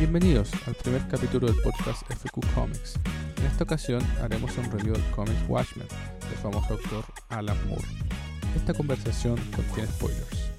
Bienvenidos 0.00 0.50
al 0.66 0.74
primer 0.76 1.06
capítulo 1.08 1.46
del 1.46 1.60
podcast 1.62 2.10
FQ 2.10 2.40
Comics. 2.54 2.98
En 3.36 3.44
esta 3.44 3.64
ocasión 3.64 4.00
haremos 4.22 4.56
un 4.56 4.64
review 4.72 4.94
del 4.94 5.04
cómic 5.10 5.36
Watchmen 5.46 5.86
del 5.86 6.38
famoso 6.38 6.72
autor 6.72 7.04
Alan 7.28 7.58
Moore. 7.68 7.84
Esta 8.56 8.72
conversación 8.72 9.36
contiene 9.54 9.90
spoilers. 9.90 10.52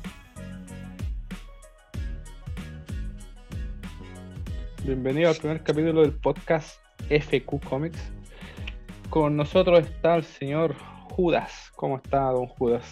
Bienvenido 4.85 5.31
al 5.31 5.35
primer 5.37 5.63
capítulo 5.63 6.01
del 6.01 6.13
podcast 6.13 6.79
FQ 7.09 7.67
Comics. 7.67 7.99
Con 9.09 9.35
nosotros 9.35 9.79
está 9.79 10.17
el 10.17 10.23
señor 10.23 10.75
Judas. 11.09 11.71
¿Cómo 11.75 11.95
está, 11.97 12.25
don 12.25 12.45
Judas? 12.45 12.85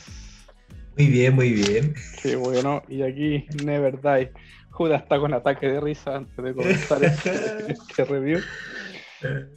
Muy 0.97 1.09
bien, 1.09 1.35
muy 1.35 1.51
bien. 1.51 1.93
Qué 2.23 2.35
bueno. 2.35 2.81
Y 2.89 3.03
aquí 3.03 3.45
Never 3.63 4.01
Die. 4.01 4.31
Judas 4.79 5.01
está 5.01 5.19
con 5.19 5.33
ataque 5.33 5.67
de 5.67 5.81
risa 5.81 6.15
antes 6.15 6.37
de 6.37 6.55
comenzar 6.55 7.03
este, 7.03 7.31
este 7.73 8.05
review. 8.05 8.39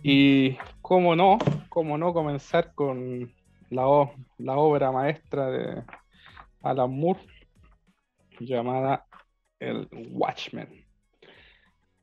Y 0.03 0.57
cómo 0.81 1.15
no, 1.15 1.39
cómo 1.69 1.97
no 1.97 2.13
comenzar 2.13 2.75
con 2.75 3.33
la, 3.71 3.85
la 4.39 4.57
obra 4.57 4.91
maestra 4.91 5.49
de 5.49 5.85
Alan 6.61 6.91
Moore 6.91 7.21
llamada 8.41 9.07
El 9.61 9.89
Watchmen. 10.11 10.85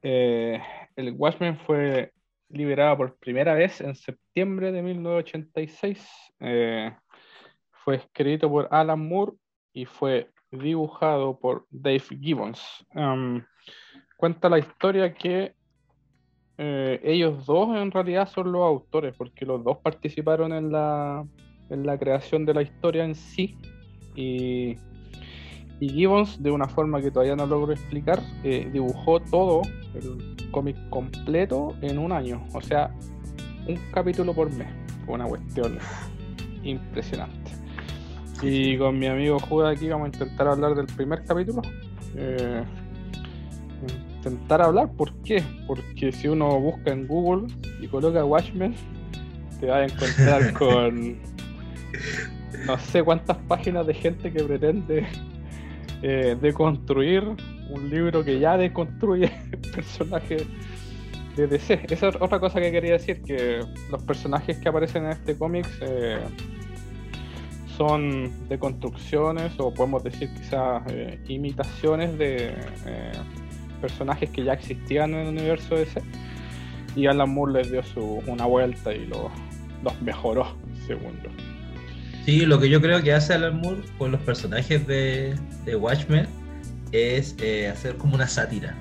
Eh, 0.02 0.64
el 0.96 1.12
Watchmen 1.18 1.58
fue 1.58 2.14
liberado 2.48 2.96
por 2.96 3.18
primera 3.18 3.54
vez 3.54 3.82
en 3.82 3.96
septiembre 3.96 4.72
de 4.72 4.82
1986. 4.82 6.10
Eh, 6.40 6.96
fue 7.84 7.98
escrito 7.98 8.50
por 8.50 8.70
Alan 8.72 9.06
Moore 9.06 9.34
y 9.74 9.84
fue 9.84 10.30
dibujado 10.52 11.40
por 11.40 11.66
Dave 11.70 12.04
Gibbons. 12.22 12.62
Um, 12.96 13.42
cuenta 14.18 14.50
la 14.50 14.60
historia 14.60 15.14
que 15.14 15.54
eh, 16.58 17.00
ellos 17.04 17.46
dos 17.46 17.76
en 17.78 17.92
realidad 17.92 18.28
son 18.28 18.52
los 18.52 18.62
autores, 18.62 19.16
porque 19.18 19.46
los 19.46 19.64
dos 19.64 19.78
participaron 19.78 20.52
en 20.52 20.72
la, 20.72 21.26
en 21.70 21.86
la 21.86 21.98
creación 21.98 22.46
de 22.46 22.54
la 22.54 22.62
historia 22.62 23.06
en 23.06 23.16
sí. 23.16 23.58
Y, 24.16 24.76
y 25.80 25.90
Gibbons, 25.90 26.42
de 26.44 26.52
una 26.52 26.68
forma 26.68 27.02
que 27.02 27.12
todavía 27.12 27.36
no 27.36 27.46
logro 27.46 27.72
explicar, 27.72 28.20
eh, 28.44 28.70
dibujó 28.74 29.22
todo 29.22 29.62
el 29.94 30.36
cómic 30.52 30.76
completo 30.90 31.76
en 31.82 31.98
un 31.98 32.12
año. 32.12 32.46
O 32.54 32.62
sea, 32.62 32.94
un 33.68 33.80
capítulo 33.94 34.34
por 34.34 34.52
mes. 34.52 34.68
Fue 35.06 35.16
una 35.16 35.26
cuestión 35.26 35.78
impresionante. 36.64 37.59
Y 38.42 38.78
con 38.78 38.98
mi 38.98 39.08
amigo 39.08 39.40
Judas 39.40 39.76
aquí 39.76 39.90
vamos 39.90 40.06
a 40.06 40.08
intentar 40.08 40.48
hablar 40.48 40.76
del 40.76 40.86
primer 40.86 41.24
capítulo. 41.26 41.62
Eh, 42.16 42.64
intentar 44.16 44.62
hablar, 44.62 44.92
¿por 44.94 45.14
qué? 45.24 45.44
Porque 45.68 46.12
si 46.12 46.28
uno 46.28 46.60
busca 46.60 46.92
en 46.92 47.08
Google 47.08 47.54
y 47.82 47.88
coloca 47.88 48.24
Watchmen, 48.24 48.76
te 49.60 49.68
va 49.68 49.78
a 49.78 49.86
encontrar 49.86 50.54
con 50.58 51.18
no 52.66 52.78
sé 52.78 53.04
cuántas 53.04 53.38
páginas 53.38 53.88
de 53.88 53.94
gente 53.94 54.32
que 54.32 54.44
pretende 54.44 55.08
eh, 56.02 56.38
deconstruir 56.42 57.24
un 57.70 57.90
libro 57.90 58.24
que 58.24 58.40
ya 58.40 58.58
deconstruye 58.58 59.32
personajes 59.76 60.46
de 61.36 61.48
DC. 61.48 61.86
Esa 61.90 62.10
es 62.10 62.16
otra 62.20 62.40
cosa 62.40 62.60
que 62.60 62.72
quería 62.72 62.94
decir, 62.94 63.22
que 63.22 63.60
los 63.92 64.04
personajes 64.04 64.58
que 64.58 64.70
aparecen 64.70 65.06
en 65.06 65.12
este 65.12 65.38
cómic 65.38 65.68
eh, 65.82 66.20
son 67.80 68.30
deconstrucciones 68.50 69.54
o 69.58 69.74
podemos 69.74 70.04
decir 70.04 70.30
quizás 70.36 70.84
eh, 70.90 71.18
imitaciones 71.30 72.18
de 72.20 72.50
eh, 72.86 73.12
personajes 73.80 74.30
que 74.32 74.44
ya 74.44 74.52
existían 74.54 75.14
en 75.14 75.20
el 75.22 75.28
universo 75.30 75.76
DC. 75.76 76.02
Y 76.98 77.08
Alan 77.08 77.30
Moore 77.34 77.54
les 77.54 77.72
dio 77.72 77.82
su, 77.82 78.22
una 78.28 78.46
vuelta 78.46 78.94
y 78.94 79.06
lo- 79.06 79.32
los 79.82 80.02
mejoró, 80.02 80.58
según 80.86 81.14
yo. 81.24 81.30
Sí, 82.26 82.46
lo 82.46 82.60
que 82.60 82.70
yo 82.70 82.82
creo 82.82 83.02
que 83.02 83.14
hace 83.14 83.34
Alan 83.36 83.62
Moore 83.62 83.82
con 83.98 84.12
los 84.12 84.20
personajes 84.22 84.86
de, 84.86 85.34
de 85.64 85.76
Watchmen 85.78 86.28
es 86.92 87.38
eh, 87.42 87.70
hacer 87.70 87.96
como 87.96 88.16
una 88.16 88.28
sátira. 88.28 88.76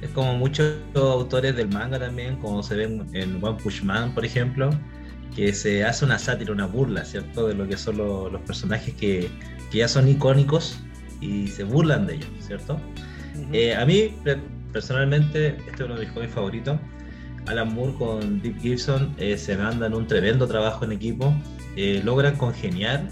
Es 0.00 0.10
como 0.10 0.34
muchos 0.34 0.74
autores 0.96 1.54
del 1.54 1.68
manga 1.68 1.96
también, 2.00 2.34
como 2.38 2.60
se 2.64 2.74
ven 2.74 3.06
en 3.12 3.36
One 3.40 3.56
Punch 3.62 3.84
Man, 3.84 4.12
por 4.12 4.24
ejemplo, 4.24 4.70
que 5.34 5.52
se 5.54 5.84
hace 5.84 6.04
una 6.04 6.18
sátira, 6.18 6.52
una 6.52 6.66
burla, 6.66 7.04
¿cierto? 7.04 7.48
De 7.48 7.54
lo 7.54 7.66
que 7.66 7.76
son 7.76 7.96
lo- 7.98 8.28
los 8.30 8.40
personajes 8.42 8.94
que, 8.94 9.28
que 9.70 9.78
ya 9.78 9.88
son 9.88 10.08
icónicos 10.08 10.78
y 11.20 11.48
se 11.48 11.64
burlan 11.64 12.06
de 12.06 12.14
ellos, 12.16 12.28
¿cierto? 12.46 12.78
Eh, 13.52 13.74
a 13.74 13.84
mí, 13.86 14.14
pe- 14.24 14.38
personalmente, 14.72 15.48
este 15.66 15.70
es 15.74 15.80
uno 15.80 15.94
de 15.94 16.04
mis 16.04 16.12
cómics 16.12 16.32
favoritos. 16.34 16.78
Alan 17.46 17.74
Moore 17.74 17.94
con 17.98 18.40
Deep 18.42 18.60
Gibson 18.60 19.14
eh, 19.18 19.36
se 19.36 19.56
mandan 19.56 19.94
un 19.94 20.06
tremendo 20.06 20.46
trabajo 20.46 20.84
en 20.84 20.92
equipo. 20.92 21.34
eh, 21.76 22.02
logran 22.04 22.36
congeniar 22.36 23.08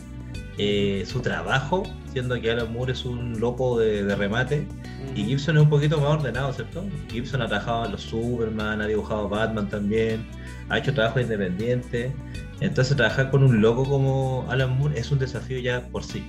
eh, 0.62 1.04
su 1.06 1.21
trabajo, 1.21 1.84
siendo 2.12 2.41
que 2.41 2.50
Alan 2.50 2.72
Moore 2.72 2.93
es 2.93 3.04
un 3.04 3.41
loco 3.41 3.78
de, 3.78 4.04
de 4.04 4.15
remate 4.15 4.66
y 5.15 5.25
Gibson 5.25 5.56
es 5.56 5.62
un 5.62 5.71
poquito 5.71 5.98
más 5.98 6.10
ordenado, 6.10 6.53
¿cierto? 6.53 6.84
Gibson 7.10 7.43
ha 7.43 7.48
trabajado 7.48 7.87
en 7.87 7.93
los 7.93 8.03
Superman, 8.03 8.81
ha 8.82 8.87
dibujado 8.87 9.28
Batman 9.28 9.69
también, 9.69 10.26
ha 10.69 10.78
hecho 10.78 10.93
trabajo 10.93 11.21
independiente. 11.21 12.12
Entonces, 12.60 12.97
trabajar 12.97 13.31
con 13.31 13.43
un 13.43 13.60
loco 13.60 13.84
como 13.84 14.47
Alan 14.50 14.76
Moore 14.78 14.98
es 14.98 15.10
un 15.10 15.19
desafío 15.19 15.59
ya 15.59 15.87
por 15.88 16.04
sí 16.04 16.25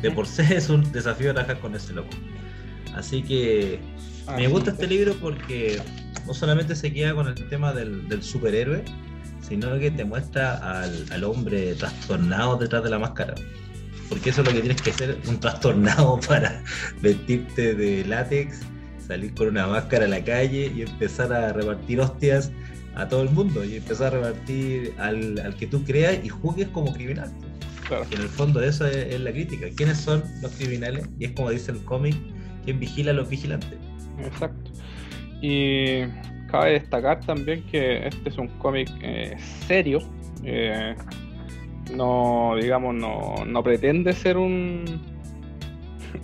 de 0.00 0.10
por 0.10 0.26
sí 0.26 0.42
es 0.50 0.68
un 0.68 0.90
desafío 0.92 1.32
trabajar 1.32 1.60
con 1.60 1.74
ese 1.74 1.92
loco. 1.92 2.10
Así 2.94 3.22
que 3.22 3.80
me 4.36 4.48
gusta 4.48 4.70
es. 4.70 4.74
este 4.74 4.86
libro 4.86 5.14
porque 5.20 5.80
no 6.26 6.34
solamente 6.34 6.74
se 6.74 6.92
queda 6.92 7.14
con 7.14 7.28
el 7.28 7.34
tema 7.48 7.72
del, 7.72 8.08
del 8.08 8.22
superhéroe, 8.22 8.84
sino 9.52 9.78
que 9.78 9.90
te 9.90 10.02
muestra 10.02 10.80
al, 10.80 11.04
al 11.10 11.24
hombre 11.24 11.74
trastornado 11.74 12.56
detrás 12.56 12.82
de 12.84 12.88
la 12.88 12.98
máscara. 12.98 13.34
Porque 14.08 14.30
eso 14.30 14.40
es 14.40 14.46
lo 14.48 14.54
que 14.54 14.60
tienes 14.60 14.80
que 14.80 14.94
ser, 14.94 15.18
un 15.28 15.38
trastornado 15.40 16.18
para 16.26 16.64
vestirte 17.02 17.74
de 17.74 18.02
látex, 18.06 18.60
salir 19.06 19.34
con 19.34 19.48
una 19.48 19.66
máscara 19.66 20.06
a 20.06 20.08
la 20.08 20.24
calle 20.24 20.72
y 20.74 20.80
empezar 20.80 21.34
a 21.34 21.52
repartir 21.52 22.00
hostias 22.00 22.50
a 22.94 23.06
todo 23.08 23.24
el 23.24 23.28
mundo 23.28 23.62
y 23.62 23.76
empezar 23.76 24.14
a 24.14 24.20
repartir 24.20 24.94
al, 24.96 25.38
al 25.38 25.54
que 25.56 25.66
tú 25.66 25.84
creas 25.84 26.24
y 26.24 26.30
juzgues 26.30 26.68
como 26.68 26.94
criminal. 26.94 27.30
Claro. 27.86 28.06
En 28.10 28.22
el 28.22 28.28
fondo 28.28 28.62
eso 28.62 28.86
es, 28.86 28.96
es 28.96 29.20
la 29.20 29.32
crítica. 29.32 29.66
¿Quiénes 29.76 29.98
son 29.98 30.24
los 30.40 30.50
criminales? 30.52 31.06
Y 31.18 31.26
es 31.26 31.32
como 31.32 31.50
dice 31.50 31.72
el 31.72 31.84
cómic, 31.84 32.16
¿quién 32.64 32.80
vigila 32.80 33.10
a 33.10 33.14
los 33.14 33.28
vigilantes? 33.28 33.78
Exacto. 34.18 34.70
Y 35.42 36.04
cabe 36.52 36.72
destacar 36.74 37.18
también 37.20 37.64
que 37.64 38.06
este 38.06 38.28
es 38.28 38.38
un 38.38 38.46
cómic 38.58 38.88
eh, 39.02 39.34
serio. 39.66 39.98
eh, 40.44 40.94
no, 41.96 42.54
digamos, 42.60 42.94
no, 42.94 43.34
no 43.44 43.62
pretende 43.62 44.12
ser 44.12 44.36
un, 44.36 44.84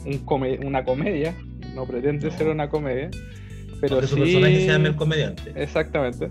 un 0.06 0.18
come- 0.24 0.58
una 0.64 0.84
comedia. 0.84 1.34
No 1.74 1.84
pretende 1.86 2.28
No. 2.30 2.36
ser 2.36 2.48
una 2.48 2.68
comedia. 2.68 3.10
Pero 3.80 3.96
Porque 3.96 4.06
su 4.08 4.14
sí, 4.16 4.20
personaje 4.22 4.60
se 4.60 4.66
llama 4.66 4.88
el 4.88 4.96
comediante. 4.96 5.52
Exactamente. 5.56 6.30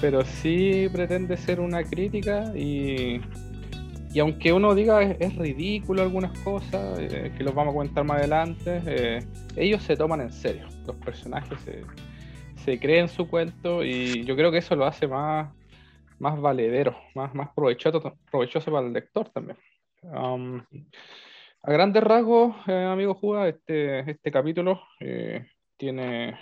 Pero 0.00 0.24
sí 0.24 0.88
pretende 0.92 1.36
ser 1.36 1.60
una 1.60 1.82
crítica 1.82 2.52
y, 2.56 3.20
y 4.14 4.18
aunque 4.20 4.52
uno 4.52 4.74
diga 4.74 5.02
es, 5.02 5.16
es 5.20 5.36
ridículo 5.36 6.02
algunas 6.02 6.38
cosas, 6.40 6.98
eh, 7.00 7.32
que 7.36 7.42
los 7.44 7.54
vamos 7.54 7.72
a 7.72 7.74
comentar 7.74 8.04
más 8.04 8.18
adelante, 8.18 8.80
eh, 8.86 9.18
ellos 9.56 9.82
se 9.82 9.96
toman 9.96 10.20
en 10.20 10.32
serio. 10.32 10.66
Los 10.86 10.96
personajes 10.96 11.58
se, 11.64 11.82
se 12.68 12.78
creen 12.78 13.08
su 13.08 13.26
cuento 13.26 13.82
y 13.82 14.24
yo 14.24 14.36
creo 14.36 14.50
que 14.50 14.58
eso 14.58 14.76
lo 14.76 14.84
hace 14.84 15.08
más, 15.08 15.50
más 16.18 16.38
valedero, 16.38 16.94
más, 17.14 17.34
más 17.34 17.48
provechoso, 17.54 18.18
provechoso 18.30 18.70
para 18.70 18.86
el 18.86 18.92
lector 18.92 19.30
también. 19.30 19.56
Um, 20.02 20.62
a 21.62 21.72
grandes 21.72 22.02
rasgos, 22.04 22.54
eh, 22.66 22.84
amigo 22.84 23.14
Juga, 23.14 23.48
este, 23.48 24.00
este 24.10 24.30
capítulo 24.30 24.82
eh, 25.00 25.46
tiene 25.78 26.38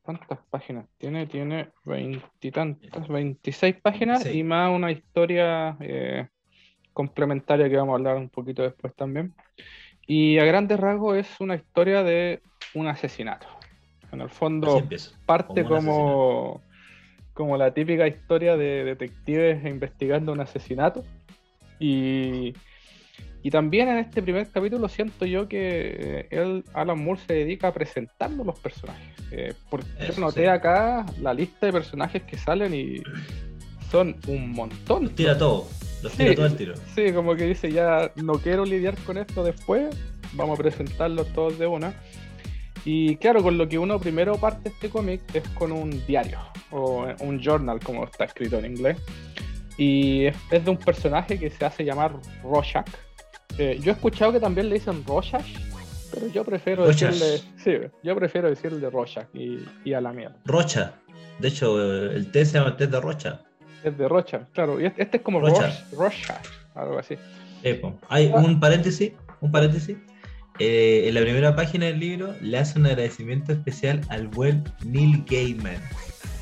¿Cuántas 0.00 0.38
páginas 0.48 0.86
tiene? 0.96 1.26
Tiene 1.26 1.68
veintitantas, 1.84 3.06
26 3.06 3.76
páginas 3.82 4.22
Sí. 4.22 4.38
y 4.38 4.42
más 4.42 4.74
una 4.74 4.90
historia 4.90 5.76
eh, 5.80 6.26
complementaria 6.94 7.68
que 7.68 7.76
vamos 7.76 7.92
a 7.92 7.96
hablar 7.96 8.16
un 8.16 8.30
poquito 8.30 8.62
después 8.62 8.94
también. 8.94 9.34
Y 10.06 10.38
a 10.38 10.46
grandes 10.46 10.80
rasgos 10.80 11.18
es 11.18 11.38
una 11.38 11.56
historia 11.56 12.02
de 12.02 12.40
un 12.72 12.86
asesinato. 12.86 13.57
En 14.12 14.20
el 14.20 14.30
fondo 14.30 14.78
empieza. 14.78 15.10
parte 15.26 15.64
como 15.64 16.62
como, 17.34 17.56
la 17.56 17.72
típica 17.72 18.08
historia 18.08 18.56
de 18.56 18.82
detectives 18.84 19.64
investigando 19.64 20.32
un 20.32 20.40
asesinato. 20.40 21.04
Y, 21.78 22.52
y 23.44 23.50
también 23.50 23.88
en 23.88 23.98
este 23.98 24.20
primer 24.22 24.50
capítulo 24.50 24.88
siento 24.88 25.24
yo 25.24 25.46
que 25.46 25.58
eh, 25.98 26.28
él, 26.32 26.64
Alan 26.74 26.98
Moore, 27.02 27.20
se 27.24 27.34
dedica 27.34 27.68
a 27.68 27.72
presentarnos 27.72 28.44
los 28.44 28.58
personajes. 28.58 29.14
Eh, 29.30 29.54
porque 29.70 29.86
Eso, 30.00 30.20
noté 30.20 30.40
sí. 30.42 30.46
acá 30.46 31.06
la 31.20 31.32
lista 31.32 31.66
de 31.66 31.72
personajes 31.72 32.22
que 32.24 32.36
salen 32.36 32.74
y 32.74 33.02
son 33.90 34.16
un 34.26 34.50
montón. 34.50 35.04
Los 35.04 35.14
tira 35.14 35.38
todo. 35.38 35.66
Los 36.02 36.12
Sí. 36.12 36.18
tira 36.18 36.34
todo 36.34 36.46
al 36.46 36.56
tiro. 36.56 36.74
Sí, 36.96 37.12
como 37.12 37.36
que 37.36 37.44
dice, 37.44 37.70
ya 37.70 38.10
no 38.16 38.34
quiero 38.34 38.64
lidiar 38.64 38.96
con 39.06 39.16
esto 39.16 39.44
después, 39.44 39.94
vamos 40.32 40.58
a 40.58 40.62
presentarlos 40.62 41.32
todos 41.32 41.56
de 41.58 41.68
una. 41.68 41.94
Y 42.90 43.16
claro, 43.16 43.42
con 43.42 43.58
lo 43.58 43.68
que 43.68 43.78
uno 43.78 44.00
primero 44.00 44.36
parte 44.38 44.70
este 44.70 44.88
cómic 44.88 45.20
es 45.34 45.46
con 45.50 45.72
un 45.72 45.90
diario 46.06 46.38
o 46.70 47.06
un 47.20 47.38
journal, 47.38 47.78
como 47.80 48.04
está 48.04 48.24
escrito 48.24 48.58
en 48.58 48.64
inglés. 48.64 48.96
Y 49.76 50.24
es, 50.24 50.34
de 50.50 50.70
un 50.70 50.78
personaje 50.78 51.38
que 51.38 51.50
se 51.50 51.66
hace 51.66 51.84
llamar 51.84 52.14
Rorschach. 52.42 52.88
Eh, 53.58 53.78
yo 53.82 53.92
he 53.92 53.94
escuchado 53.94 54.32
que 54.32 54.40
también 54.40 54.70
le 54.70 54.76
dicen 54.76 55.04
Rorschach, 55.06 55.44
pero 56.14 56.28
yo 56.28 56.42
prefiero 56.44 56.86
decirle. 56.86 57.42
Sí, 57.62 57.72
yo 58.02 58.16
prefiero 58.16 58.48
decirle 58.48 58.88
Rorschach 58.88 59.26
y, 59.34 59.58
y 59.84 59.92
a 59.92 60.00
la 60.00 60.14
mierda. 60.14 60.36
Rocha. 60.46 60.94
De 61.40 61.48
hecho, 61.48 61.78
el 61.82 62.32
té 62.32 62.46
se 62.46 62.58
llama 62.58 62.74
té 62.78 62.86
de 62.86 62.98
Rocha. 63.02 63.42
Es 63.84 63.98
de 63.98 64.08
Rocha, 64.08 64.48
claro. 64.54 64.80
Y 64.80 64.86
este, 64.86 65.02
este 65.02 65.18
es 65.18 65.22
como 65.22 65.40
Rorschach, 65.40 66.40
algo 66.74 66.98
así. 66.98 67.18
Hay 68.08 68.32
un 68.34 68.58
paréntesis, 68.58 69.12
un 69.42 69.52
paréntesis. 69.52 69.98
Eh, 70.58 71.04
en 71.06 71.14
la 71.14 71.20
primera 71.20 71.54
página 71.54 71.86
del 71.86 72.00
libro 72.00 72.34
le 72.40 72.58
hace 72.58 72.78
un 72.78 72.86
agradecimiento 72.86 73.52
especial 73.52 74.00
al 74.08 74.26
buen 74.26 74.64
Neil 74.84 75.24
Gaiman. 75.28 75.80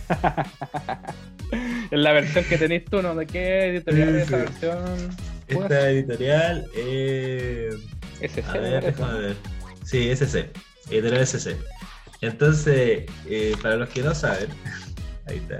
en 1.90 2.02
la 2.02 2.12
versión 2.12 2.44
que 2.44 2.56
tenéis 2.56 2.86
tú, 2.86 3.02
¿no? 3.02 3.14
¿De 3.14 3.26
qué 3.26 3.66
editorial 3.66 4.16
es 4.16 4.22
esta 4.22 4.36
versión? 4.38 5.16
Esta 5.48 5.90
editorial 5.90 6.66
es. 6.74 7.74
SC. 8.22 8.44
A 8.48 8.52
ver, 8.58 8.84
déjame 8.84 9.18
ver. 9.18 9.36
Sí, 9.84 10.10
SC. 10.10 10.50
Editorial 10.90 11.26
SC. 11.26 11.56
Entonces, 12.22 13.04
eh, 13.28 13.54
para 13.62 13.76
los 13.76 13.90
que 13.90 14.02
no 14.02 14.14
saben, 14.14 14.48
ahí 15.26 15.36
está. 15.36 15.58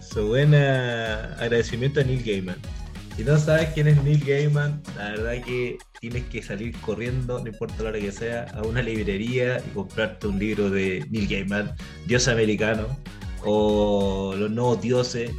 Su 0.00 0.28
buen 0.28 0.54
agradecimiento 0.54 2.00
a 2.00 2.04
Neil 2.04 2.22
Gaiman. 2.22 2.58
Si 3.16 3.24
no 3.24 3.38
sabes 3.38 3.70
quién 3.72 3.88
es 3.88 4.02
Neil 4.02 4.22
Gaiman, 4.22 4.82
la 4.98 5.10
verdad 5.10 5.42
que 5.42 5.78
tienes 6.02 6.24
que 6.24 6.42
salir 6.42 6.76
corriendo, 6.80 7.38
no 7.38 7.46
importa 7.46 7.84
la 7.84 7.90
hora 7.90 8.00
que 8.00 8.10
sea, 8.10 8.48
a 8.54 8.62
una 8.62 8.82
librería 8.82 9.62
y 9.64 9.70
comprarte 9.70 10.26
un 10.26 10.36
libro 10.36 10.68
de 10.68 11.06
Neil 11.10 11.28
Gaiman, 11.28 11.76
Dios 12.06 12.26
americano, 12.26 12.88
o 13.44 14.34
Los 14.36 14.50
nuevos 14.50 14.82
dioses. 14.82 15.30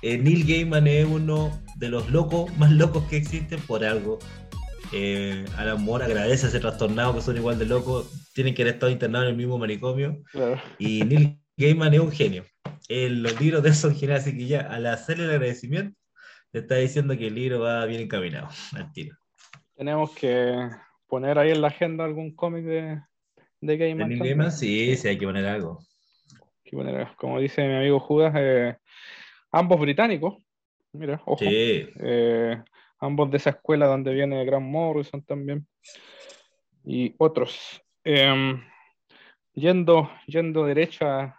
Eh, 0.00 0.18
Neil 0.18 0.46
Gaiman 0.46 0.86
es 0.86 1.06
uno 1.06 1.60
de 1.74 1.88
los 1.88 2.08
locos 2.08 2.56
más 2.56 2.70
locos 2.70 3.02
que 3.10 3.16
existen 3.16 3.60
por 3.62 3.84
algo. 3.84 4.20
Eh, 4.92 5.44
Alan 5.56 5.82
Moore 5.82 6.04
agradece 6.04 6.46
a 6.46 6.50
ese 6.50 6.60
trastornado 6.60 7.16
que 7.16 7.20
son 7.20 7.36
igual 7.36 7.58
de 7.58 7.66
locos, 7.66 8.06
tienen 8.32 8.54
que 8.54 8.62
haber 8.62 8.74
estado 8.74 8.92
internados 8.92 9.26
en 9.26 9.30
el 9.32 9.36
mismo 9.36 9.58
manicomio. 9.58 10.22
Y 10.78 11.02
Neil 11.02 11.40
Gaiman 11.56 11.94
es 11.94 12.00
un 12.00 12.12
genio. 12.12 12.44
Eh, 12.88 13.08
los 13.08 13.40
libros 13.40 13.60
de 13.64 13.70
él 13.70 13.74
son 13.74 13.96
geniales, 13.96 14.22
así 14.22 14.38
que 14.38 14.46
ya 14.46 14.60
al 14.60 14.86
hacerle 14.86 15.24
el 15.24 15.30
agradecimiento, 15.30 15.98
te 16.52 16.60
está 16.60 16.76
diciendo 16.76 17.18
que 17.18 17.26
el 17.26 17.34
libro 17.34 17.58
va 17.58 17.84
bien 17.86 18.02
encaminado 18.02 18.48
al 18.74 18.92
tiro. 18.92 19.16
Tenemos 19.82 20.12
que 20.12 20.70
poner 21.08 21.40
ahí 21.40 21.50
en 21.50 21.60
la 21.60 21.66
agenda 21.66 22.04
algún 22.04 22.36
cómic 22.36 22.64
de, 22.64 23.02
de 23.60 23.76
Gaiman. 23.76 24.10
¿De 24.10 24.16
Gaiman? 24.16 24.52
Sí, 24.52 24.94
sí, 24.94 25.08
hay 25.08 25.18
que 25.18 25.26
poner 25.26 25.44
algo. 25.44 25.80
como 27.16 27.40
dice 27.40 27.66
mi 27.66 27.74
amigo 27.74 27.98
Judas, 27.98 28.32
eh, 28.36 28.76
ambos 29.50 29.80
británicos. 29.80 30.36
Mira, 30.92 31.20
ojo. 31.26 31.38
Sí. 31.38 31.88
Eh, 31.98 32.62
ambos 33.00 33.28
de 33.32 33.38
esa 33.38 33.50
escuela 33.50 33.88
donde 33.88 34.14
viene 34.14 34.44
Grant 34.44 34.66
Morrison 34.66 35.20
también. 35.24 35.66
Y 36.84 37.16
otros. 37.18 37.82
Em, 38.04 38.62
yendo, 39.52 40.12
yendo 40.28 40.64
derecho 40.64 41.06
a, 41.08 41.36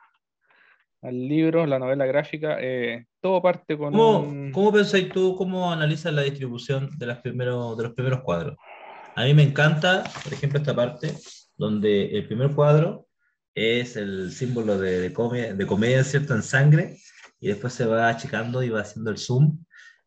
al 1.02 1.30
libro, 1.30 1.66
la 1.66 1.80
novela 1.80 2.06
gráfica, 2.06 2.58
eh, 2.60 3.06
todo 3.24 3.42
parte 3.42 3.78
con. 3.78 3.94
¿Cómo, 3.94 4.52
¿Cómo 4.52 4.72
pensáis 4.74 5.10
tú, 5.10 5.36
cómo 5.38 5.72
analizas 5.72 6.14
la 6.14 6.24
distribución 6.24 6.90
de, 6.98 7.06
las 7.06 7.20
primeros, 7.20 7.78
de 7.78 7.84
los 7.84 7.94
primeros 7.94 8.22
cuadros? 8.22 8.58
A 9.16 9.24
mí 9.24 9.34
me 9.34 9.44
encanta, 9.44 10.04
por 10.24 10.34
ejemplo, 10.34 10.60
esta 10.60 10.76
parte, 10.76 11.16
donde 11.56 12.08
el 12.18 12.28
primer 12.28 12.52
cuadro 12.52 13.08
es 13.56 13.96
el 13.96 14.32
símbolo 14.34 14.78
de, 14.78 15.00
de, 15.00 15.14
comedia, 15.14 15.54
de 15.54 15.66
comedia, 15.66 16.04
¿cierto? 16.04 16.36
En 16.36 16.44
sangre, 16.44 16.98
y 17.40 17.48
después 17.48 17.72
se 17.72 17.86
va 17.86 18.10
achicando 18.10 18.62
y 18.62 18.70
va 18.70 18.82
haciendo 18.82 19.10
el 19.10 19.18
zoom 19.18 19.58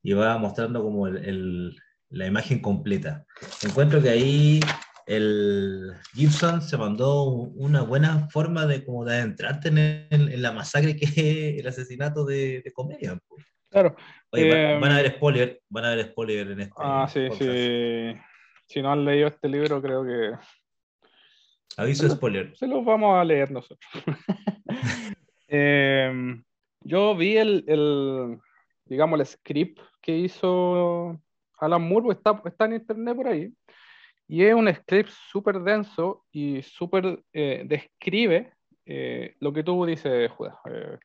y 0.02 0.12
va 0.12 0.36
mostrando 0.36 0.82
como 0.82 1.06
el, 1.06 1.16
el, 1.24 1.76
la 2.10 2.26
imagen 2.26 2.60
completa. 2.60 3.24
Encuentro 3.62 4.02
que 4.02 4.10
ahí 4.10 4.60
el 5.06 5.92
Gibson 6.14 6.60
se 6.60 6.76
mandó 6.76 7.24
una 7.24 7.82
buena 7.82 8.28
forma 8.28 8.66
de 8.66 8.84
como 8.84 9.04
de 9.04 9.14
adentrarte 9.14 9.68
en, 9.68 10.42
la 10.42 10.52
masacre 10.52 10.96
que 10.96 11.04
es 11.04 11.60
el 11.60 11.66
asesinato 11.66 12.24
de, 12.24 12.72
comedia. 12.74 13.18
Claro. 13.70 13.94
Oye, 14.30 14.78
van, 14.80 14.92
a 14.92 15.02
ver 15.02 15.12
spoiler, 15.12 15.62
van 15.68 15.84
a 15.84 15.94
ver 15.94 16.06
spoiler 16.06 16.50
en 16.50 16.60
este. 16.60 16.74
Ah, 16.78 17.08
sí, 17.08 17.28
sí. 17.38 18.20
Si 18.66 18.82
no 18.82 18.92
han 18.92 19.04
leído 19.04 19.28
este 19.28 19.48
libro, 19.48 19.80
creo 19.80 20.04
que. 20.04 20.32
Aviso 21.76 22.04
de 22.04 22.10
spoiler. 22.10 22.56
Se 22.56 22.66
los 22.66 22.84
vamos 22.84 23.16
a 23.16 23.24
leer 23.24 23.50
nosotros. 23.50 23.90
Em, 25.48 26.42
yo 26.80 27.14
vi 27.14 27.36
el, 27.36 27.64
el, 27.68 28.40
digamos, 28.84 29.20
el 29.20 29.26
script 29.26 29.80
que 30.02 30.18
hizo 30.18 31.20
Alan 31.58 31.82
Moore, 31.82 32.14
está, 32.14 32.42
está 32.44 32.64
en 32.64 32.74
internet 32.74 33.14
por 33.14 33.28
ahí. 33.28 33.52
Y 34.28 34.44
es 34.44 34.54
un 34.54 34.72
script 34.72 35.10
súper 35.10 35.60
denso 35.60 36.24
y 36.32 36.62
súper 36.62 37.22
eh, 37.32 37.62
describe 37.64 38.52
eh, 38.84 39.36
lo 39.40 39.52
que 39.52 39.62
tú 39.62 39.84
dices, 39.84 40.30
Judas. 40.32 40.56
Eh, 40.70 40.98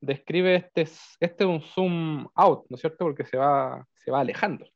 describe 0.00 0.56
este, 0.56 0.86
este 1.20 1.44
un 1.44 1.60
zoom 1.62 2.26
out, 2.34 2.66
¿no 2.68 2.74
es 2.74 2.80
cierto? 2.80 3.04
Porque 3.04 3.24
se 3.24 3.36
va, 3.36 3.86
se 3.94 4.10
va 4.10 4.20
alejando. 4.20 4.66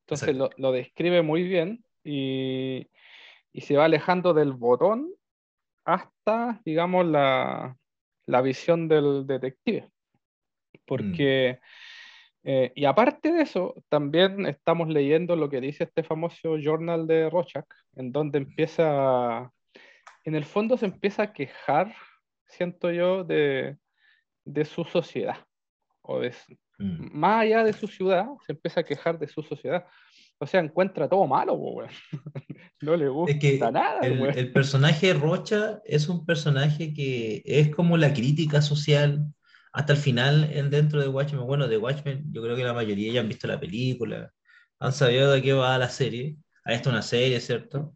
Entonces 0.00 0.36
lo, 0.36 0.50
lo, 0.56 0.70
describe 0.70 1.22
muy 1.22 1.42
bien 1.42 1.84
y, 2.04 2.88
y, 3.52 3.60
se 3.60 3.76
va 3.76 3.86
alejando 3.86 4.34
del 4.34 4.52
botón 4.52 5.12
hasta, 5.84 6.60
digamos, 6.64 7.06
la, 7.06 7.76
la 8.26 8.40
visión 8.40 8.86
del 8.86 9.26
detective. 9.26 9.90
Porque 10.84 11.58
mm. 11.60 11.64
Eh, 12.48 12.70
y 12.76 12.84
aparte 12.84 13.32
de 13.32 13.42
eso, 13.42 13.74
también 13.88 14.46
estamos 14.46 14.88
leyendo 14.88 15.34
lo 15.34 15.50
que 15.50 15.60
dice 15.60 15.82
este 15.82 16.04
famoso 16.04 16.56
journal 16.58 17.08
de 17.08 17.28
Rochak, 17.28 17.66
en 17.96 18.12
donde 18.12 18.38
empieza, 18.38 19.50
en 20.22 20.36
el 20.36 20.44
fondo 20.44 20.76
se 20.78 20.86
empieza 20.86 21.24
a 21.24 21.32
quejar, 21.32 21.92
siento 22.46 22.92
yo, 22.92 23.24
de, 23.24 23.76
de 24.44 24.64
su 24.64 24.84
sociedad. 24.84 25.38
O 26.02 26.20
de, 26.20 26.32
mm. 26.78 27.18
Más 27.18 27.42
allá 27.42 27.64
de 27.64 27.72
su 27.72 27.88
ciudad, 27.88 28.26
se 28.46 28.52
empieza 28.52 28.82
a 28.82 28.84
quejar 28.84 29.18
de 29.18 29.26
su 29.26 29.42
sociedad. 29.42 29.84
O 30.38 30.46
sea, 30.46 30.60
encuentra 30.60 31.08
todo 31.08 31.26
malo, 31.26 31.58
no 32.80 32.96
le 32.96 33.08
gusta 33.08 33.72
nada. 33.72 34.06
El, 34.06 34.22
el 34.22 34.52
personaje 34.52 35.14
Rocha 35.14 35.80
es 35.84 36.08
un 36.08 36.24
personaje 36.24 36.94
que 36.94 37.42
es 37.44 37.74
como 37.74 37.96
la 37.96 38.14
crítica 38.14 38.62
social 38.62 39.34
hasta 39.76 39.92
el 39.92 39.98
final 39.98 40.50
dentro 40.70 41.00
de 41.02 41.08
Watchmen. 41.08 41.44
Bueno, 41.46 41.68
de 41.68 41.76
Watchmen 41.76 42.24
yo 42.32 42.42
creo 42.42 42.56
que 42.56 42.64
la 42.64 42.72
mayoría 42.72 43.12
ya 43.12 43.20
han 43.20 43.28
visto 43.28 43.46
la 43.46 43.60
película, 43.60 44.32
han 44.80 44.92
sabido 44.92 45.32
de 45.32 45.42
qué 45.42 45.52
va 45.52 45.78
la 45.78 45.90
serie. 45.90 46.36
A 46.64 46.72
esta 46.74 46.90
una 46.90 47.02
serie, 47.02 47.40
¿cierto? 47.40 47.94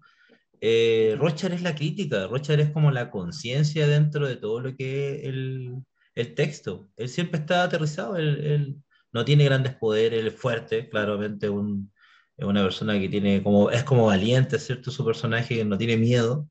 Eh, 0.60 1.16
Rochard 1.18 1.54
es 1.54 1.62
la 1.62 1.74
crítica, 1.74 2.26
Rochard 2.26 2.60
es 2.60 2.70
como 2.70 2.90
la 2.90 3.10
conciencia 3.10 3.86
dentro 3.88 4.28
de 4.28 4.36
todo 4.36 4.60
lo 4.60 4.76
que 4.76 5.16
es 5.16 5.24
el, 5.24 5.74
el 6.14 6.34
texto. 6.34 6.90
Él 6.96 7.08
siempre 7.08 7.40
está 7.40 7.64
aterrizado, 7.64 8.16
él, 8.16 8.76
no 9.12 9.24
tiene 9.24 9.44
grandes 9.44 9.74
poderes, 9.74 10.20
él 10.20 10.28
es 10.28 10.34
fuerte, 10.34 10.88
claramente 10.90 11.48
un, 11.48 11.92
es 12.36 12.44
una 12.44 12.62
persona 12.62 12.98
que 13.00 13.08
tiene 13.08 13.42
como, 13.42 13.70
es 13.70 13.84
como 13.84 14.06
valiente, 14.06 14.58
¿cierto? 14.58 14.90
Su 14.90 15.04
personaje 15.04 15.64
no 15.64 15.78
tiene 15.78 15.96
miedo, 15.96 16.48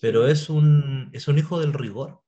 pero 0.00 0.26
es 0.26 0.50
un, 0.50 1.10
es 1.12 1.28
un 1.28 1.38
hijo 1.38 1.60
del 1.60 1.72
rigor. 1.74 2.20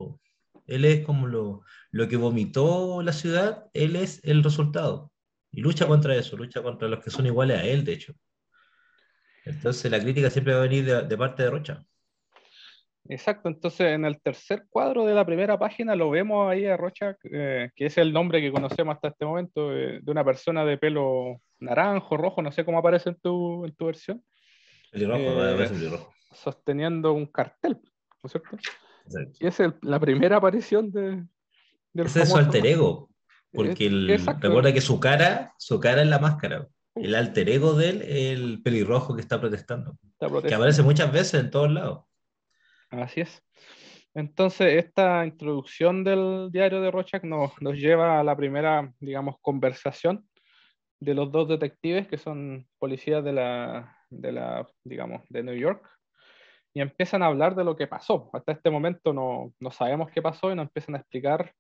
Él 0.67 0.85
es 0.85 1.05
como 1.05 1.27
lo, 1.27 1.63
lo 1.91 2.09
que 2.09 2.17
vomitó 2.17 3.03
la 3.03 3.13
ciudad, 3.13 3.67
él 3.73 3.97
es 3.97 4.21
el 4.25 4.43
resultado. 4.43 5.13
Y 5.51 5.61
lucha 5.61 5.87
contra 5.87 6.15
eso, 6.15 6.37
lucha 6.37 6.63
contra 6.63 6.89
los 6.89 7.03
que 7.03 7.11
son 7.11 7.27
iguales 7.27 7.59
a 7.59 7.65
él, 7.65 7.85
de 7.85 7.95
hecho. 7.95 8.15
Entonces 9.47 9.91
la 9.91 10.01
crítica 10.01 10.29
siempre 10.29 10.53
va 10.53 10.61
a 10.61 10.69
venir 10.69 10.85
de, 10.85 11.17
parte 11.17 11.45
de 11.45 11.51
Rocha. 11.51 11.85
Exacto, 13.09 13.49
entonces 13.49 13.87
en 13.87 14.05
el 14.05 14.21
tercer 14.21 14.65
cuadro 14.69 15.07
de 15.07 15.15
la 15.15 15.25
primera 15.25 15.57
página 15.57 15.95
lo 15.95 16.11
vemos 16.11 16.51
ahí 16.51 16.67
a 16.67 16.77
Rocha, 16.77 17.17
eh, 17.23 17.71
que 17.77 17.87
es 17.87 17.97
el 17.99 18.13
nombre 18.13 18.41
que 18.41 18.51
conocemos 18.51 18.97
hasta 18.97 19.09
este 19.09 19.25
momento, 19.25 19.73
eh, 19.73 20.01
de 20.03 20.11
una 20.11 20.25
persona 20.25 20.65
de 20.65 20.77
pelo 20.77 21.41
naranjo, 21.61 22.17
rojo, 22.17 22.43
no 22.43 22.51
sé 22.51 22.65
cómo 22.65 22.79
aparece 22.79 23.11
en 23.11 23.21
tu, 23.21 23.65
en 23.65 23.75
tu 23.77 23.87
versión. 23.87 24.25
El 24.91 25.07
rojo, 25.07 25.45
eh, 25.45 25.89
rojo. 25.89 26.13
Sosteniendo 26.33 27.13
un 27.13 27.27
cartel, 27.27 27.79
¿no 28.23 28.27
es 28.27 28.33
cierto? 28.33 28.57
Y 29.41 29.47
es 29.47 29.59
la 29.83 30.01
primera 30.01 30.37
aparición 30.37 30.91
de, 30.91 31.25
ese 32.05 32.23
es 32.23 32.29
su 32.31 32.37
alter 32.37 32.67
ego. 32.67 33.11
Porque 33.53 33.89
recuerda 34.41 34.73
que 34.73 34.81
su 34.81 35.01
cara, 35.01 35.55
su 35.59 35.81
cara 35.81 36.03
es 36.03 36.09
la 36.09 36.19
máscara. 36.19 36.69
El 36.95 37.15
alter 37.15 37.49
ego 37.49 37.75
de 37.75 37.91
él 37.91 38.03
el 38.03 38.63
pelirrojo 38.63 39.15
que 39.15 39.23
está 39.23 39.41
protestando, 39.41 39.97
Que 40.19 40.55
aparece 40.55 40.83
muchas 40.83 41.13
veces 41.13 41.41
en 41.41 41.51
todos 41.51 41.71
lados. 41.71 42.05
Así 42.91 43.21
es. 43.21 43.43
Entonces, 44.15 44.85
esta 44.85 45.27
introducción 45.27 46.03
del 46.03 46.49
diario 46.51 46.81
de 46.81 46.91
Rochak 46.91 47.25
nos, 47.25 47.53
nos 47.61 47.75
lleva 47.77 48.19
a 48.19 48.25
la 48.25 48.35
primera, 48.35 48.93
digamos, 48.99 49.37
conversación 49.43 50.27
de 51.01 51.15
los 51.15 51.31
dos 51.31 51.49
detectives 51.49 52.09
que 52.09 52.17
son 52.17 52.67
policías 52.79 53.23
de 53.23 53.33
la, 53.35 53.99
de 54.09 54.33
la 54.33 54.67
digamos, 54.85 55.23
de 55.29 55.43
New 55.43 55.55
York. 55.55 55.87
Y 56.77 56.83
empiezan 56.83 57.23
a 57.23 57.27
hablar 57.29 57.55
de 57.55 57.65
lo 57.65 57.75
que 57.75 57.87
pasó. 57.87 58.29
Hasta 58.35 58.53
este 58.53 58.69
momento 58.69 59.15
no, 59.15 59.55
no 59.61 59.71
sabemos 59.71 60.11
qué 60.11 60.21
pasó 60.21 60.53
y 60.53 60.55
nos 60.55 60.65
empiezan 60.65 60.95
a 60.95 60.99
explicar. 60.99 61.55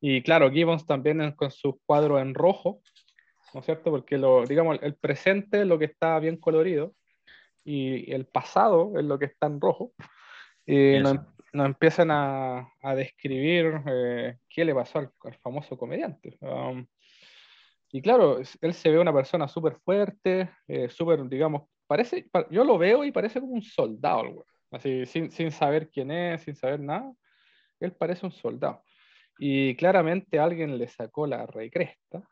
Y 0.00 0.22
claro, 0.22 0.52
Gibbons 0.52 0.86
también 0.86 1.32
con 1.32 1.50
sus 1.50 1.74
cuadros 1.84 2.22
en 2.22 2.34
rojo, 2.34 2.80
¿no 3.52 3.58
es 3.58 3.66
cierto? 3.66 3.90
Porque 3.90 4.18
lo, 4.18 4.46
digamos, 4.46 4.78
el 4.82 4.94
presente 4.94 5.62
es 5.62 5.66
lo 5.66 5.80
que 5.80 5.86
está 5.86 6.16
bien 6.20 6.36
colorido 6.36 6.94
y 7.64 8.12
el 8.12 8.24
pasado 8.24 8.92
es 8.96 9.04
lo 9.04 9.18
que 9.18 9.24
está 9.24 9.48
en 9.48 9.60
rojo. 9.60 9.94
Y 10.64 11.00
nos, 11.00 11.18
empiezan 11.52 12.12
a, 12.12 12.72
a 12.82 12.94
describir 12.94 13.82
eh, 13.84 14.36
qué 14.48 14.64
le 14.64 14.76
pasó 14.76 15.00
al, 15.00 15.10
famoso 15.42 15.76
comediante. 15.76 16.38
Um, 16.40 16.86
y 17.90 18.00
claro, 18.00 18.38
él 18.60 18.74
se 18.74 18.90
ve 18.90 19.00
una 19.00 19.12
persona 19.12 19.48
súper 19.48 19.74
fuerte, 19.80 20.50
eh, 20.68 20.88
súper, 20.88 21.28
digamos, 21.28 21.62
parece, 21.90 22.24
yo 22.50 22.62
lo 22.62 22.78
veo 22.78 23.02
y 23.02 23.10
parece 23.10 23.40
como 23.40 23.54
un 23.54 23.62
soldado, 23.62 24.46
así, 24.70 25.06
sin, 25.06 25.28
sin 25.32 25.50
saber 25.50 25.90
quién 25.90 26.12
es, 26.12 26.40
sin 26.42 26.54
saber 26.54 26.78
nada, 26.78 27.12
él 27.80 27.90
parece 27.90 28.24
un 28.24 28.30
soldado. 28.30 28.84
Y 29.40 29.74
claramente 29.74 30.38
alguien 30.38 30.78
le 30.78 30.86
sacó 30.86 31.26
la 31.26 31.46
recresta 31.46 32.22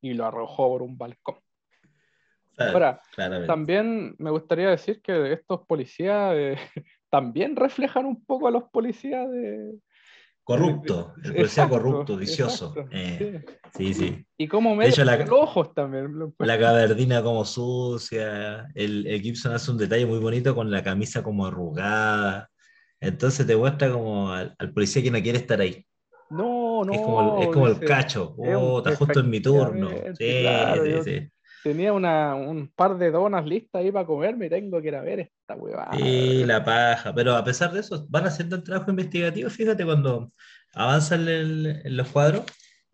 y 0.00 0.14
lo 0.14 0.26
arrojó 0.26 0.70
por 0.70 0.82
un 0.82 0.98
balcón. 0.98 1.36
Ahora, 2.58 3.00
también 3.46 4.16
me 4.18 4.30
gustaría 4.30 4.70
decir 4.70 5.00
que 5.00 5.34
estos 5.34 5.64
policías 5.64 6.34
eh, 6.34 6.56
también 7.08 7.54
reflejan 7.54 8.06
un 8.06 8.24
poco 8.24 8.48
a 8.48 8.50
los 8.50 8.64
policías 8.64 9.30
de... 9.30 9.78
Corrupto, 10.44 11.14
el 11.24 11.34
policía 11.34 11.68
corrupto, 11.68 12.16
vicioso. 12.16 12.74
Eh, 12.90 13.44
sí. 13.76 13.94
sí, 13.94 14.26
Y 14.36 14.48
como 14.48 14.74
me 14.74 14.90
la, 14.90 15.16
los 15.16 15.30
ojos 15.30 15.72
también. 15.72 16.34
La 16.38 16.58
caberdina 16.58 17.22
como 17.22 17.44
sucia, 17.44 18.68
el, 18.74 19.06
el, 19.06 19.20
Gibson 19.20 19.52
hace 19.52 19.70
un 19.70 19.78
detalle 19.78 20.06
muy 20.06 20.18
bonito 20.18 20.54
con 20.54 20.70
la 20.70 20.82
camisa 20.82 21.22
como 21.22 21.46
arrugada. 21.46 22.50
Entonces 23.00 23.46
te 23.46 23.56
muestra 23.56 23.92
como 23.92 24.32
al, 24.32 24.56
policía 24.74 25.02
que 25.02 25.10
no 25.10 25.22
quiere 25.22 25.38
estar 25.38 25.60
ahí. 25.60 25.84
No, 26.30 26.84
no. 26.84 26.92
Es 26.92 27.00
como 27.00 27.36
el, 27.36 27.42
es 27.42 27.48
como 27.48 27.66
el 27.68 27.80
cacho. 27.80 28.34
Oh, 28.36 28.78
está 28.78 28.96
justo 28.96 29.20
en 29.20 29.30
mi 29.30 29.40
turno. 29.40 29.90
Sí, 30.18 30.44
sí, 30.84 31.02
sí 31.04 31.32
tenía 31.62 31.92
una, 31.92 32.34
un 32.34 32.68
par 32.68 32.98
de 32.98 33.10
donas 33.10 33.46
listas 33.46 33.80
ahí 33.80 33.92
para 33.92 34.06
comerme 34.06 34.46
y 34.46 34.50
tengo 34.50 34.80
que 34.80 34.88
ir 34.88 34.96
a 34.96 35.00
ver 35.00 35.30
esta 35.52 35.62
huevada. 35.62 35.96
Sí, 35.96 36.44
la 36.44 36.64
paja. 36.64 37.14
Pero 37.14 37.34
a 37.36 37.44
pesar 37.44 37.72
de 37.72 37.80
eso, 37.80 38.06
van 38.08 38.26
haciendo 38.26 38.56
el 38.56 38.62
trabajo 38.62 38.90
investigativo. 38.90 39.50
Fíjate, 39.50 39.84
cuando 39.84 40.32
avanzan 40.74 41.28
en, 41.28 41.96
los 41.96 42.08
cuadros 42.08 42.44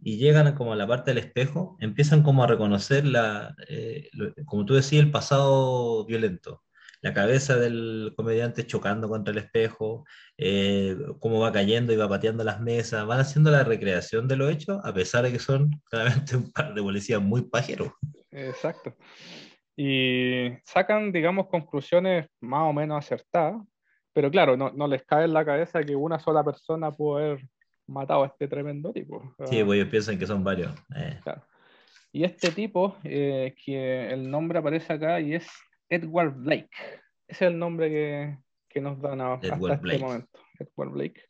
y 0.00 0.18
llegan 0.18 0.54
como 0.54 0.72
a 0.72 0.76
la 0.76 0.86
parte 0.86 1.12
del 1.12 1.18
espejo, 1.18 1.76
empiezan 1.80 2.22
como 2.22 2.44
a 2.44 2.46
reconocer 2.46 3.04
la, 3.04 3.54
eh, 3.68 4.10
como 4.46 4.64
tú 4.64 4.74
decías, 4.74 5.04
el 5.04 5.10
pasado 5.10 6.04
violento 6.06 6.62
la 7.00 7.14
cabeza 7.14 7.56
del 7.56 8.12
comediante 8.16 8.66
chocando 8.66 9.08
contra 9.08 9.32
el 9.32 9.38
espejo, 9.38 10.04
eh, 10.36 10.96
cómo 11.20 11.40
va 11.40 11.52
cayendo 11.52 11.92
y 11.92 11.96
va 11.96 12.08
pateando 12.08 12.44
las 12.44 12.60
mesas, 12.60 13.06
van 13.06 13.20
haciendo 13.20 13.50
la 13.50 13.64
recreación 13.64 14.26
de 14.26 14.36
lo 14.36 14.48
hecho, 14.48 14.80
a 14.84 14.92
pesar 14.92 15.24
de 15.24 15.32
que 15.32 15.38
son 15.38 15.70
claramente 15.90 16.36
un 16.36 16.52
par 16.52 16.74
de 16.74 16.82
policías 16.82 17.22
muy 17.22 17.42
pajeros. 17.42 17.92
Exacto. 18.30 18.96
Y 19.80 20.50
sacan, 20.64 21.12
digamos, 21.12 21.47
conclusiones 21.47 22.26
más 22.40 22.68
o 22.68 22.73
menos 22.73 22.99
acertadas, 22.99 23.62
pero 24.12 24.28
claro, 24.28 24.56
no, 24.56 24.73
no 24.73 24.88
les 24.88 25.04
cae 25.04 25.26
en 25.26 25.32
la 25.32 25.44
cabeza 25.44 25.85
que 25.85 25.94
una 25.94 26.18
sola 26.18 26.42
persona 26.42 26.90
pudo 26.90 27.18
haber 27.18 27.47
matado 27.87 28.25
a 28.25 28.26
este 28.26 28.49
tremendo 28.49 28.92
tipo. 28.92 29.23
Sí, 29.47 29.62
pues 29.62 29.78
ellos 29.78 29.88
piensan 29.88 30.18
que 30.18 30.26
son 30.26 30.42
varios. 30.42 30.73
Eh. 30.97 31.20
Y 32.11 32.25
este 32.25 32.50
tipo, 32.50 32.97
eh, 33.04 33.54
que 33.64 34.11
el 34.11 34.28
nombre 34.28 34.58
aparece 34.58 34.92
acá 34.92 35.20
y 35.20 35.35
es 35.35 35.47
Edward 35.88 36.35
Blake. 36.35 36.70
Ese 37.28 37.44
es 37.44 37.50
el 37.52 37.58
nombre 37.58 37.88
que, 37.88 38.38
que 38.68 38.80
nos 38.80 39.00
dan 39.00 39.20
hasta 39.20 39.54
este 39.54 39.99
momento. 39.99 40.40
Edward 40.58 40.90
Blake. 40.90 41.23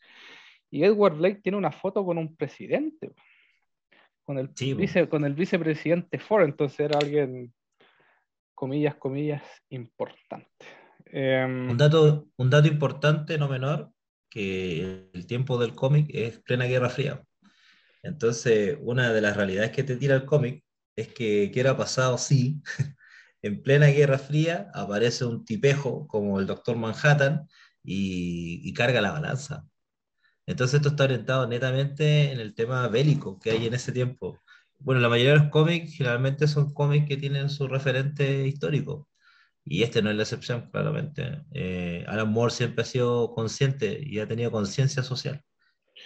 Y 0.70 0.84
Edward 0.84 1.16
Blake 1.16 1.40
tiene 1.42 1.58
una 1.58 1.72
foto 1.72 2.02
con 2.04 2.16
un 2.16 2.34
presidente, 2.34 3.10
con 4.22 4.38
el, 4.38 4.48
vice, 4.48 5.06
con 5.08 5.24
el 5.24 5.34
vicepresidente 5.34 6.18
Ford, 6.18 6.44
entonces 6.44 6.80
era 6.80 6.98
alguien, 6.98 7.52
comillas, 8.58 8.96
comillas, 8.96 9.42
importante. 9.70 10.66
Em, 11.06 11.70
un, 11.70 11.78
dato, 11.78 12.26
un 12.36 12.50
dato 12.50 12.66
importante, 12.66 13.38
no 13.38 13.48
menor, 13.48 13.92
que 14.28 15.08
el 15.12 15.26
tiempo 15.28 15.58
del 15.58 15.76
cómic 15.76 16.10
es 16.12 16.40
plena 16.40 16.64
Guerra 16.64 16.90
Fría. 16.90 17.22
Entonces, 18.02 18.76
una 18.80 19.12
de 19.12 19.20
las 19.20 19.36
realidades 19.36 19.70
que 19.70 19.84
te 19.84 19.94
tira 19.96 20.16
el 20.16 20.24
cómic 20.24 20.64
es 20.96 21.06
que, 21.06 21.52
¿qué 21.54 21.60
era 21.60 21.76
pasado? 21.76 22.18
Sí, 22.18 22.60
en 23.42 23.62
plena 23.62 23.86
Guerra 23.86 24.18
Fría 24.18 24.72
aparece 24.74 25.24
un 25.24 25.44
tipejo 25.44 26.08
como 26.08 26.40
el 26.40 26.46
Doctor 26.48 26.76
Manhattan 26.76 27.46
y, 27.84 28.72
carga 28.74 29.00
la 29.00 29.12
balanza. 29.12 29.68
Entonces 30.46 30.78
esto 30.78 30.88
está 30.88 31.04
orientado 31.04 31.46
netamente 31.46 32.32
en 32.32 32.40
el 32.40 32.54
tema 32.56 32.88
bélico 32.88 33.38
que 33.38 33.52
hay 33.52 33.66
en 33.66 33.74
ese 33.74 33.92
tiempo. 33.92 34.40
Bueno, 34.80 35.00
la 35.00 35.08
mayoría 35.08 35.32
de 35.32 35.38
los 35.40 35.48
cómics 35.48 35.94
generalmente 35.96 36.46
son 36.46 36.72
cómics 36.72 37.06
que 37.08 37.16
tienen 37.16 37.50
su 37.50 37.66
referente 37.68 38.46
histórico. 38.46 39.08
Y 39.64 39.82
este 39.82 40.00
no 40.00 40.10
es 40.10 40.16
la 40.16 40.22
excepción, 40.22 40.70
claramente. 40.70 41.42
Eh, 41.52 42.04
Alan 42.08 42.30
Moore 42.30 42.52
siempre 42.52 42.82
ha 42.82 42.86
sido 42.86 43.34
consciente 43.34 44.00
y 44.02 44.18
ha 44.18 44.26
tenido 44.26 44.50
conciencia 44.50 45.02
social. 45.02 45.42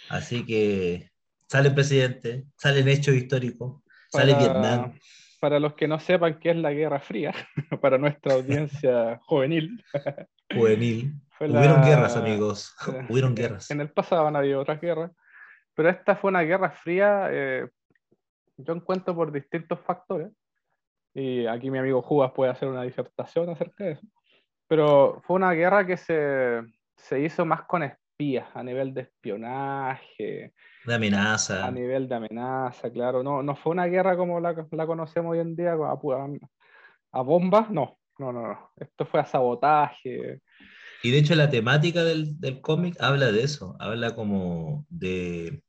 Así 0.09 0.45
que 0.45 1.11
sale 1.49 1.71
presidente, 1.71 2.47
salen 2.57 2.89
hechos 2.89 3.15
históricos, 3.15 3.83
sale 4.11 4.35
Vietnam 4.35 4.95
para 5.43 5.59
los 5.59 5.75
que 5.75 5.89
no 5.89 5.99
sepan 5.99 6.39
qué 6.39 6.51
es 6.51 6.57
la 6.57 6.71
Guerra 6.71 7.01
Fría, 7.01 7.35
para 7.83 7.99
nuestra 7.99 8.35
audiencia 8.35 9.21
juvenil. 9.27 9.85
Juvenil. 10.55 11.15
Hubieron 11.41 11.83
guerras, 11.83 12.17
amigos. 12.17 12.73
Hubieron 13.09 13.35
guerras. 13.35 13.69
En 13.73 13.81
el 13.81 13.91
pasado 13.91 14.29
han 14.29 14.37
habido 14.37 14.61
otras 14.61 14.81
guerras, 14.81 15.11
pero 15.75 15.89
esta 15.89 16.15
fue 16.15 16.31
una 16.31 16.43
guerra 16.43 16.71
fría, 16.71 17.27
eh, 17.33 17.69
yo 18.57 18.75
encuentro 18.75 19.15
por 19.15 19.33
distintos 19.33 19.81
factores, 19.81 20.31
y 21.15 21.47
aquí 21.47 21.71
mi 21.71 21.79
amigo 21.79 22.03
Jubas 22.03 22.33
puede 22.33 22.51
hacer 22.51 22.69
una 22.69 22.83
disertación 22.83 23.51
acerca 23.51 23.85
de 23.85 23.93
eso, 23.93 24.07
pero 24.69 25.21
fue 25.27 25.37
una 25.37 25.53
guerra 25.53 25.87
que 25.87 25.97
se, 25.97 26.63
se 26.97 27.21
hizo 27.21 27.45
más 27.45 27.63
con 27.63 27.83
espías, 27.83 28.49
a 28.55 28.63
nivel 28.63 28.95
de 28.95 29.03
espionaje, 29.03 30.53
de 30.85 30.95
amenaza. 30.95 31.67
A 31.67 31.71
nivel 31.71 32.09
de 32.09 32.15
amenaza, 32.15 32.91
claro. 32.91 33.23
No, 33.23 33.43
no 33.43 33.55
fue 33.55 33.73
una 33.73 33.87
guerra 33.87 34.17
como 34.17 34.41
la, 34.41 34.67
la 34.71 34.87
conocemos 34.87 35.33
hoy 35.33 35.39
en 35.39 35.55
día, 35.55 35.73
a, 35.73 35.99
a, 37.13 37.23
bombas, 37.23 37.71
no. 37.71 37.99
No, 38.19 38.33
no, 38.33 38.47
no. 38.47 38.71
Esto 38.77 39.07
fue 39.07 39.21
a 39.21 39.25
sabotaje. 39.25 40.41
Y 41.03 41.11
de 41.11 41.19
hecho 41.19 41.35
la 41.35 41.51
temática 41.51 42.05
del, 42.05 42.39
del 42.41 42.61
cómic 42.61 42.97
habla 43.01 43.33
de 43.33 43.43
eso, 43.43 43.77
habla 43.81 44.15
como 44.15 44.87
de, 44.89 45.63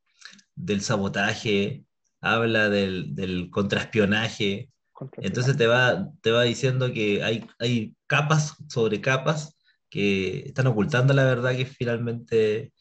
del 0.56 0.82
sabotaje, 0.82 1.86
habla 2.24 2.70
del, 2.70 3.14
del 3.14 3.50
contraespionaje. 3.52 4.70
Entonces 5.18 5.58
te 5.58 5.68
va, 5.68 6.10
te 6.22 6.32
va 6.32 6.44
diciendo 6.44 6.92
que 6.94 7.22
hay, 7.22 7.46
hay 7.60 7.94
capas 8.08 8.56
sobre 8.70 9.02
capas 9.02 9.58
que 9.90 10.40
están 10.46 10.68
ocultando 10.68 11.14
la 11.14 11.26
verdad 11.26 11.56
que 11.56 11.66
finalmente 11.66 12.72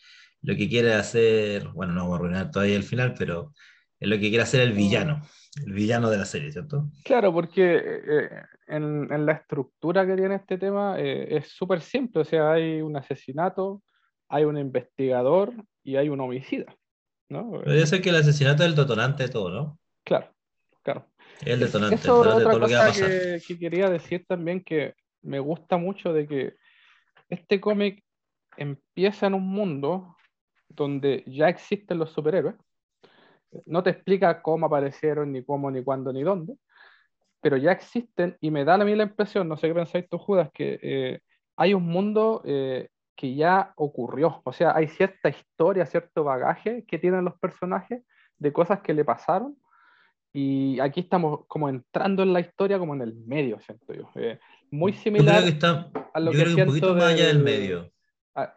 lo 0.41 0.55
que 0.57 0.69
quiere 0.69 0.95
hacer, 0.95 1.69
bueno, 1.69 1.93
no 1.93 2.03
vamos 2.03 2.15
a 2.15 2.17
arruinar 2.17 2.51
todavía 2.51 2.77
el 2.77 2.85
final, 2.85 3.15
pero 3.19 3.53
es 3.99 4.09
lo 4.09 4.17
que 4.17 4.29
quiere 4.29 4.43
hacer 4.43 4.61
el 4.61 4.73
villano, 4.73 5.23
el 5.65 5.73
villano 5.73 6.09
de 6.09 6.19
la 6.19 6.25
serie, 6.25 6.53
¿cierto? 6.53 6.89
Claro, 7.05 7.33
porque 7.33 7.83
eh, 7.85 8.29
en, 8.69 9.13
en, 9.13 9.27
la 9.27 9.33
estructura 9.33 10.07
que 10.07 10.17
tiene 10.17 10.37
este 10.37 10.59
tema 10.59 10.99
eh, 10.99 11.37
es 11.37 11.49
súper 11.49 11.81
simple, 11.81 12.23
o 12.23 12.25
sea, 12.25 12.53
hay 12.53 12.81
un 12.81 12.97
asesinato, 12.97 13.83
hay 14.29 14.45
un 14.45 14.57
investigador 14.57 15.53
y 15.83 15.97
hay 15.97 16.09
un 16.09 16.21
homicida, 16.21 16.75
¿no? 17.33 17.51
Puede 17.51 17.87
ser 17.87 18.01
que 18.03 18.11
el 18.11 18.17
asesinato 18.17 18.63
es 18.63 18.69
el 18.69 18.77
detonante 18.77 19.25
de 19.25 19.29
todo, 19.29 19.51
¿no? 19.51 19.79
Claro, 20.05 20.33
claro. 20.83 21.07
El 21.45 21.61
detonante, 21.61 21.97
Eso 21.97 22.21
otra 22.21 22.39
de 22.39 22.45
todo 22.45 22.59
lo 22.59 22.69
que 22.69 22.75
va 22.75 22.85
a 22.85 22.87
pasar. 22.89 23.11
que 23.47 23.59
quería 23.59 23.91
decir 23.91 24.25
también 24.27 24.63
que 24.63 24.95
me 25.23 25.41
gusta 25.41 25.77
mucho 25.77 26.13
de 26.13 26.27
que 26.27 26.55
este 27.29 27.61
cómic 27.61 28.05
empieza 28.57 29.27
en 29.27 29.35
un 29.35 29.49
mundo 29.49 30.17
donde 30.69 31.25
ya 31.27 31.49
existen 31.49 31.99
los 31.99 32.13
superhéroes. 32.13 32.57
No 33.67 33.83
te 33.83 33.91
explica 33.91 34.41
cómo 34.41 34.67
aparecieron, 34.67 35.33
ni 35.33 35.45
cómo, 35.45 35.71
ni 35.71 35.83
cuándo, 35.83 36.13
ni 36.13 36.23
dónde, 36.23 36.55
pero 37.41 37.57
ya 37.57 37.73
existen 37.73 38.37
y 38.41 38.51
me 38.51 38.65
da 38.65 38.75
a 38.75 38.85
mí 38.85 38.95
la 38.95 39.03
impresión, 39.05 39.49
no 39.49 39.57
sé 39.57 39.69
qué 39.69 39.75
pensáis 39.75 40.09
tú, 40.09 40.19
Judas, 40.19 40.51
que 40.55 40.79
eh, 40.83 41.21
hay 41.57 41.75
un 41.75 41.85
mundo 41.85 42.43
eh, 42.45 42.89
que 43.17 43.35
ya 43.35 43.73
ocurrió. 43.77 44.41
O 44.45 44.53
sea, 44.53 44.75
hay 44.77 44.89
cierta 44.89 45.29
historia, 45.29 45.87
cierto 45.87 46.25
bagaje 46.25 46.85
que 46.87 46.99
tienen 46.99 47.25
los 47.25 47.39
personajes 47.39 48.03
de 48.39 48.53
cosas 48.53 48.81
que 48.81 48.95
le 48.95 49.05
pasaron. 49.05 49.57
Y 50.33 50.81
aquí 50.81 51.01
estamos 51.01 51.47
como 51.47 51.69
entrando 51.69 52.23
en 52.23 52.33
la 52.33 52.41
historia 52.41 52.79
como 52.79 52.95
en 52.95 53.03
el 53.03 53.15
medio, 53.15 53.61
siento 53.61 53.93
yo. 53.93 54.11
Eh, 54.15 54.39
muy 54.71 54.95
similar 54.95 55.45
a 56.15 56.21
lo 56.21 56.31
que, 56.31 56.39
siento 56.39 56.63
un 56.63 56.67
poquito 56.69 56.95
más 56.95 57.05
allá 57.05 57.27
del 57.27 57.43
medio 57.43 57.93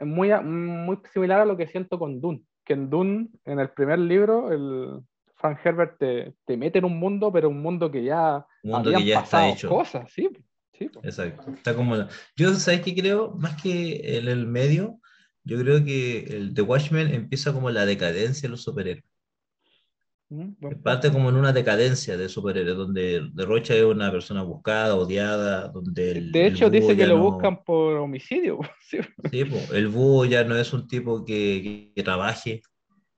muy, 0.02 0.32
muy 0.44 0.98
similar 1.14 1.42
a 1.42 1.46
lo 1.46 1.58
que 1.58 1.68
siento 1.68 2.00
con 2.00 2.22
Dune, 2.22 2.42
que 2.64 2.74
en 2.74 2.90
Dune, 2.90 3.28
en 3.46 3.60
el 3.60 3.70
primer 3.70 4.00
libro, 4.00 4.52
el 4.52 5.02
Frank 5.36 5.60
Herbert 5.64 5.98
te, 6.00 6.34
te 6.46 6.58
mete 6.58 6.80
en 6.80 6.86
un 6.86 6.98
mundo, 6.98 7.32
pero 7.32 7.50
un 7.50 7.62
mundo 7.62 7.92
que 7.92 8.04
ya, 8.04 8.46
mundo 8.64 8.92
que 8.92 9.06
ya 9.06 9.22
está 9.22 9.50
hecho. 9.50 9.70
cosas, 9.70 10.12
¿sí? 10.12 10.30
Sí, 10.78 10.90
pues. 10.90 11.06
Exacto. 11.06 11.52
Está 11.52 11.76
como. 11.76 11.96
Yo, 12.36 12.54
¿sabes 12.56 12.82
qué 12.82 12.94
creo? 12.96 13.32
Más 13.38 13.62
que 13.62 14.18
en 14.18 14.28
el 14.28 14.46
medio, 14.48 15.00
yo 15.44 15.58
creo 15.60 15.84
que 15.86 16.20
el 16.26 16.54
The 16.54 16.62
Watchmen 16.64 17.14
empieza 17.14 17.54
como 17.54 17.70
la 17.70 17.86
decadencia 17.86 18.48
de 18.48 18.52
los 18.52 18.64
superhéroes. 18.64 19.06
Mm, 20.30 20.54
buen 20.60 20.82
Parte 20.82 21.12
como 21.12 21.30
en 21.30 21.36
una 21.36 21.54
decadencia 21.54 22.18
de 22.18 22.28
superhéroes, 22.30 22.76
donde 22.76 23.30
De 23.32 23.46
Rocha 23.46 23.76
es 23.76 23.84
una 23.84 24.12
persona 24.12 24.42
buscada, 24.42 24.96
odiada, 24.96 25.68
donde 25.68 26.12
el, 26.14 26.32
De 26.32 26.48
el 26.48 26.54
hecho, 26.54 26.66
búho 26.70 26.80
dice 26.82 26.98
que 26.98 27.06
lo 27.08 27.18
no- 27.18 27.24
buscan 27.32 27.64
por 27.64 27.98
homicidio. 27.98 28.60
Sí. 28.82 28.98
Sí, 29.32 29.46
po, 29.46 29.58
el 29.74 29.88
búho 29.88 30.26
ya 30.26 30.44
no 30.44 30.56
es 30.56 30.74
un 30.74 30.88
tipo 30.88 31.24
que, 31.26 31.62
que- 31.64 31.92
que 31.96 32.04
trabaje. 32.04 32.62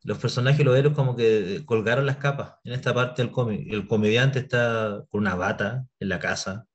Los 0.04 0.18
personajes, 0.20 0.64
los 0.66 0.78
héroes, 0.78 0.96
como 0.96 1.16
que 1.16 1.64
colgaron 1.66 2.06
las 2.06 2.18
capas 2.18 2.54
en 2.64 2.74
esta 2.74 2.94
parte 2.94 3.22
del 3.22 3.32
cómic. 3.32 3.68
El 3.72 3.88
comediante 3.88 4.40
está 4.40 5.04
con 5.10 5.22
una 5.22 5.36
bata 5.36 5.86
en 6.00 6.10
la 6.10 6.20
casa. 6.20 6.66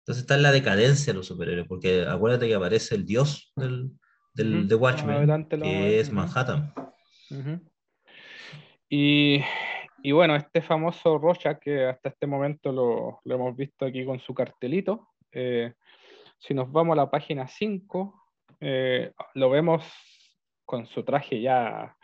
Entonces 0.00 0.22
está 0.22 0.34
en 0.36 0.42
la 0.42 0.52
decadencia 0.52 1.12
de 1.12 1.16
los 1.18 1.26
superhéroes, 1.26 1.68
porque 1.68 2.04
acuérdate 2.08 2.48
que 2.48 2.54
aparece 2.54 2.94
el 2.94 3.04
dios 3.06 3.52
del, 3.56 3.90
del 4.34 4.60
Ujú. 4.60 4.68
The 4.68 4.74
Watchmen, 4.74 5.16
Adelante 5.16 5.56
lo- 5.56 5.64
que 5.64 6.00
es. 6.00 6.10
Manhattan. 6.12 6.72
Y, 8.88 9.40
y 10.02 10.12
bueno, 10.12 10.34
este 10.36 10.62
famoso 10.62 11.18
Rocha, 11.18 11.58
que 11.58 11.86
hasta 11.86 12.08
este 12.08 12.26
momento 12.26 12.72
lo, 12.72 13.20
lo 13.24 13.34
hemos 13.34 13.56
visto 13.56 13.84
aquí 13.84 14.04
con 14.04 14.18
su 14.20 14.34
cartelito, 14.34 15.08
eh, 15.32 15.74
si 16.38 16.54
nos 16.54 16.70
vamos 16.72 16.94
a 16.94 17.02
la 17.02 17.10
página 17.10 17.46
5, 17.46 18.20
eh, 18.60 19.12
lo 19.34 19.50
vemos 19.50 19.84
con 20.64 20.86
su 20.86 21.04
traje 21.04 21.40
ya. 21.40 21.96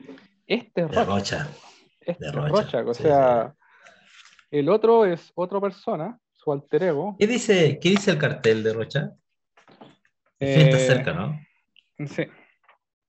Este 0.46 0.82
es 0.82 0.88
Rocha. 0.88 1.04
Rocha. 1.04 1.48
Este 2.00 2.26
es 2.26 2.32
Rocha, 2.34 2.48
Rocha, 2.48 2.84
o 2.90 2.94
sí, 2.94 3.02
sea, 3.02 3.54
el 4.50 4.68
otro 4.68 5.04
es 5.04 5.32
otra 5.34 5.60
persona, 5.60 6.18
su 6.46 6.52
alter 6.52 6.82
ego. 6.84 7.16
¿Qué 7.18 7.26
dice, 7.26 7.78
qué 7.80 7.88
dice 7.90 8.12
el 8.12 8.18
cartel 8.18 8.62
de 8.62 8.72
Rocha? 8.72 9.10
El 10.38 10.48
fin 10.54 10.62
está 10.68 10.76
Eh, 10.76 10.86
cerca, 10.86 11.12
¿no? 11.12 11.40
Sí. 12.06 12.22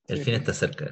El 0.07 0.17
sí. 0.17 0.23
fin 0.23 0.33
está 0.33 0.53
cerca. 0.53 0.89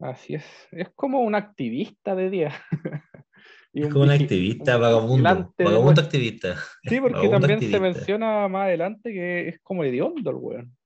Así 0.00 0.34
es. 0.34 0.44
Es 0.72 0.88
como 0.96 1.20
un 1.20 1.36
activista 1.36 2.14
de 2.16 2.30
día. 2.30 2.52
Y 3.74 3.84
Es 3.84 3.88
como 3.88 4.04
un 4.04 4.10
activista, 4.10 4.74
un 4.76 4.82
vagabundo. 4.82 5.54
de 5.56 5.64
Vagabundo 5.64 6.02
activista. 6.02 6.56
Sí, 6.82 7.00
porque 7.00 7.14
Vagabundo 7.16 7.46
también 7.48 7.70
se 7.70 7.80
menciona 7.80 8.46
más 8.46 8.64
adelante 8.66 9.10
que 9.14 9.48
es 9.48 9.60
como 9.62 9.82
hediondo 9.82 10.28
el 10.30 10.36
weón. 10.36 10.76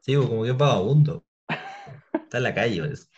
Sí, 0.00 0.14
como 0.14 0.44
que 0.44 0.50
es 0.50 0.56
vagabundo. 0.56 1.22
Está 2.14 2.38
en 2.38 2.42
la 2.44 2.54
calle, 2.54 2.80
pues. 2.82 3.10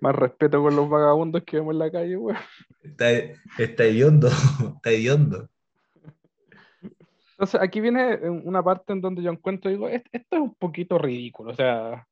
Más 0.00 0.14
respeto 0.14 0.62
con 0.62 0.76
los 0.76 0.88
vagabundos 0.88 1.42
que 1.44 1.56
vemos 1.58 1.72
en 1.72 1.78
la 1.78 1.90
calle, 1.90 2.16
weón. 2.16 2.38
Está, 2.82 3.10
está 3.58 3.84
hediondo. 3.84 4.28
Está 4.76 4.90
hediondo. 4.90 5.48
Entonces, 7.32 7.60
aquí 7.60 7.80
viene 7.80 8.16
una 8.28 8.62
parte 8.62 8.92
en 8.92 9.00
donde 9.00 9.22
yo 9.22 9.30
encuentro, 9.30 9.70
digo, 9.70 9.88
"Est- 9.88 10.06
esto 10.12 10.36
es 10.36 10.42
un 10.42 10.54
poquito 10.54 10.98
ridículo. 10.98 11.50
O 11.50 11.54
sea, 11.54 12.06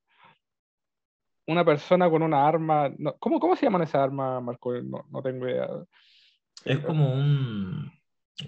una 1.46 1.64
persona 1.64 2.10
con 2.10 2.22
una 2.22 2.46
arma. 2.46 2.90
no- 2.98 3.16
¿cómo, 3.18 3.38
¿Cómo 3.38 3.54
se 3.56 3.66
llaman 3.66 3.82
esas 3.82 3.96
armas, 4.02 4.42
Marco? 4.42 4.72
No, 4.82 5.04
no 5.10 5.22
tengo 5.22 5.46
idea. 5.48 5.68
Es 6.64 6.78
como 6.80 7.12
un, 7.12 7.90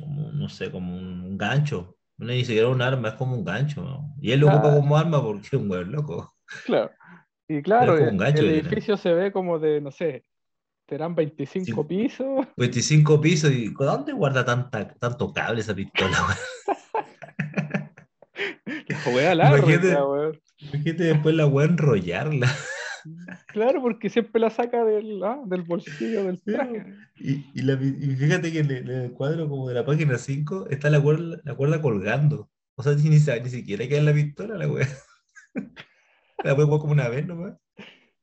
como, 0.00 0.32
no 0.32 0.48
sé, 0.48 0.70
como 0.70 0.96
un 0.96 1.36
gancho. 1.36 1.96
No 2.16 2.26
ni 2.28 2.44
siquiera 2.44 2.68
un 2.68 2.80
arma, 2.82 3.08
es 3.08 3.14
como 3.14 3.34
un 3.36 3.44
gancho. 3.44 3.82
¿no? 3.82 4.14
Y 4.20 4.32
él 4.32 4.40
lo 4.40 4.48
ocupa 4.48 4.72
Ah. 4.72 4.76
como 4.76 4.96
arma 4.96 5.22
porque 5.22 5.46
es 5.46 5.52
un 5.52 5.70
weón 5.70 5.92
loco. 5.92 6.34
Claro. 6.66 6.90
Y 7.48 7.62
claro, 7.62 7.94
un 7.94 8.00
el, 8.00 8.16
gancho 8.18 8.42
el 8.42 8.48
que 8.48 8.58
edificio 8.60 8.96
se 8.96 9.12
ve 9.12 9.30
como 9.32 9.58
de, 9.58 9.80
no 9.80 9.90
sé, 9.90 10.24
serán 10.88 11.14
25 11.14 11.82
Sí. 11.82 11.88
pisos. 11.88 12.46
25 12.56 13.20
pisos 13.20 13.50
y 13.52 13.68
¿dónde 13.72 14.12
guarda 14.12 14.44
tanta, 14.44 14.88
tanto 14.94 15.32
cable 15.32 15.60
esa 15.60 15.74
pistola? 15.74 16.16
La 19.06 19.34
larga, 19.34 19.58
Imagínate. 19.58 19.94
weón. 20.02 20.40
Imagínate 20.58 21.04
después 21.04 21.34
la 21.34 21.46
weá 21.46 21.66
enrollarla. 21.66 22.48
Claro, 23.48 23.82
porque 23.82 24.08
siempre 24.08 24.40
la 24.40 24.48
saca 24.50 24.82
del, 24.84 25.22
ah, 25.22 25.42
del 25.44 25.62
bolsillo 25.62 26.24
del 26.24 26.40
traje. 26.42 26.86
Y, 27.16 27.44
y 27.54 27.62
la- 27.62 27.74
y 27.74 28.16
fíjate 28.16 28.50
que 28.50 28.60
en 28.60 28.70
el, 28.70 28.90
en 28.90 29.00
el 29.02 29.12
cuadro 29.12 29.48
como 29.48 29.68
de 29.68 29.74
la 29.74 29.84
página 29.84 30.16
5 30.16 30.68
está 30.70 30.88
la 30.90 31.00
cuerda, 31.02 31.38
la 31.44 31.54
cuerda 31.54 31.82
colgando. 31.82 32.50
O 32.76 32.82
sea, 32.82 32.94
ni, 32.94 33.10
ni 33.10 33.18
siquiera 33.20 33.86
queda 33.86 33.98
en 33.98 34.06
la 34.06 34.14
pistola 34.14 34.56
la 34.56 34.68
weá. 34.68 34.88
La 36.42 36.54
como 36.56 36.92
una 36.92 37.08
vez 37.08 37.26
nomás. 37.26 37.54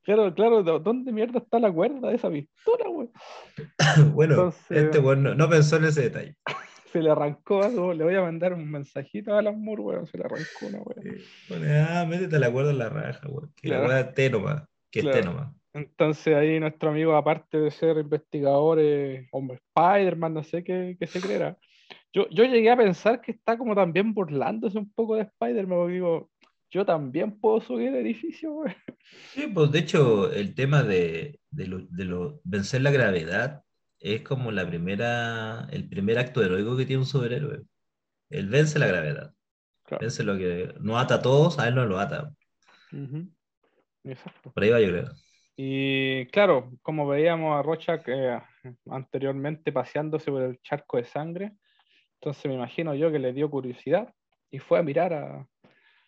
Claro, 0.02 0.34
claro, 0.34 0.62
¿dó- 0.64 0.80
¿dónde 0.80 1.12
mierda 1.12 1.38
está 1.38 1.60
la 1.60 1.72
cuerda 1.72 2.08
de 2.08 2.16
esa 2.16 2.28
pistola, 2.30 2.88
weón? 2.88 3.10
Bueno, 4.14 4.34
Entonces- 4.34 4.76
este 4.76 4.98
weón 4.98 5.22
no, 5.22 5.34
no 5.34 5.48
pensó 5.48 5.76
en 5.76 5.84
ese 5.84 6.02
detalle. 6.02 6.36
Se 6.92 7.00
le 7.00 7.10
arrancó 7.10 7.62
algo, 7.62 7.94
le 7.94 8.04
voy 8.04 8.14
a 8.16 8.20
mandar 8.20 8.52
un 8.52 8.70
mensajito 8.70 9.32
a 9.34 9.38
Alan 9.38 9.58
Moore, 9.62 9.82
weón, 9.82 10.06
se 10.06 10.18
le 10.18 10.24
arrancó 10.24 10.66
una 10.66 10.78
weón. 10.82 11.06
Eh, 11.06 11.22
Pone, 11.48 11.78
ah, 11.80 12.04
métete 12.06 12.38
la 12.38 12.52
cuerda 12.52 12.70
en 12.70 12.78
la 12.78 12.90
raja, 12.90 13.26
weón. 13.30 13.50
Que 13.56 13.68
Claro. 13.68 13.84
la 13.84 13.88
weá 13.88 14.00
esté 14.00 14.28
nomás. 14.28 14.64
Que 14.90 14.98
esté 15.00 15.10
Claro. 15.12 15.24
nomás. 15.32 15.54
Entonces 15.72 16.34
ahí 16.36 16.60
nuestro 16.60 16.90
amigo, 16.90 17.16
aparte 17.16 17.58
de 17.58 17.70
ser 17.70 17.96
investigador, 17.96 18.76
eh, 18.78 19.26
hombre, 19.32 19.58
Spider-Man, 19.74 20.34
no 20.34 20.42
sé 20.42 20.62
qué, 20.62 20.96
qué 21.00 21.06
se 21.06 21.18
creerá. 21.22 21.56
Yo, 22.12 22.28
yo 22.28 22.44
llegué 22.44 22.70
a 22.70 22.76
pensar 22.76 23.22
que 23.22 23.32
está 23.32 23.56
como 23.56 23.74
también 23.74 24.12
burlándose 24.12 24.76
un 24.76 24.92
poco 24.92 25.14
de 25.14 25.22
Spider-Man, 25.22 25.78
porque 25.78 25.94
digo, 25.94 26.30
yo 26.72 26.84
también 26.84 27.38
puedo 27.38 27.60
subir 27.60 27.88
el 27.88 27.96
edificio, 27.96 28.52
weón. 28.52 28.74
Sí, 29.32 29.46
pues 29.46 29.70
de 29.70 29.78
hecho, 29.80 30.32
el 30.32 30.54
tema 30.54 30.82
de, 30.82 31.38
de, 31.50 31.66
lo, 31.66 31.78
de 31.80 32.04
lo- 32.04 32.40
vencer 32.44 32.80
la 32.80 32.90
gravedad 32.90 33.62
es 34.00 34.22
como 34.22 34.50
la 34.50 34.66
primera, 34.66 35.68
el 35.70 35.88
primer 35.88 36.18
acto 36.18 36.42
heroico 36.42 36.76
que 36.76 36.86
tiene 36.86 37.00
un 37.00 37.06
superhéroe. 37.06 37.62
Él 38.30 38.48
vence 38.48 38.78
la 38.78 38.86
gravedad. 38.86 39.32
Claro. 39.84 40.00
Vence 40.00 40.24
lo 40.24 40.36
que 40.38 40.74
no 40.80 40.98
ata 40.98 41.16
a 41.16 41.22
todos, 41.22 41.58
a 41.58 41.68
él 41.68 41.74
no 41.74 41.84
lo 41.84 41.98
ata. 42.00 42.32
Ujú. 42.90 43.28
Exacto. 44.04 44.50
Por 44.52 44.62
ahí 44.62 44.70
va 44.70 44.80
yo 44.80 44.88
creo. 44.88 45.12
Y 45.56 46.26
claro, 46.26 46.72
como 46.80 47.06
veíamos 47.06 47.56
a 47.58 47.62
Rocha 47.62 48.02
que, 48.02 48.40
anteriormente 48.90 49.70
paseándose 49.70 50.30
por 50.30 50.42
el 50.42 50.60
charco 50.62 50.96
de 50.96 51.04
sangre, 51.04 51.52
entonces 52.14 52.46
me 52.46 52.54
imagino 52.54 52.94
yo 52.94 53.12
que 53.12 53.18
le 53.18 53.32
dio 53.34 53.50
curiosidad 53.50 54.12
y 54.50 54.58
fue 54.58 54.78
a 54.78 54.82
mirar 54.82 55.12
a- 55.12 55.46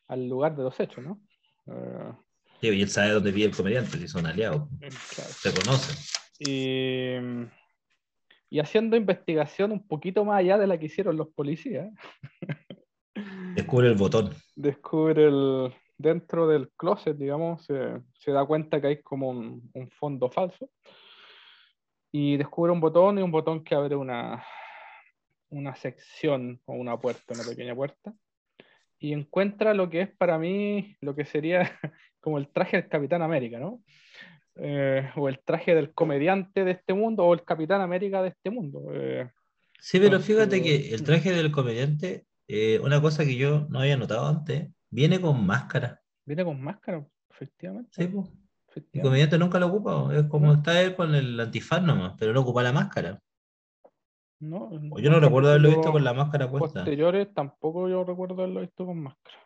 al 0.09 0.29
lugar 0.29 0.57
de 0.57 0.63
los 0.63 0.79
hechos, 0.81 1.05
¿no? 1.05 1.21
Eh, 1.67 2.13
Sí, 2.61 2.69
y 2.71 2.83
él 2.83 2.89
sabe 2.89 3.11
dónde 3.11 3.33
vive 3.33 3.49
el 3.49 3.57
comediante, 3.57 3.99
si 3.99 4.09
son 4.09 4.27
aliados, 4.27 4.69
claro. 4.79 5.31
se 5.31 5.53
conocen. 5.53 5.97
Y, 6.39 7.17
y 8.49 8.61
haciendo 8.61 8.97
investigación 8.97 9.73
un 9.73 9.87
poquito 9.87 10.25
más 10.25 10.39
allá 10.39 10.57
de 10.57 10.67
la 10.67 10.79
que 10.79 10.87
hicieron 10.87 11.17
los 11.17 11.29
policías, 11.29 11.91
Descubre 13.55 13.89
el 13.89 13.95
botón. 13.97 14.31
descubre 14.57 15.27
el, 15.27 15.75
dentro 15.99 16.49
del 16.49 16.71
closet, 16.73 17.17
digamos, 17.17 17.65
se, 17.65 18.01
se 18.19 18.33
da 18.33 18.45
cuenta 18.47 18.81
que 18.81 18.87
hay 18.89 19.03
como 19.03 19.29
un, 19.29 19.71
un 19.75 19.91
fondo 19.91 20.31
falso 20.31 20.71
y 22.11 22.37
descubre 22.37 22.73
un 22.73 22.81
botón 22.81 23.19
y 23.19 23.23
un 23.23 23.31
botón 23.31 23.63
que 23.63 23.75
abre 23.75 23.95
una, 23.95 24.45
una 25.51 25.75
sección 25.77 26.61
o 26.65 26.75
una 26.75 26.99
puerta, 27.01 27.35
una 27.35 27.45
pequeña 27.45 27.75
puerta 27.75 28.13
y 29.05 29.13
encuentra 29.13 29.75
lo 29.75 29.91
que 29.91 30.03
es 30.03 30.11
para 30.17 30.39
mí 30.39 30.97
lo 31.01 31.15
que 31.15 31.25
sería 31.25 31.61
como 32.21 32.39
el 32.39 32.49
traje 32.49 32.77
del 32.79 32.89
Capitán 32.89 33.23
América, 33.23 33.59
¿no? 33.59 33.83
Eh, 34.57 35.11
o 35.17 35.29
el 35.29 35.41
traje 35.45 35.75
del 35.75 35.93
comediante 35.93 36.65
de 36.65 36.73
este 36.73 36.95
mundo 36.95 37.25
o 37.25 37.35
el 37.35 37.45
Capitán 37.45 37.81
América 37.81 38.23
de 38.23 38.29
este 38.29 38.51
mundo. 38.51 38.89
eh, 38.93 39.29
Sí, 39.81 39.99
pero 39.99 40.17
Entonces, 40.17 40.27
fíjate 40.27 40.63
que 40.63 40.95
el 40.95 41.03
traje 41.03 41.33
del 41.33 41.53
comediante, 41.53 42.25
eh, 42.49 42.79
una 42.83 43.01
cosa 43.03 43.25
que 43.25 43.37
yo 43.37 43.67
no 43.69 43.81
había 43.81 43.97
notado 43.97 44.27
antes, 44.27 44.71
viene 44.91 45.21
con 45.21 45.45
máscara. 45.45 46.01
viene 46.25 46.45
con 46.45 46.61
máscara, 46.63 47.05
efectivamente. 47.31 47.91
Sí, 47.91 48.07
pues. 48.07 48.29
El 48.93 49.03
comediante 49.03 49.39
nunca 49.39 49.59
lo 49.61 49.67
ocupa, 49.69 50.09
es 50.17 50.25
como 50.25 50.47
No. 50.47 50.55
está 50.55 50.81
él 50.83 50.97
con 50.97 51.15
el 51.15 51.39
antifaz 51.39 51.83
nomás, 51.83 52.15
pero 52.19 52.33
no 52.33 52.41
ocupa 52.41 52.63
la 52.63 52.73
máscara. 52.73 53.21
No, 54.41 54.71
O 54.91 54.99
yo 54.99 55.11
no 55.11 55.21
recuerdo 55.21 55.51
haberlo 55.51 55.71
visto 55.71 55.93
con 55.93 56.05
la 56.05 56.13
máscara 56.13 56.51
puesta. 56.51 56.81
Posteriores 56.81 57.33
tampoco 57.33 57.89
yo 57.89 58.05
recuerdo 58.05 58.35
haberlo 58.43 58.61
visto 58.61 58.85
con 58.85 59.03
máscara. 59.03 59.39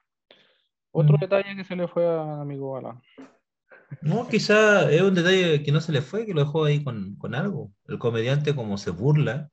Otro 0.90 1.16
Mm. 1.16 1.20
detalle 1.20 1.56
que 1.56 1.64
se 1.64 1.76
le 1.76 1.86
fue 1.86 2.06
a 2.06 2.40
amigo 2.40 2.76
Alan. 2.76 3.00
No, 4.02 4.28
quizá 4.28 4.90
es 4.90 5.00
un 5.02 5.14
detalle 5.14 5.62
que 5.62 5.72
no 5.72 5.80
se 5.80 5.92
le 5.92 6.02
fue, 6.02 6.26
que 6.26 6.34
lo 6.34 6.40
dejó 6.40 6.64
ahí 6.64 6.82
con, 6.82 7.16
con 7.16 7.34
algo. 7.34 7.72
El 7.86 7.98
comediante 7.98 8.54
como 8.54 8.76
se 8.78 8.90
burla, 8.90 9.50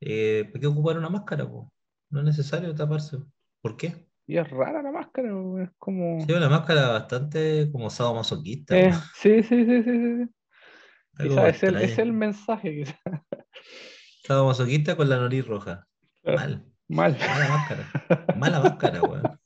eh, 0.00 0.48
¿por 0.50 0.60
qué 0.60 0.66
ocupar 0.66 0.98
una 0.98 1.10
máscara? 1.10 1.48
po? 1.48 1.72
No 2.10 2.20
es 2.20 2.26
necesario 2.26 2.74
taparse. 2.74 3.18
¿Por 3.60 3.76
qué? 3.76 4.06
Y 4.26 4.36
es 4.36 4.48
rara 4.50 4.82
la 4.82 4.92
máscara, 4.92 5.30
es 5.62 5.70
como. 5.78 6.20
Sí, 6.20 6.32
una 6.32 6.48
máscara 6.48 6.88
bastante 6.88 7.70
como 7.72 7.90
sadomasoquista. 7.90 8.76
Eh, 8.76 8.92
sí, 9.14 9.42
sí, 9.42 9.64
sí, 9.64 9.82
sí, 9.82 9.92
sí. 9.92 10.30
Algo 11.18 11.34
Quizás 11.34 11.56
es 11.56 11.62
el, 11.64 11.76
es 11.76 11.98
el 11.98 12.12
mensaje, 12.12 12.74
quizás. 12.76 12.98
Sadomasoquista 14.28 14.94
con 14.94 15.08
la 15.08 15.18
nariz 15.18 15.46
roja. 15.46 15.86
Claro. 16.22 16.38
Mal. 16.38 16.64
Mal. 16.88 17.16
Mala 17.18 17.48
máscara. 17.48 18.36
Mala 18.36 18.60
máscara, 18.60 19.02
weón. 19.02 19.40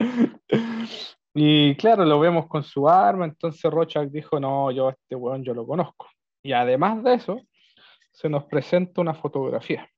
Y 1.34 1.76
claro, 1.76 2.04
lo 2.04 2.18
vemos 2.18 2.48
con 2.48 2.64
su 2.64 2.88
arma, 2.88 3.24
entonces 3.24 3.70
Rochak 3.70 4.10
dijo, 4.10 4.40
no, 4.40 4.72
yo 4.72 4.88
a 4.88 4.90
este 4.90 5.14
weón 5.14 5.44
yo 5.44 5.54
lo 5.54 5.64
conozco. 5.64 6.08
Y 6.42 6.50
además 6.52 7.04
de 7.04 7.14
eso, 7.14 7.40
se 8.10 8.28
nos 8.28 8.42
presenta 8.46 9.00
una 9.00 9.14
fotografía. 9.14 9.88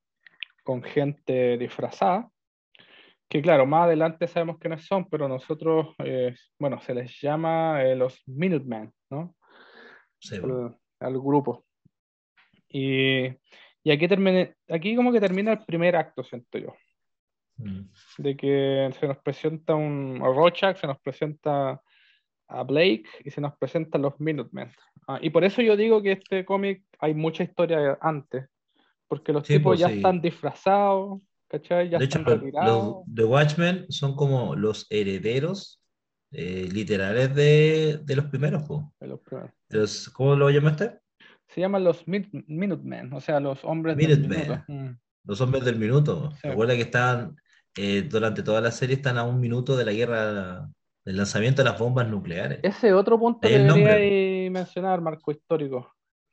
con 0.64 0.82
gente 0.82 1.56
disfrazada, 1.56 2.28
que 3.26 3.40
claro, 3.40 3.64
más 3.64 3.84
adelante 3.84 4.28
sabemos 4.28 4.58
quiénes 4.58 4.84
son, 4.84 5.08
pero 5.08 5.28
nosotros, 5.28 5.94
eh, 6.04 6.34
bueno, 6.58 6.78
se 6.82 6.92
les 6.92 7.18
llama 7.22 7.82
eh, 7.82 7.96
los 7.96 8.22
Minutemen, 8.26 8.92
¿no? 9.08 9.34
Sí, 10.18 10.36
al, 10.36 10.76
al 11.00 11.18
grupo. 11.18 11.64
Y, 12.68 13.30
y 13.82 13.90
aquí, 13.90 14.06
termine, 14.08 14.54
aquí 14.68 14.94
como 14.96 15.12
que 15.12 15.20
termina 15.20 15.52
el 15.52 15.64
primer 15.64 15.96
acto, 15.96 16.22
siento 16.24 16.58
yo, 16.58 16.74
Mm. 17.56 17.90
de 18.18 18.36
que 18.36 18.90
se 18.98 19.06
nos 19.06 19.18
presenta 19.18 19.74
un 19.74 20.18
a 20.22 20.26
Rorschach, 20.26 20.78
se 20.78 20.86
nos 20.86 20.98
presenta 21.00 21.80
a 22.48 22.62
Blake 22.64 23.04
y 23.24 23.30
se 23.30 23.40
nos 23.40 23.54
presentan 23.58 24.00
los 24.02 24.18
Minutemen. 24.18 24.70
Ah, 25.06 25.18
y 25.20 25.28
por 25.30 25.44
eso 25.44 25.60
yo 25.60 25.76
digo 25.76 26.00
que 26.02 26.12
este 26.12 26.44
cómic 26.46 26.84
hay 26.98 27.12
mucha 27.14 27.42
historia 27.42 27.98
antes, 28.00 28.46
porque 29.08 29.32
los 29.32 29.46
Sí, 29.46 29.54
tipos 29.58 29.72
pues, 29.72 29.80
ya 29.80 29.88
sí. 29.88 29.96
están 29.96 30.20
disfrazados, 30.22 31.20
¿cachai? 31.48 31.90
Ya 31.90 31.98
De 31.98 32.04
hecho, 32.06 32.18
están 32.20 32.32
los, 32.32 32.40
retirados. 32.42 32.96
The 33.14 33.24
Watchmen 33.24 33.86
son 33.90 34.16
como 34.16 34.56
los 34.56 34.86
herederos 34.90 35.82
eh, 36.32 36.68
literales 36.72 37.34
de, 37.34 37.98
de 38.04 38.16
los 38.16 38.24
primeros. 38.26 38.62
po. 38.62 38.90
de 39.00 39.06
los 39.08 39.20
primeros. 39.20 39.50
Los- 39.68 40.08
¿Cómo 40.10 40.34
lo 40.36 40.48
llamaste? 40.48 40.99
Se 41.54 41.60
llaman 41.60 41.84
los 41.84 42.06
Min- 42.06 42.30
Minutemen, 42.46 43.12
o 43.12 43.20
sea, 43.20 43.40
los 43.40 43.64
hombres 43.64 43.96
del 43.96 44.06
Minutemen. 44.08 44.40
minuto. 44.48 44.64
Mm. 44.68 44.98
Los 45.24 45.40
hombres 45.40 45.64
del 45.64 45.76
minuto. 45.76 46.30
Sí. 46.40 46.48
Recuerda 46.48 46.74
que 46.74 46.82
estaban, 46.82 47.36
eh, 47.76 48.02
durante 48.08 48.42
toda 48.42 48.60
la 48.60 48.70
serie, 48.70 48.96
están 48.96 49.18
a 49.18 49.24
un 49.24 49.40
minuto 49.40 49.76
de 49.76 49.84
la 49.84 49.92
guerra, 49.92 50.68
del 51.04 51.16
lanzamiento 51.16 51.62
de 51.62 51.70
las 51.70 51.78
bombas 51.78 52.08
nucleares. 52.08 52.60
Ese 52.62 52.92
otro 52.94 53.18
punto 53.18 53.46
Ahí 53.46 53.54
que 53.54 53.58
debería 53.60 54.50
mencionar, 54.50 55.00
marco 55.00 55.30
histórico, 55.30 55.92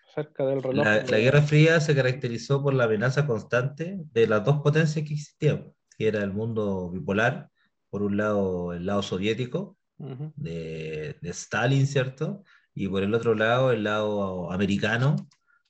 acerca 0.10 0.46
del 0.46 0.62
reloj. 0.64 0.86
La, 0.86 1.04
la 1.04 1.18
Guerra 1.20 1.42
Fría 1.42 1.80
se 1.80 1.96
caracterizó 1.96 2.62
por 2.64 2.74
la 2.74 2.86
amenaza 2.86 3.26
constante 3.28 3.98
de 4.14 4.28
las 4.28 4.44
dos 4.46 4.62
potencias 4.62 5.06
que 5.06 5.14
existían, 5.14 5.72
que 5.98 6.08
era 6.08 6.24
el 6.24 6.32
mundo 6.32 6.90
bipolar, 6.92 7.50
por 7.90 8.04
un 8.04 8.18
lado 8.18 8.74
el 8.74 8.86
lado 8.86 9.02
soviético, 9.02 9.78
Ujú. 10.00 10.32
de, 10.36 11.18
de 11.22 11.30
Stalin, 11.32 11.88
¿cierto? 11.88 12.44
Y 12.80 12.88
por 12.88 13.02
el 13.02 13.12
otro 13.16 13.34
lado, 13.34 13.72
el 13.72 13.84
lado 13.84 14.52
americano 14.52 15.16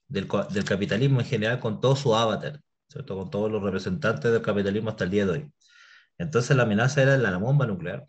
del, 0.10 0.28
del 0.50 0.66
capitalismo 0.66 1.22
en 1.22 1.26
general, 1.26 1.60
con 1.62 1.80
todo 1.80 1.96
su 1.96 2.14
avatar, 2.14 2.60
¿cierto? 2.90 3.16
Con 3.16 3.30
todos 3.30 3.50
los 3.50 3.64
representantes 3.64 4.30
del 4.30 4.42
capitalismo 4.42 4.90
hasta 4.90 5.06
el 5.06 5.12
día 5.12 5.26
de 5.26 5.32
hoy. 5.32 5.52
Entonces 6.18 6.58
la 6.58 6.64
amenaza 6.64 7.02
era 7.02 7.18
la 7.18 7.38
bomba 7.38 7.66
nuclear, 7.66 8.06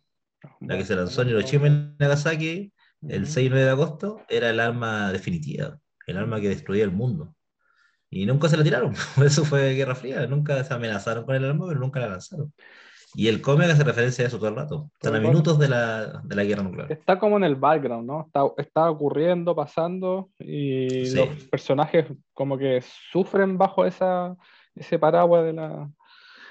la 0.61 0.77
que 0.77 0.85
se 0.85 0.97
lanzó 0.97 1.23
en 1.23 1.29
Hiroshima 1.29 1.69
y 1.69 1.95
Nagasaki 2.01 2.73
el 3.03 3.23
Ujú. 3.23 3.33
6 3.33 3.47
y 3.47 3.51
9 3.51 3.65
de 3.67 3.71
agosto, 3.71 4.21
era 4.29 4.51
el 4.51 4.59
arma 4.59 5.13
definitiva, 5.13 5.79
el 6.09 6.17
arma 6.17 6.41
que 6.41 6.49
destruía 6.49 6.83
el 6.83 6.91
mundo. 6.91 7.37
Y 8.11 8.27
nunca 8.27 8.49
se 8.49 8.57
la 8.57 8.65
tiraron, 8.65 8.95
eso 9.25 9.45
fue 9.45 9.75
Guerra 9.75 9.95
Fría, 9.95 10.27
nunca 10.27 10.65
se 10.65 10.75
amenazaron 10.75 11.25
con 11.25 11.37
el 11.37 11.45
arma, 11.45 11.69
pero 11.69 11.79
nunca 11.79 12.01
la 12.01 12.09
lanzaron. 12.09 12.53
Y 13.15 13.29
el 13.29 13.41
cómic 13.41 13.71
hace 13.71 13.85
referencia 13.85 14.25
a 14.25 14.29
eso 14.29 14.39
todo 14.39 14.51
el 14.51 14.57
rato. 14.57 14.91
Están 14.95 15.15
a 15.17 15.21
minutos 15.21 15.59
de 15.59 15.69
la, 15.69 16.21
de 16.25 16.37
la 16.37 16.45
guerra 16.45 16.63
nuclear. 16.63 16.93
Está 16.93 17.19
como 17.19 17.37
en 17.37 17.45
el 17.45 17.57
background, 17.57 18.07
¿no? 18.07 18.25
Está, 18.27 18.43
está 18.59 18.91
ocurriendo, 18.91 19.55
pasando, 19.57 20.31
y 20.39 21.07
Sí. 21.07 21.17
los 21.17 21.29
personajes 21.51 22.07
como 22.35 22.59
que 22.59 22.83
sufren 23.13 23.57
bajo 23.57 23.85
esa, 23.87 24.37
ese 24.75 24.99
paraguas 24.99 25.45
de 25.45 25.53
la, 25.55 25.91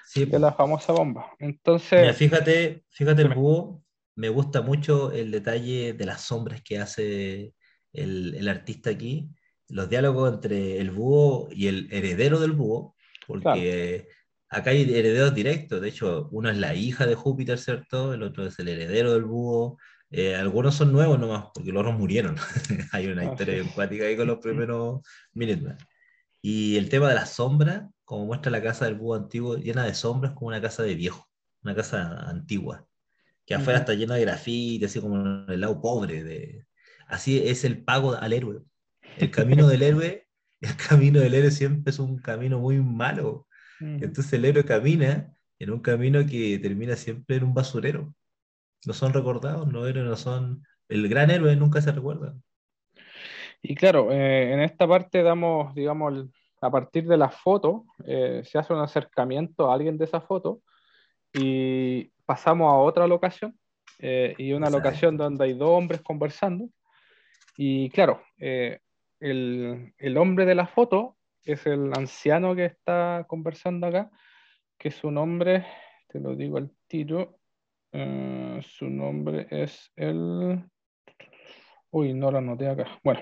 Sí, 0.05 0.25
de 0.25 0.39
la 0.39 0.53
famosa 0.53 0.93
bomba. 0.93 1.31
Entonces, 1.37 1.99
Mira, 1.99 2.13
fíjate, 2.13 2.83
fíjate 2.89 3.21
el 3.23 3.27
Dime. 3.29 3.41
búho, 3.41 3.83
me 4.15 4.29
gusta 4.29 4.61
mucho 4.61 5.11
el 5.11 5.31
detalle 5.31 5.93
de 5.93 6.05
las 6.05 6.21
sombras 6.21 6.61
que 6.63 6.79
hace 6.79 7.53
el, 7.93 8.33
el 8.35 8.47
artista 8.47 8.89
aquí, 8.89 9.29
los 9.69 9.89
diálogos 9.89 10.33
entre 10.33 10.79
el 10.79 10.91
búho 10.91 11.49
y 11.51 11.67
el 11.67 11.87
heredero 11.91 12.39
del 12.39 12.53
búho, 12.53 12.95
porque 13.27 14.07
acá 14.49 14.71
hay 14.71 14.83
herederos 14.83 15.33
directos, 15.35 15.81
de 15.81 15.89
hecho, 15.89 16.29
uno 16.31 16.49
es 16.49 16.57
la 16.57 16.75
hija 16.75 17.05
de 17.05 17.15
Júpiter, 17.15 17.57
¿cierto? 17.59 18.13
El 18.13 18.23
otro 18.23 18.45
es 18.47 18.57
el 18.59 18.67
heredero 18.69 19.13
del 19.13 19.25
búho, 19.25 19.77
eh, 20.09 20.35
algunos 20.35 20.75
son 20.75 20.91
nuevos 20.93 21.19
nomás, 21.19 21.45
porque 21.53 21.71
los 21.71 21.81
otros 21.81 21.97
murieron, 21.99 22.35
hay 22.93 23.07
una 23.07 23.23
Ah, 23.23 23.25
historia 23.25 23.57
empática 23.57 24.05
ahí 24.05 24.15
con 24.17 24.27
los 24.27 24.39
primeros 24.41 25.01
Minutemen. 25.33 25.77
Y 26.41 26.77
el 26.77 26.89
tema 26.89 27.09
de 27.09 27.15
las 27.15 27.33
sombras, 27.33 27.83
como 28.05 28.25
muestra 28.25 28.51
la 28.51 28.61
casa 28.63 28.85
del 28.85 28.95
búho 28.95 29.15
antiguo, 29.15 29.57
llena 29.57 29.85
de 29.85 29.93
sombras 29.93 30.33
como 30.33 30.47
una 30.47 30.61
casa 30.61 30.83
de 30.83 30.95
viejo, 30.95 31.27
una 31.63 31.75
casa 31.75 32.29
antigua, 32.29 32.87
que 33.45 33.55
afuera 33.55 33.79
Ujú. 33.79 33.83
está 33.83 33.93
llena 33.95 34.15
de 34.15 34.21
grafiti, 34.21 34.85
así 34.85 35.01
como 35.01 35.17
el 35.47 35.59
lado 35.61 35.81
pobre. 35.81 36.23
De... 36.23 36.65
Así 37.07 37.39
es 37.47 37.63
el 37.63 37.83
pago 37.83 38.13
al 38.15 38.33
héroe. 38.33 38.61
El 39.17 39.31
camino 39.31 39.67
del 39.67 39.81
héroe, 39.81 40.27
el 40.61 40.75
camino 40.77 41.19
del 41.19 41.33
héroe 41.33 41.51
siempre 41.51 41.91
es 41.91 41.99
un 41.99 42.17
camino 42.19 42.59
muy 42.59 42.79
malo. 42.81 43.46
Entonces 43.79 44.33
el 44.33 44.45
héroe 44.45 44.65
camina 44.65 45.33
en 45.59 45.71
un 45.71 45.79
camino 45.79 46.25
que 46.25 46.59
termina 46.59 46.95
siempre 46.95 47.37
en 47.37 47.43
un 47.43 47.53
basurero. 47.53 48.13
No 48.85 48.93
son 48.93 49.13
recordados, 49.13 49.67
héroes 49.67 50.05
no 50.07 50.15
son... 50.15 50.63
El 50.87 51.09
gran 51.09 51.29
héroe 51.31 51.55
nunca 51.55 51.81
se 51.81 51.91
recuerda. 51.91 52.35
Y 53.61 53.75
claro, 53.75 54.11
eh, 54.11 54.53
en 54.53 54.59
esta 54.61 54.87
parte 54.87 55.23
damos, 55.23 55.73
digamos, 55.75 56.13
el- 56.13 56.31
a 56.61 56.71
partir 56.71 57.05
de 57.07 57.17
la 57.17 57.29
foto, 57.29 57.85
eh, 58.05 58.41
se 58.45 58.57
hace 58.57 58.73
un 58.73 58.79
acercamiento 58.79 59.69
a 59.69 59.75
alguien 59.75 59.97
de 59.97 60.05
esa 60.05 60.21
foto 60.21 60.61
y 61.33 62.09
pasamos 62.25 62.71
a 62.71 62.77
otra 62.77 63.07
locación, 63.07 63.57
eh, 63.99 64.35
y 64.37 64.53
una 64.53 64.67
Exacto. 64.67 64.77
locación 64.77 65.17
donde 65.17 65.45
hay 65.45 65.53
dos 65.53 65.69
hombres 65.69 66.01
conversando. 66.01 66.69
Y 67.57 67.89
claro, 67.89 68.21
eh, 68.39 68.79
el, 69.19 69.93
el 69.97 70.17
hombre 70.17 70.45
de 70.45 70.55
la 70.55 70.67
foto 70.67 71.16
es 71.43 71.65
el 71.65 71.91
anciano 71.95 72.55
que 72.55 72.65
está 72.65 73.25
conversando 73.27 73.87
acá, 73.87 74.11
que 74.77 74.91
su 74.91 75.11
nombre, 75.11 75.65
te 76.07 76.19
lo 76.19 76.35
digo 76.35 76.57
al 76.57 76.71
tiro, 76.87 77.39
eh, 77.91 78.59
su 78.63 78.89
nombre 78.89 79.47
es 79.49 79.91
el... 79.95 80.63
Uy, 81.89 82.13
no 82.13 82.31
lo 82.31 82.39
anoté 82.39 82.67
acá. 82.67 82.99
Bueno, 83.03 83.21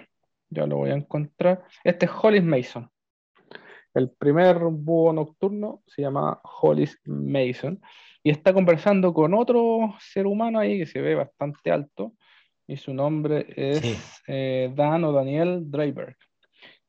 ya 0.50 0.66
lo 0.66 0.78
voy 0.78 0.90
a 0.90 0.96
encontrar. 0.96 1.64
Este 1.84 2.06
es 2.08 2.12
Hollis 2.22 2.44
Mason. 2.44 2.90
El 3.94 4.12
primer 4.12 4.58
búho 4.60 5.14
nocturno 5.14 5.82
se 5.88 6.02
llama 6.02 6.42
Hollis 6.62 7.00
Mason 7.06 7.80
y 8.22 8.30
está 8.32 8.54
conversando 8.54 9.14
con 9.14 9.34
otro 9.34 9.96
ser 10.00 10.28
humano 10.28 10.60
ahí 10.60 10.80
que 10.80 10.86
se 10.86 11.00
ve 11.00 11.16
bastante 11.16 11.72
alto 11.72 12.14
y 12.68 12.76
su 12.76 12.94
nombre 12.94 13.46
es 13.56 13.80
Sí. 13.80 13.98
eh, 14.28 14.74
Dan 14.76 15.04
o 15.06 15.14
Daniel 15.14 15.70
Draper, 15.72 16.18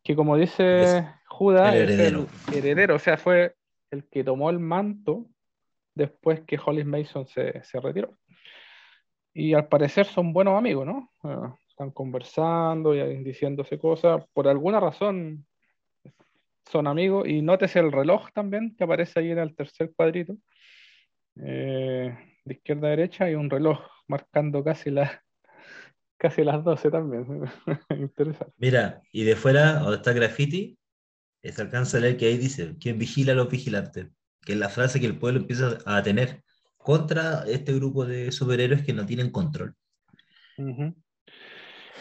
que 0.07 0.15
como 0.15 0.37
dice 0.37 0.83
Es 0.83 1.05
Judas 1.27 1.75
el 1.75 1.83
es 1.83 1.91
heredero. 1.91 2.27
el 2.53 2.55
heredero, 2.59 2.95
o 2.95 2.99
sea, 2.99 3.17
fue 3.19 3.57
el 3.91 4.09
que 4.09 4.23
tomó 4.23 4.51
el 4.51 4.61
manto 4.61 5.27
después 5.95 6.43
que 6.43 6.59
Hollis 6.65 6.87
Mason 6.87 7.27
se, 7.27 7.63
se 7.65 7.81
retiró. 7.81 8.17
Y 9.35 9.53
al 9.55 9.67
parecer 9.67 10.07
son 10.07 10.33
buenos 10.33 10.57
amigos, 10.57 10.87
¿no? 10.87 11.11
Están 11.69 11.91
conversando 11.91 12.95
y 12.95 13.25
diciéndose 13.25 13.79
cosas. 13.79 14.25
Por 14.33 14.47
alguna 14.49 14.79
razón 14.79 15.45
son 16.71 16.87
amigos. 16.87 17.29
Y 17.29 17.43
nótese 17.43 17.81
el 17.81 17.93
reloj 17.93 18.29
también 18.33 18.75
que 18.77 18.85
aparece 18.85 19.21
ahí 19.21 19.33
en 19.33 19.39
el 19.39 19.55
tercer 19.57 19.93
cuadrito. 19.95 20.37
Eh, 21.43 22.17
de 22.45 22.55
izquierda 22.55 22.87
a 22.87 22.91
derecha 22.91 23.25
hay 23.25 23.35
un 23.35 23.51
reloj 23.51 23.81
marcando 24.07 24.63
casi, 24.65 24.91
la, 24.91 25.23
casi 26.19 26.45
las 26.45 26.63
12 26.65 26.91
también. 26.91 27.27
Interesante. 27.91 28.53
Mira, 28.57 29.03
y 29.13 29.25
de 29.25 29.37
fuera, 29.37 29.81
donde 29.81 29.97
está 29.97 30.13
graffiti, 30.13 30.79
eh, 31.43 31.53
se 31.53 31.63
alcanza 31.63 31.99
a 31.99 32.01
leer 32.01 32.17
que 32.17 32.27
ahí 32.27 32.39
dice, 32.39 32.77
¿quién 32.81 32.99
vigila 32.99 33.33
a 33.33 33.37
los 33.37 33.51
vigilantes? 33.51 34.09
Que 34.45 34.53
es 34.53 34.59
la 34.59 34.69
frase 34.69 35.01
que 35.01 35.07
el 35.07 35.19
pueblo 35.19 35.41
empieza 35.41 35.79
a 35.85 36.03
tener 36.03 36.43
contra 36.77 37.45
este 37.47 37.73
grupo 37.75 38.07
de 38.07 38.31
superhéroes 38.31 38.85
que 38.85 38.93
no 38.93 39.05
tienen 39.07 39.31
control. 39.31 39.75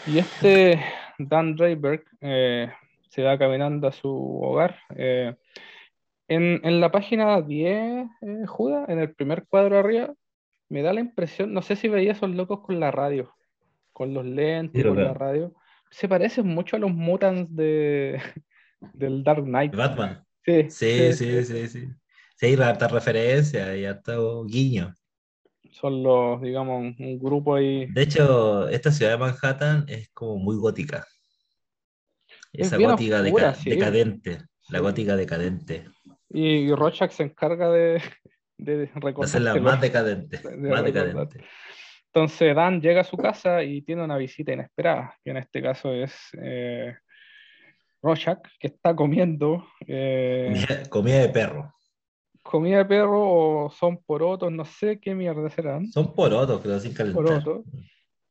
Y 0.07 0.19
este 0.19 0.79
Dan 1.17 1.57
Rayberg 1.57 2.03
eh, 2.21 2.71
se 3.09 3.23
va 3.23 3.37
caminando 3.37 3.87
a 3.87 3.91
su 3.91 4.09
hogar. 4.09 4.77
eh, 4.95 5.35
en, 6.27 6.61
en 6.63 6.81
la 6.81 6.91
página 6.91 7.41
10, 7.41 8.07
eh, 8.21 8.45
Judas, 8.47 8.89
en 8.89 8.99
el 8.99 9.13
primer 9.13 9.45
cuadro 9.47 9.77
arriba, 9.77 10.13
me 10.69 10.81
da 10.81 10.93
la 10.93 10.99
impresión, 10.99 11.53
no 11.53 11.61
sé 11.61 11.75
si 11.75 11.87
veía 11.87 12.13
esos 12.13 12.31
locos 12.31 12.61
con 12.61 12.79
la 12.79 12.91
radio, 12.91 13.34
con 13.95 14.13
los 14.13 14.25
lentes, 14.25 14.81
Sí, 14.81 14.87
con 14.87 15.01
la 15.01 15.13
radio. 15.13 15.53
Se 15.89 16.09
parecen 16.09 16.45
mucho 16.47 16.75
a 16.75 16.79
los 16.79 16.91
mutants 16.91 17.55
de, 17.55 18.19
del 18.93 19.23
Dark 19.23 19.45
Knight. 19.45 19.73
Batman. 19.73 20.21
Sí, 20.45 20.69
Sí, 20.69 21.13
sí, 21.13 21.43
sí, 21.45 21.67
sí. 21.69 21.87
Sí, 22.35 22.53
harta 22.61 22.89
referencia 22.89 23.73
y 23.77 23.85
harta 23.85 24.17
guiño. 24.45 24.93
Son 25.71 26.03
los, 26.03 26.41
digamos, 26.41 26.93
un, 26.99 27.17
grupo 27.19 27.55
ahí. 27.55 27.85
De 27.85 28.01
hecho, 28.01 28.67
esta 28.67 28.91
ciudad 28.91 29.11
de 29.13 29.17
Manhattan 29.17 29.85
es 29.87 30.09
como 30.09 30.37
muy 30.39 30.57
gótica. 30.57 31.07
Es 32.51 32.67
Esa 32.67 32.77
gótica 32.77 33.21
oscura, 33.21 33.51
deca- 33.53 33.55
sí. 33.55 33.69
decadente. 33.69 34.39
La 34.69 34.79
gótica 34.79 35.15
decadente. 35.15 35.85
Y 36.29 36.69
Rorschach 36.73 37.11
se 37.11 37.23
encarga 37.23 37.69
de, 37.71 38.01
de 38.57 38.77
De 38.77 38.89
hacerla 39.21 39.55
más 39.55 39.79
decadente. 39.79 40.37
de 40.37 40.43
Más 40.43 40.81
recordar. 40.83 40.83
decadente. 40.85 41.45
Entonces 42.15 42.55
Dan 42.55 42.79
llega 42.79 43.01
a 43.01 43.03
su 43.03 43.17
casa 43.17 43.61
y 43.61 43.81
tiene 43.81 44.01
una 44.01 44.15
visita 44.15 44.53
inesperada, 44.53 45.13
que 45.21 45.31
en 45.31 45.37
este 45.37 45.61
caso 45.61 45.91
es 45.91 46.15
eh, 46.41 46.95
Rorschach, 48.01 48.39
que 48.57 48.67
está 48.67 48.95
comiendo 48.95 49.67
eh, 49.85 50.65
Comida, 50.89 51.19
de 51.19 51.27
perro. 51.27 51.73
comida 52.41 52.77
de 52.77 52.85
perro 52.85 53.65
o 53.65 53.69
son 53.69 54.01
porotos, 54.01 54.49
no 54.49 54.63
sé 54.63 54.97
qué 55.01 55.13
mierda 55.13 55.49
serán. 55.49 55.91
Son 55.91 56.15
porotos 56.15 56.65
lo 56.65 56.75
hacen 56.75 56.93
calentar. 56.93 57.21
Porotos. 57.21 57.65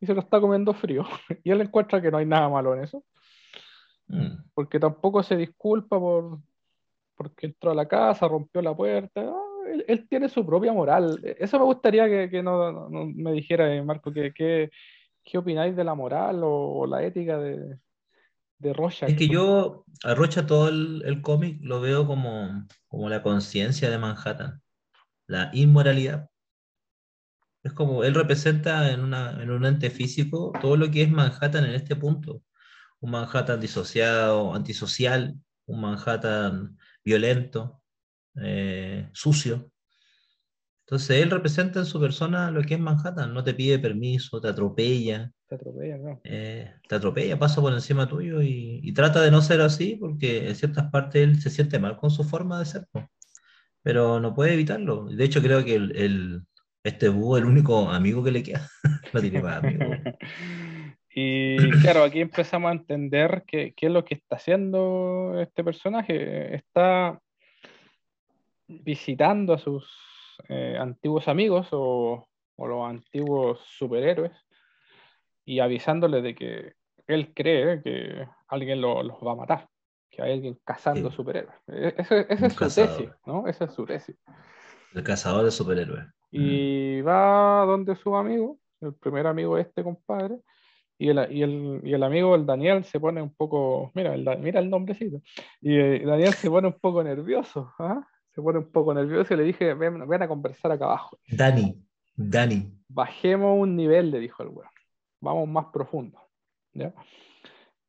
Y 0.01 0.07
se 0.07 0.14
lo 0.14 0.20
está 0.20 0.40
comiendo 0.40 0.73
frío. 0.73 1.05
Y 1.44 1.51
él 1.51 1.61
encuentra 1.61 2.01
que 2.01 2.11
no 2.11 2.16
hay 2.16 2.25
nada 2.25 2.49
malo 2.49 2.75
en 2.75 2.85
eso. 2.85 3.05
Mm. 4.07 4.44
porque 4.55 4.79
tampoco 4.79 5.23
se 5.23 5.35
disculpa 5.35 5.99
por 5.99 6.38
porque 7.16 7.47
entró 7.47 7.70
a 7.70 7.75
la 7.75 7.87
casa, 7.87 8.29
rompió 8.29 8.61
la 8.62 8.75
puerta. 8.75 9.20
Ah, 9.20 9.53
él, 9.66 9.85
él 9.88 10.09
tiene 10.09 10.29
su 10.29 10.44
propia 10.46 10.72
moral. 10.72 11.20
Eso 11.38 11.59
me 11.59 11.64
gustaría 11.64 12.07
que, 12.09 12.31
que 12.31 12.42
no, 12.42 12.72
no- 12.72 12.88
no 12.90 13.07
me 13.07 13.33
dijera, 13.33 13.74
eh, 13.74 13.83
Marco, 13.83 14.12
que, 14.12 14.33
que- 14.33 14.70
¿qué 15.24 15.38
opináis 15.38 15.77
de 15.77 15.85
la 15.85 15.94
moral 15.94 16.42
o, 16.44 16.50
o 16.81 16.87
la 16.87 17.03
ética 17.05 17.38
de, 17.38 17.79
de 18.59 18.72
Rorschach? 18.74 19.12
Es 19.12 19.16
que 19.16 19.29
yo 19.29 19.85
a 20.03 20.14
Rocha 20.14 20.46
todo 20.46 20.68
el, 20.68 21.03
el 21.07 21.22
cómic 21.22 21.59
lo 21.62 21.81
veo 21.81 22.07
como, 22.07 22.66
como 22.88 23.09
la 23.09 23.22
conciencia 23.22 23.90
de 23.90 23.98
Manhattan, 23.98 24.62
la 25.29 25.50
inmoralidad. 25.55 26.31
Es 27.62 27.72
como 27.72 28.05
él 28.05 28.14
representa 28.14 28.90
en, 28.92 29.00
una, 29.00 29.42
en 29.42 29.50
un 29.50 29.64
ente 29.64 29.90
físico 29.90 30.53
todo 30.61 30.77
lo 30.77 30.90
que 30.90 31.03
es 31.03 31.11
Manhattan 31.11 31.64
en 31.64 31.74
este 31.74 31.96
punto. 31.96 32.42
Un 33.00 33.12
Manhattan 33.12 33.61
disociado, 33.61 34.55
antisocial, 34.55 35.37
un 35.66 35.83
Manhattan 35.83 36.79
violento, 37.05 37.84
eh, 38.42 39.09
sucio. 39.12 39.70
Entonces 40.87 41.23
él 41.23 41.31
representa 41.31 41.79
en 41.81 41.87
su 41.87 41.99
persona 42.01 42.51
lo 42.51 42.62
que 42.62 42.75
es 42.75 42.81
Manhattan, 42.81 43.33
no 43.33 43.42
te 43.42 43.55
pide 43.55 43.79
permiso, 43.79 44.40
te 44.40 44.49
atropella, 44.49 45.33
Te 45.49 45.55
atropella, 45.55 45.97
¿no? 45.99 46.20
eh, 46.25 46.75
te 46.88 46.94
atropella, 46.97 47.38
pasa 47.38 47.61
por 47.62 47.73
encima 47.73 48.09
tuyo 48.09 48.42
y, 48.42 48.81
y 48.83 48.94
trata 48.94 49.23
de 49.23 49.31
no 49.31 49.42
ser 49.42 49.61
así 49.62 49.97
porque 49.97 50.49
en 50.49 50.57
ciertas 50.57 50.90
partes 50.90 51.23
él 51.23 51.40
se 51.40 51.51
siente 51.51 51.79
mal 51.79 51.97
con 51.97 52.11
su 52.11 52.25
forma 52.25 52.59
de 52.59 52.66
ser, 52.66 52.87
pero 53.83 54.20
no 54.20 54.35
puede 54.35 54.55
evitarlo. 54.55 55.07
De 55.07 55.25
hecho, 55.25 55.42
creo 55.42 55.64
que 55.64 55.75
el, 55.77 55.97
el- 55.97 56.42
este 56.85 57.09
búho 57.09 57.37
es 57.38 57.42
el 57.42 57.49
único 57.49 57.90
amigo 57.90 58.23
que 58.25 58.31
le 58.33 58.42
queda. 58.42 58.68
No 59.14 59.20
tiene 59.20 59.40
más 59.40 59.59
amigos. 59.59 59.99
Y 61.16 61.77
claro, 61.77 62.03
aquí 62.05 62.20
empezamos 62.20 62.70
a 62.70 62.75
entender 62.75 63.44
qué, 63.47 63.73
qué 63.77 63.87
es 63.87 63.92
lo 63.92 64.05
que 64.05 64.14
está 64.14 64.37
haciendo 64.37 65.40
este 65.40 65.62
personaje. 65.62 66.57
Está 66.57 67.20
visitando 68.66 69.53
a 69.55 69.59
sus 69.59 69.87
eh, 70.48 70.77
antiguos 70.79 71.29
amigos 71.29 71.68
o, 71.72 72.27
o 72.57 72.66
los 72.66 72.88
antiguos 72.88 73.61
superhéroes 73.79 74.33
y 75.44 75.61
avisándole 75.61 76.22
de 76.22 76.35
que 76.35 76.72
él 77.07 77.33
cree 77.35 77.83
que 77.83 78.27
alguien 78.48 78.81
lo- 78.81 79.03
los 79.03 79.16
va 79.18 79.33
a 79.33 79.37
matar, 79.37 79.68
que 80.11 80.22
hay 80.22 80.33
alguien 80.33 80.59
cazando 80.64 81.11
Sí. 81.11 81.16
superhéroes. 81.16 81.55
E- 81.68 81.94
Un 82.31 82.44
es 82.46 82.53
su 82.55 82.59
cazador. 82.59 82.88
tesis, 82.96 83.11
¿no? 83.27 83.46
Esa 83.46 83.64
es 83.66 83.74
su 83.74 83.85
tesis. 83.85 84.16
El 84.94 85.03
cazador 85.03 85.44
de 85.44 85.50
superhéroes. 85.50 86.07
Y 86.31 87.00
va 87.03 87.64
donde 87.66 87.94
su 87.96 88.16
amigo, 88.16 88.59
el 88.81 88.94
primer 88.94 89.27
amigo 89.27 89.57
de 89.57 89.62
este 89.62 89.85
compadre, 89.85 90.38
y 90.98 91.09
el, 91.09 91.31
y 91.31 91.42
el, 91.42 91.81
y 91.85 91.92
el 91.92 92.03
amigo, 92.03 92.35
el 92.35 92.46
Daniel, 92.46 92.85
se 92.85 92.98
pone 93.00 93.20
un 93.20 93.35
poco, 93.35 93.90
mira 93.94 94.14
el, 94.14 94.24
mira 94.38 94.61
el 94.61 94.70
nombrecito, 94.70 95.20
y 95.61 95.77
eh, 95.77 96.03
Daniel 96.05 96.33
se 96.35 96.48
pone 96.48 96.68
un 96.68 96.79
poco 96.81 97.03
nervioso, 97.05 97.72
¿ah? 97.79 98.07
Se 98.35 98.42
pone 98.42 98.59
un 98.59 98.70
poco 98.70 98.92
nervioso 98.92 99.33
y 99.33 99.37
le 99.37 99.44
dije, 99.44 99.75
ven, 99.75 100.09
ven 100.09 100.23
a 100.23 100.29
conversar 100.29 100.73
acá 100.73 100.87
abajo. 100.87 101.18
Dani, 101.29 101.81
Dani. 102.16 102.73
Bajemos 102.88 103.59
un 103.61 103.77
nivel, 103.77 104.11
le 104.11 104.18
dijo 104.18 104.42
el 104.42 104.49
weón. 104.49 104.70
Vamos 105.20 105.49
más 105.49 105.66
profundo. 105.73 106.20
¿ya? 106.73 106.92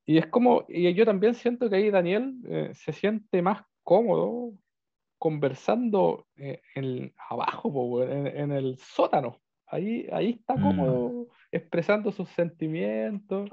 Y 0.06 0.18
es 0.18 0.28
como, 0.28 0.66
y 0.68 0.94
yo 0.94 1.06
también 1.06 1.34
siento 1.34 1.70
que 1.70 1.78
ahí 1.78 1.90
Daniel 1.90 2.36
eh, 2.48 2.72
se 2.74 2.94
siente 2.94 3.42
más 3.42 3.64
cómodo 3.84 4.54
conversando 5.18 6.28
eh, 6.38 6.62
en, 6.76 7.14
abajo, 7.30 7.74
po, 7.74 7.86
weón, 7.86 8.12
en, 8.12 8.28
en 8.28 8.52
el 8.52 8.78
sótano. 8.78 9.42
Ahí, 9.68 10.08
ahí 10.12 10.32
está 10.40 10.56
Mm. 10.56 10.62
cómodo 10.62 11.28
expresando 11.52 12.12
sus 12.12 12.30
sentimientos 12.30 13.50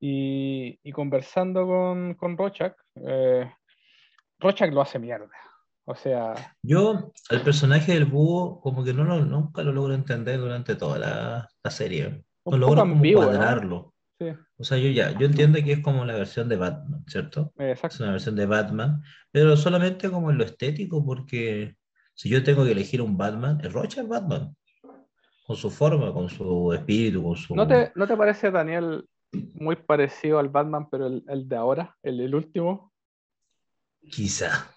y, 0.00 0.78
y 0.82 0.92
conversando 0.92 1.66
con, 1.66 2.14
con 2.14 2.36
Rochak. 2.36 2.76
Eh, 2.96 3.48
Rochak 4.40 4.72
lo 4.72 4.80
hace 4.80 4.98
mierda. 4.98 5.30
O 5.86 5.94
sea, 5.94 6.34
Yo, 6.62 7.12
el 7.30 7.42
personaje 7.42 7.92
del 7.92 8.06
búho, 8.06 8.60
como 8.60 8.84
que 8.84 8.94
no 8.94 9.04
lo, 9.04 9.24
nunca 9.24 9.62
lo 9.62 9.72
logro 9.72 9.94
entender 9.94 10.40
durante 10.40 10.76
toda 10.76 10.98
la, 10.98 11.48
la 11.62 11.70
serie. 11.70 12.24
No 12.46 12.56
logro 12.56 12.82
ambiguo, 12.82 13.30
sí, 14.18 14.26
O 14.56 14.64
sea, 14.64 14.78
yo 14.78 14.88
ya, 14.90 15.10
yo 15.18 15.26
entiendo 15.26 15.58
que 15.62 15.72
es 15.72 15.80
como 15.80 16.04
la 16.04 16.14
versión 16.14 16.48
de 16.48 16.56
Batman, 16.56 17.04
¿cierto? 17.06 17.52
eh, 17.58 17.72
Es 17.72 17.78
exacto. 17.78 18.02
una 18.02 18.12
versión 18.12 18.36
de 18.36 18.46
Batman, 18.46 19.02
pero 19.30 19.56
solamente 19.56 20.10
como 20.10 20.30
en 20.30 20.38
lo 20.38 20.44
estético, 20.44 21.04
porque 21.04 21.76
si 22.14 22.28
yo 22.30 22.42
tengo 22.42 22.64
que 22.64 22.72
elegir 22.72 23.02
un 23.02 23.16
Batman, 23.18 23.58
el 23.62 23.72
Rocha 23.72 24.00
es 24.02 24.08
Batman, 24.08 24.56
con 25.46 25.56
su 25.56 25.70
forma, 25.70 26.14
con 26.14 26.30
su 26.30 26.72
espíritu, 26.72 27.22
con 27.22 27.36
su... 27.36 27.54
¿No 27.54 27.66
te, 27.66 27.92
¿No 27.94 28.06
te 28.06 28.16
parece, 28.16 28.50
Daniel, 28.50 29.04
muy 29.54 29.76
parecido 29.76 30.38
al 30.38 30.48
Batman, 30.48 30.88
pero 30.88 31.08
el, 31.08 31.24
el 31.28 31.46
de 31.46 31.56
ahora, 31.56 31.94
el, 32.02 32.20
el 32.20 32.34
último? 32.34 32.92
Quizá. 34.10 34.70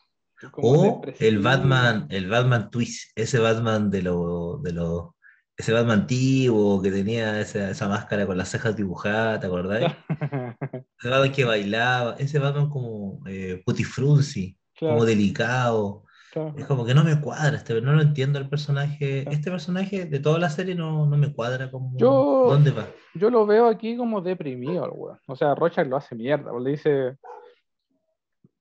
O 0.53 1.01
el. 1.19 1.39
Batman, 1.39 2.05
el 2.09 2.29
Batman 2.29 2.69
Twist, 2.69 3.11
ese 3.15 3.39
Batman 3.39 3.89
de 3.89 4.03
lo, 4.03 4.59
de 4.63 4.71
lo, 4.73 5.15
ese 5.57 5.73
Batman 5.73 6.01
antiguo 6.01 6.81
que 6.81 6.91
tenía 6.91 7.39
esa, 7.41 7.71
esa 7.71 7.87
máscara 7.89 8.27
con 8.27 8.37
las 8.37 8.49
cejas 8.49 8.75
dibujadas, 8.75 9.39
¿te 9.39 9.47
acordás? 9.47 9.93
Ese 10.99 11.09
Batman 11.09 11.31
que 11.31 11.45
bailaba, 11.45 12.15
ese 12.17 12.39
Batman 12.39 12.69
como 12.69 13.19
eh, 13.27 13.61
putifrunzi, 13.65 14.57
como 14.79 15.05
delicado. 15.05 16.03
claro. 16.31 16.53
Es 16.57 16.65
como 16.65 16.85
que 16.85 16.93
no 16.95 17.03
me 17.03 17.19
cuadra, 17.21 17.55
este, 17.57 17.79
no 17.81 17.93
lo 17.93 18.01
entiendo 18.01 18.39
el 18.39 18.49
personaje. 18.49 19.25
Este 19.31 19.51
personaje 19.51 20.05
de 20.05 20.19
toda 20.19 20.39
la 20.39 20.49
serie 20.49 20.73
no, 20.75 21.05
no 21.05 21.17
me 21.17 21.33
cuadra 21.33 21.69
como 21.71 21.97
Yo- 21.97 22.47
dónde 22.49 22.71
va. 22.71 22.87
Yo 23.13 23.29
lo 23.29 23.45
veo 23.47 23.67
aquí 23.67 23.97
como 23.97 24.21
deprimido, 24.21 24.91
weón. 24.91 25.19
O 25.27 25.35
sea, 25.35 25.55
Rochak 25.55 25.87
lo 25.87 25.97
hace 25.97 26.15
mierda. 26.15 26.51
Le 26.59 26.71
dice. 26.71 27.17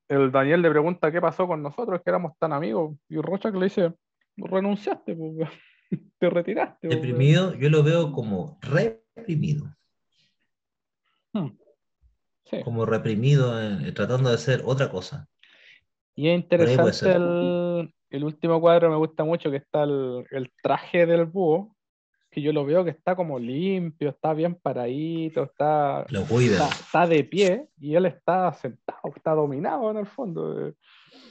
El 0.08 0.30
Daniel 0.30 0.62
le 0.62 0.70
pregunta 0.70 1.10
qué 1.10 1.20
pasó 1.20 1.46
con 1.46 1.62
nosotros, 1.62 2.00
que 2.02 2.10
éramos 2.10 2.32
tan 2.38 2.52
amigos. 2.52 2.96
Y 3.08 3.16
Rochak 3.16 3.54
le 3.54 3.64
dice: 3.64 3.92
renunciaste, 4.36 5.14
pues, 5.14 5.48
te 6.18 6.30
retiraste. 6.30 6.88
pues, 6.88 6.94
weón". 6.94 7.02
Deprimido, 7.02 7.54
yo 7.54 7.70
lo 7.70 7.82
veo 7.82 8.12
como 8.12 8.58
reprimido, 8.62 9.66
Sí. 12.44 12.62
como 12.62 12.86
reprimido, 12.86 13.60
en- 13.60 13.92
tratando 13.92 14.28
de 14.28 14.36
hacer 14.36 14.62
otra 14.64 14.88
cosa. 14.88 15.28
Y 16.14 16.28
es 16.28 16.36
interesante 16.36 17.16
el 18.10 18.24
último 18.24 18.60
cuadro, 18.60 18.88
me 18.88 18.96
gusta 18.96 19.24
mucho, 19.24 19.50
que 19.50 19.56
está 19.56 19.82
el, 19.82 20.24
el 20.30 20.52
traje 20.62 21.04
del 21.06 21.26
búho, 21.26 21.75
que 22.36 22.42
yo 22.42 22.52
lo 22.52 22.66
veo 22.66 22.84
que 22.84 22.90
está 22.90 23.16
como 23.16 23.38
limpio, 23.38 24.10
está 24.10 24.34
bien 24.34 24.56
paradito, 24.56 25.44
está, 25.44 26.04
Lo 26.10 26.20
está, 26.20 26.68
está 26.68 27.06
de 27.06 27.24
pie 27.24 27.66
y 27.80 27.94
él 27.94 28.04
está 28.04 28.52
sentado, 28.52 29.10
está 29.16 29.32
dominado 29.32 29.90
en 29.90 29.96
el 29.96 30.06
fondo. 30.06 30.74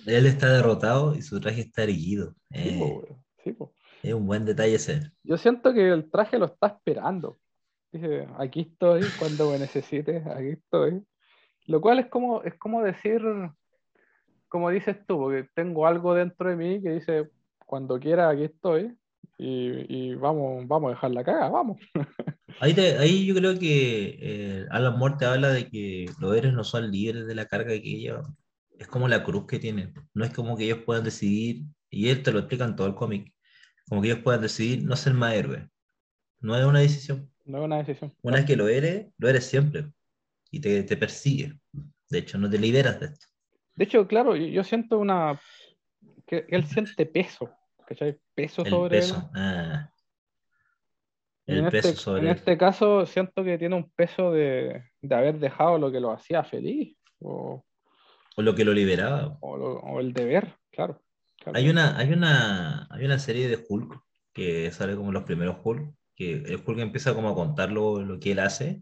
Él 0.07 0.25
está 0.25 0.51
derrotado 0.51 1.13
y 1.13 1.21
su 1.21 1.39
traje 1.39 1.61
está 1.61 1.83
erguido. 1.83 2.33
Sí, 2.49 2.81
Eh, 2.81 3.15
sí, 3.43 3.55
es 4.01 4.13
un 4.15 4.25
buen 4.25 4.45
detalle 4.45 4.73
ese. 4.73 5.11
Yo 5.21 5.37
siento 5.37 5.75
que 5.75 5.89
el 5.89 6.09
traje 6.09 6.39
lo 6.39 6.45
está 6.45 6.65
esperando. 6.69 7.37
Dice, 7.91 8.27
aquí 8.39 8.61
estoy, 8.61 9.03
cuando 9.19 9.51
me 9.51 9.59
necesites, 9.59 10.25
aquí 10.25 10.49
estoy. 10.49 11.03
Lo 11.67 11.81
cual 11.81 11.99
es 11.99 12.07
como, 12.07 12.41
es 12.41 12.55
como 12.55 12.81
decir, 12.81 13.21
como 14.47 14.71
dices 14.71 14.97
tú, 15.05 15.19
porque 15.19 15.47
tengo 15.53 15.85
algo 15.85 16.15
dentro 16.15 16.49
de 16.49 16.55
mí 16.55 16.81
que 16.81 16.93
dice, 16.93 17.29
cuando 17.63 17.99
quiera, 17.99 18.27
aquí 18.27 18.45
estoy. 18.45 18.97
Y, 19.37 20.11
y 20.11 20.15
vamos, 20.15 20.67
vamos 20.67 20.89
a 20.89 20.95
dejar 20.95 21.11
la 21.11 21.23
caga, 21.23 21.49
vamos. 21.49 21.77
Ahí, 22.59 22.73
te- 22.73 22.97
ahí 22.97 23.25
yo 23.25 23.35
creo 23.35 23.59
que 23.59 24.17
eh, 24.21 24.65
Alan 24.71 24.97
Moore 24.97 25.15
te 25.19 25.25
habla 25.25 25.49
de 25.49 25.69
que 25.69 26.05
los 26.19 26.35
héroes 26.35 26.53
no 26.53 26.63
son 26.63 26.89
libres 26.89 27.27
de 27.27 27.35
la 27.35 27.45
carga 27.47 27.69
que 27.69 27.81
llevan. 27.81 28.35
Es 28.79 28.87
como 28.87 29.07
la 29.07 29.23
cruz 29.23 29.45
que 29.45 29.59
tienen. 29.59 29.93
No 30.13 30.23
es 30.25 30.33
como 30.33 30.55
que 30.57 30.65
ellos 30.65 30.79
puedan 30.85 31.03
decidir, 31.03 31.63
y 31.89 32.09
él 32.09 32.23
te 32.23 32.31
lo 32.31 32.39
explica 32.39 32.65
en 32.65 32.75
todo 32.75 32.87
el 32.87 32.95
cómic, 32.95 33.33
como 33.89 34.01
que 34.01 34.09
ellos 34.11 34.23
puedan 34.23 34.41
decidir 34.41 34.83
no 34.83 34.95
ser 34.95 35.13
más 35.13 35.33
héroes. 35.33 35.65
No 36.39 36.57
es 36.57 36.65
una 36.65 36.79
decisión. 36.79 37.31
No 37.45 37.59
es 37.59 37.65
una 37.65 37.77
decisión. 37.83 38.13
Una 38.21 38.37
vez 38.37 38.45
que 38.45 38.55
lo 38.55 38.67
eres, 38.69 39.07
lo 39.17 39.29
eres 39.29 39.45
siempre. 39.45 39.91
Y 40.51 40.59
te, 40.61 40.83
te 40.83 40.97
persigue. 40.97 41.59
De 42.09 42.19
hecho, 42.19 42.37
no 42.37 42.49
te 42.49 42.59
liberas 42.59 42.99
de 42.99 43.07
esto. 43.07 43.27
De 43.75 43.83
hecho, 43.85 44.07
claro, 44.07 44.35
yo 44.35 44.47
yo 44.47 44.63
siento 44.63 44.99
una. 44.99 45.39
que 46.27 46.45
él 46.49 46.65
siente 46.65 47.05
peso, 47.05 47.49
¿cachai? 47.87 48.19
Peso 48.33 48.63
El 48.63 48.69
sobre 48.71 48.97
él. 48.97 49.01
peso. 49.03 49.29
ah. 49.35 49.89
Y 51.47 51.51
El 51.53 51.59
en 51.59 51.69
peso 51.69 51.89
este, 51.89 52.01
sobre 52.01 52.21
en 52.23 52.27
él. 52.29 52.35
este 52.35 52.57
caso 52.57 53.05
siento 53.05 53.43
que 53.43 53.57
tiene 53.57 53.75
un 53.75 53.91
peso 53.91 54.31
de, 54.31 54.83
de 55.01 55.15
haber 55.15 55.39
dejado 55.39 55.77
lo 55.77 55.91
que 55.91 55.99
lo 55.99 56.11
hacía 56.11 56.43
feliz. 56.43 56.97
O, 57.19 57.63
O 58.35 58.41
lo 58.41 58.55
que 58.55 58.65
lo 58.65 58.73
liberaba. 58.73 59.37
o 59.41 59.57
lo- 59.57 59.79
o 59.79 59.99
el 59.99 60.11
deber, 60.13 60.55
claro. 60.71 61.01
claro. 61.37 61.57
Hay 61.57 61.69
una, 61.69 61.97
hay 61.97 62.11
una, 62.11 62.87
hay 62.89 63.05
una 63.05 63.19
serie 63.19 63.47
de 63.47 63.63
Hulk 63.67 64.01
que 64.33 64.71
sale 64.71 64.95
como 64.95 65.11
los 65.11 65.23
primeros 65.23 65.57
Hulk, 65.63 65.93
que 66.15 66.33
el 66.33 66.61
Hulk 66.65 66.79
empieza 66.79 67.13
como 67.13 67.29
a 67.29 67.35
contar 67.35 67.71
lo, 67.71 68.01
lo 68.01 68.19
que 68.19 68.31
él 68.31 68.39
hace. 68.39 68.81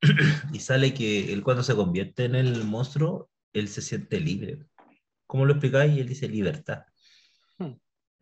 y 0.52 0.60
sale 0.60 0.94
que 0.94 1.32
él 1.32 1.42
cuando 1.42 1.62
se 1.62 1.74
convierte 1.74 2.24
en 2.26 2.34
el 2.36 2.64
monstruo, 2.64 3.28
él 3.52 3.68
se 3.68 3.82
siente 3.82 4.20
libre. 4.20 4.58
¿Cómo 5.26 5.44
lo 5.46 5.52
explicáis? 5.54 5.96
Y 5.96 6.00
él 6.00 6.08
dice 6.08 6.28
libertad. 6.28 6.84
Hmm. 7.58 7.72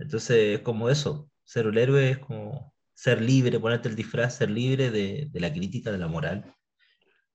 Entonces 0.03 0.59
es 0.59 0.61
como 0.61 0.91
eso, 0.91 1.31
ser 1.45 1.67
un 1.67 1.79
héroe 1.79 2.11
es 2.11 2.19
como 2.19 2.75
ser 2.93 3.21
libre, 3.23 3.59
ponerte 3.61 3.89
el 3.89 3.97
disfraz, 3.97 4.37
ser 4.37 4.51
libre 4.51 4.91
de, 4.91 5.29
de 5.31 5.41
la 5.41 5.53
crítica, 5.53 5.93
de 5.93 5.99
la 5.99 6.09
moral, 6.09 6.55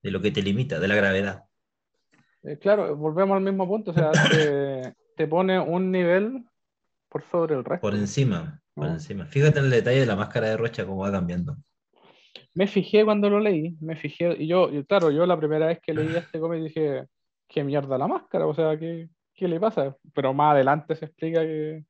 de 0.02 0.10
lo 0.10 0.20
que 0.20 0.30
te 0.30 0.42
limita, 0.42 0.78
de 0.78 0.88
la 0.88 0.94
gravedad. 0.94 1.44
Eh, 2.42 2.58
claro, 2.58 2.94
volvemos 2.96 3.36
al 3.36 3.42
mismo 3.42 3.66
punto, 3.66 3.90
o 3.90 3.94
sea, 3.94 4.10
te, 4.30 4.94
te, 5.16 5.26
pone 5.26 5.58
un 5.58 5.90
nivel 5.90 6.44
por 7.08 7.24
sobre 7.30 7.54
el 7.54 7.64
resto. 7.64 7.80
Por 7.80 7.94
encima, 7.94 8.60
por 8.74 8.86
encima. 8.86 9.26
Fíjate 9.26 9.58
en 9.58 9.66
el 9.66 9.70
detalle 9.70 10.00
de 10.00 10.06
la 10.06 10.16
máscara 10.16 10.48
de 10.48 10.56
Rocha, 10.56 10.86
cómo 10.86 11.02
va 11.02 11.10
cambiando. 11.10 11.56
Me 12.54 12.66
fijé 12.66 13.04
cuando 13.04 13.30
lo 13.30 13.40
leí, 13.40 13.76
me 13.80 13.96
fijé, 13.96 14.36
y 14.38 14.46
yo, 14.46 14.70
claro, 14.86 15.10
yo 15.10 15.26
la 15.26 15.38
primera 15.38 15.66
vez 15.66 15.80
que 15.80 15.94
leí 15.94 16.14
este 16.14 16.38
cómic 16.38 16.62
dije, 16.62 17.04
qué 17.48 17.64
mierda 17.64 17.96
la 17.98 18.06
máscara, 18.06 18.46
o 18.46 18.54
sea, 18.54 18.78
¿qué, 18.78 19.08
qué 19.34 19.48
le 19.48 19.58
pasa? 19.58 19.96
Pero 20.14 20.34
más 20.34 20.52
adelante 20.52 20.96
se 20.96 21.06
explica 21.06 21.40
que... 21.40 21.84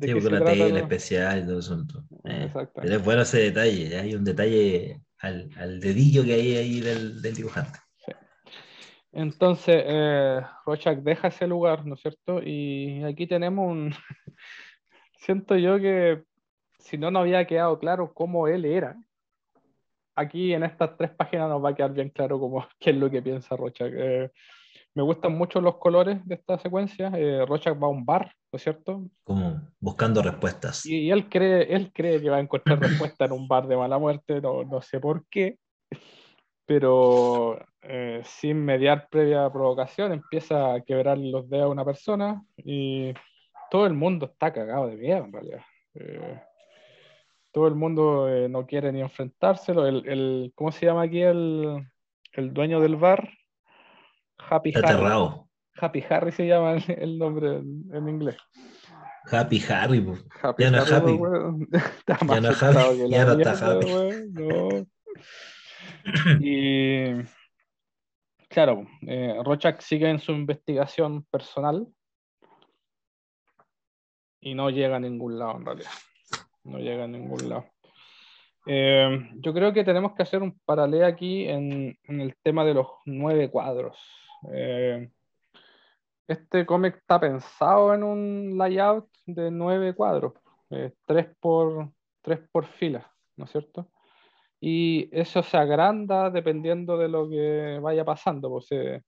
De 0.00 0.20
sí, 0.20 0.30
la 0.30 0.44
tela 0.44 0.78
especial 0.78 1.40
y 1.40 1.46
todo 1.46 1.58
eso. 1.58 1.84
Eh, 2.24 2.50
pero 2.74 2.94
es 2.96 3.04
bueno 3.04 3.22
ese 3.22 3.38
detalle, 3.38 3.98
hay 3.98 4.14
un 4.14 4.24
detalle 4.24 5.02
al, 5.18 5.50
al, 5.56 5.78
dedillo 5.78 6.24
que 6.24 6.32
hay 6.32 6.56
ahí 6.56 6.80
del, 6.80 7.20
del 7.20 7.34
dibujante. 7.34 7.78
Entonces, 9.12 9.82
eh, 9.86 10.40
Rochak 10.64 11.00
deja 11.00 11.28
ese 11.28 11.46
lugar, 11.46 11.84
¿no 11.84 11.94
es 11.94 12.00
cierto? 12.00 12.40
Y 12.42 13.02
aquí 13.04 13.26
tenemos 13.26 13.70
un... 13.70 13.92
Siento 15.18 15.56
yo 15.56 15.78
que 15.78 16.22
si 16.78 16.96
no 16.96 17.10
nos 17.10 17.20
había 17.22 17.46
quedado 17.46 17.78
claro 17.78 18.14
cómo 18.14 18.48
él 18.48 18.64
era, 18.64 18.96
aquí 20.14 20.54
en 20.54 20.62
estas 20.62 20.96
tres 20.96 21.10
páginas 21.10 21.48
nos 21.48 21.62
va 21.62 21.70
a 21.70 21.74
quedar 21.74 21.92
bien 21.92 22.08
claro 22.10 22.38
cómo, 22.38 22.66
qué 22.80 22.90
es 22.90 22.96
lo 22.96 23.10
que 23.10 23.20
piensa 23.20 23.56
Rochak. 23.56 23.92
Eh, 23.94 24.30
me 24.94 25.02
gustan 25.02 25.36
mucho 25.36 25.60
los 25.60 25.76
colores 25.76 26.24
de 26.26 26.34
esta 26.34 26.58
secuencia. 26.58 27.10
Eh, 27.14 27.44
Rochak 27.46 27.80
va 27.80 27.86
a 27.86 27.90
un 27.90 28.04
bar, 28.04 28.32
¿no 28.52 28.56
es 28.56 28.62
cierto? 28.62 29.04
Como 29.24 29.60
buscando 29.78 30.22
respuestas. 30.22 30.84
Y, 30.86 31.10
él, 31.10 31.28
cree, 31.28 31.74
él 31.74 31.92
cree 31.92 32.20
que 32.20 32.30
va 32.30 32.36
a 32.36 32.40
encontrar 32.40 32.78
respuesta 32.80 33.24
en 33.24 33.32
un 33.32 33.46
bar 33.48 33.66
de 33.66 33.76
mala 33.76 33.98
muerte, 33.98 34.40
no, 34.40 34.64
no 34.64 34.80
sé 34.82 35.00
por 35.00 35.26
qué 35.28 35.58
pero 36.70 37.58
eh, 37.82 38.22
sin 38.24 38.64
mediar 38.64 39.08
previa 39.10 39.50
provocación 39.50 40.12
empieza 40.12 40.72
a 40.72 40.80
quebrar 40.82 41.18
los 41.18 41.50
dedos 41.50 41.64
a 41.64 41.68
una 41.68 41.84
persona 41.84 42.44
y 42.56 43.12
todo 43.72 43.86
el 43.86 43.94
mundo 43.94 44.26
está 44.26 44.52
cagado 44.52 44.86
de 44.86 44.94
miedo 44.94 45.24
en 45.24 45.32
realidad. 45.32 45.62
Eh, 45.94 46.40
todo 47.50 47.66
el 47.66 47.74
mundo 47.74 48.28
eh, 48.28 48.48
no 48.48 48.66
quiere 48.66 48.92
ni 48.92 49.00
enfrentárselo. 49.00 49.84
El, 49.84 50.08
el, 50.08 50.52
¿Cómo 50.54 50.70
se 50.70 50.86
llama 50.86 51.02
aquí 51.02 51.22
el, 51.22 51.84
el 52.34 52.54
dueño 52.54 52.78
del 52.78 52.94
bar? 52.94 53.28
Happy 54.48 54.72
Harry. 54.74 55.06
Happy 55.76 56.04
Harry 56.08 56.32
se 56.32 56.46
llama 56.46 56.76
el, 56.76 57.18
nombre 57.18 57.56
en, 57.56 58.08
inglés. 58.08 58.36
Happy 59.30 59.62
Harry, 59.68 60.04
ya 60.58 60.70
no 60.70 60.78
es 60.82 60.92
Happy. 60.92 61.18
ya 62.28 62.40
no 62.40 62.50
es 62.50 62.62
Happy. 62.62 62.80
Ya 63.10 63.24
no 63.24 63.32
está 63.32 63.72
Happy. 63.72 63.86
no. 64.32 64.86
y 66.40 67.22
claro, 68.48 68.86
eh, 69.06 69.36
Rochak 69.44 69.80
sigue 69.80 70.08
en 70.08 70.18
su 70.18 70.32
investigación 70.32 71.24
personal 71.24 71.86
y 74.40 74.54
no 74.54 74.70
llega 74.70 74.96
a 74.96 75.00
ningún 75.00 75.38
lado 75.38 75.56
en 75.58 75.66
realidad. 75.66 75.90
No 76.64 76.78
llega 76.78 77.04
a 77.04 77.08
ningún 77.08 77.48
lado. 77.48 77.66
Eh, 78.66 79.30
yo 79.36 79.54
creo 79.54 79.72
que 79.72 79.84
tenemos 79.84 80.14
que 80.14 80.22
hacer 80.22 80.42
un 80.42 80.58
paralelo 80.64 81.06
aquí 81.06 81.48
en, 81.48 81.98
el 82.04 82.36
tema 82.42 82.64
de 82.64 82.74
los 82.74 82.86
nueve 83.06 83.50
cuadros. 83.50 83.98
Eh, 84.52 85.10
este 86.28 86.64
cómic 86.64 86.96
está 86.96 87.18
pensado 87.20 87.94
en 87.94 88.02
un 88.02 88.58
layout 88.58 89.08
de 89.26 89.50
nueve 89.50 89.94
cuadros, 89.94 90.34
tres, 91.06 91.26
por, 91.40 91.90
tres 92.22 92.40
por 92.52 92.66
fila, 92.66 93.12
¿no 93.36 93.44
es 93.44 93.50
cierto? 93.50 93.90
y 94.60 95.08
eso 95.10 95.42
se 95.42 95.56
agranda 95.56 96.30
dependiendo 96.30 96.98
de 96.98 97.08
lo 97.08 97.28
que 97.28 97.78
vaya 97.82 98.04
pasando. 98.04 98.50
Pues, 98.50 98.66
se, 98.66 99.02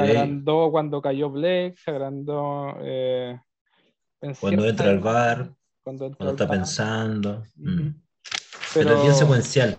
agrandó 0.00 0.70
cuando 0.70 1.00
cayó 1.00 1.30
Blake, 1.30 1.74
se 1.82 1.90
agrandó 1.90 2.76
eh, 2.82 3.40
cuando 4.38 4.66
entra 4.66 4.90
al 4.90 4.98
bar, 4.98 5.50
cuando, 5.82 6.06
está 6.06 6.48
pensando. 6.48 7.42
Mm. 7.56 7.88
Pero, 8.74 8.94
es 8.94 9.02
bien 9.02 9.14
secuencial. 9.14 9.78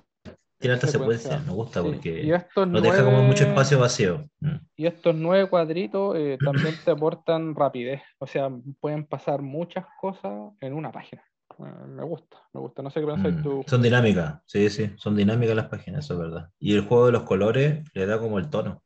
Tiene 0.62 0.76
alta 0.76 0.88
secuencia, 0.88 1.40
me 1.40 1.52
gusta 1.52 1.82
porque 1.82 2.24
no 2.56 2.82
deja 2.82 3.04
como 3.04 3.24
mucho 3.24 3.44
espacio 3.44 3.80
vacío. 3.80 4.30
Mm. 4.40 4.56
Y 4.78 4.86
estos 4.86 5.16
nueve 5.16 5.50
cuadritos 5.50 6.16
eh, 6.18 6.38
también 6.44 6.76
te 6.86 6.92
aportan 6.92 7.56
rapidez, 7.56 8.02
o 8.20 8.28
sea, 8.28 8.50
pueden 8.80 9.06
pasar 9.06 9.42
muchas 9.42 9.86
cosas 10.00 10.32
en 10.62 10.74
una 10.74 10.92
página 10.92 11.24
me 11.60 12.04
gusta, 12.04 12.38
me 12.54 12.62
gusta. 12.62 12.82
No 12.82 12.90
sé 12.90 13.02
qué 13.02 13.08
pensáis 13.08 13.36
mm, 13.36 13.44
tú. 13.44 13.64
Son 13.68 13.82
dinámicas, 13.82 14.42
sí, 14.46 14.70
sí, 14.70 14.92
son 14.98 15.16
dinámicas 15.16 15.56
las 15.56 15.68
páginas, 15.68 16.06
eso 16.06 16.14
es 16.16 16.20
verdad. 16.20 16.50
Y 16.60 16.74
el 16.74 16.82
juego 16.82 17.08
de 17.08 17.12
los 17.12 17.24
colores 17.24 17.84
le 17.94 18.06
da 18.06 18.20
como 18.20 18.40
el 18.40 18.50
tono. 18.50 18.84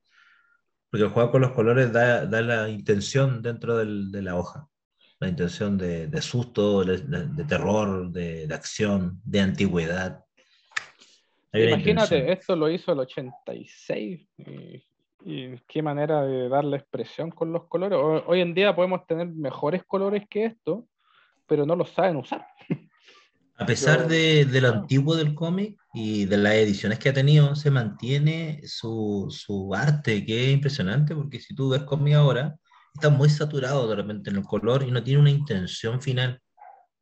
Porque 0.90 1.06
el 1.06 1.12
juego 1.12 1.32
con 1.32 1.42
los 1.42 1.52
colores 1.52 1.92
da, 1.92 2.26
da 2.26 2.42
la 2.42 2.70
intención 2.70 3.42
dentro 3.42 3.78
del, 3.78 4.12
de 4.12 4.22
la 4.22 4.36
hoja. 4.36 4.68
La 5.20 5.28
intención 5.30 5.78
de, 5.78 6.08
de 6.08 6.22
susto, 6.22 6.84
de, 6.84 6.98
de 6.98 7.44
terror, 7.46 8.12
de, 8.12 8.48
acción, 8.54 9.22
de 9.24 9.42
antigüedad. 9.42 10.25
Imagínate, 11.56 12.32
esto 12.32 12.56
lo 12.56 12.70
hizo 12.70 12.92
el 12.92 13.00
86 13.00 14.28
y, 14.38 14.84
y, 15.24 15.58
qué 15.68 15.82
manera 15.82 16.24
de 16.24 16.50
darle 16.50 16.78
expresión 16.78 17.32
con 17.32 17.52
los 17.52 17.68
colores. 17.68 18.00
Hoy 18.26 18.42
en 18.42 18.54
día 18.54 18.76
podemos 18.76 19.06
tener 19.08 19.28
mejores 19.28 19.84
colores 19.86 20.24
que 20.30 20.46
esto, 20.46 20.88
pero 21.48 21.66
no 21.66 21.76
lo 21.76 21.86
saben 21.86 22.18
usar. 22.18 22.46
A 23.58 23.66
pesar 23.66 24.08
de, 24.08 24.46
lo 24.62 24.68
antiguo 24.68 25.16
del 25.16 25.34
cómic 25.34 25.78
y 25.94 26.26
de 26.26 26.38
las 26.38 26.56
ediciones 26.56 27.00
que 27.00 27.10
ha 27.10 27.14
tenido, 27.14 27.56
se 27.56 27.72
mantiene 27.72 28.60
su, 28.66 29.28
su 29.30 29.74
arte, 29.74 30.26
que 30.26 30.48
es 30.48 30.54
impresionante, 30.54 31.16
porque 31.16 31.40
si 31.40 31.56
tú 31.56 31.70
ves 31.70 31.84
cómic 31.84 32.16
ahora, 32.16 32.56
está 32.94 33.10
muy 33.10 33.30
saturado 33.30 33.88
de 33.88 33.96
repente 33.96 34.30
en 34.30 34.38
el 34.38 34.44
color 34.44 34.84
y 34.84 34.92
no 34.92 35.02
tiene 35.02 35.22
una 35.22 35.30
intención 35.30 36.02
final. 36.02 36.42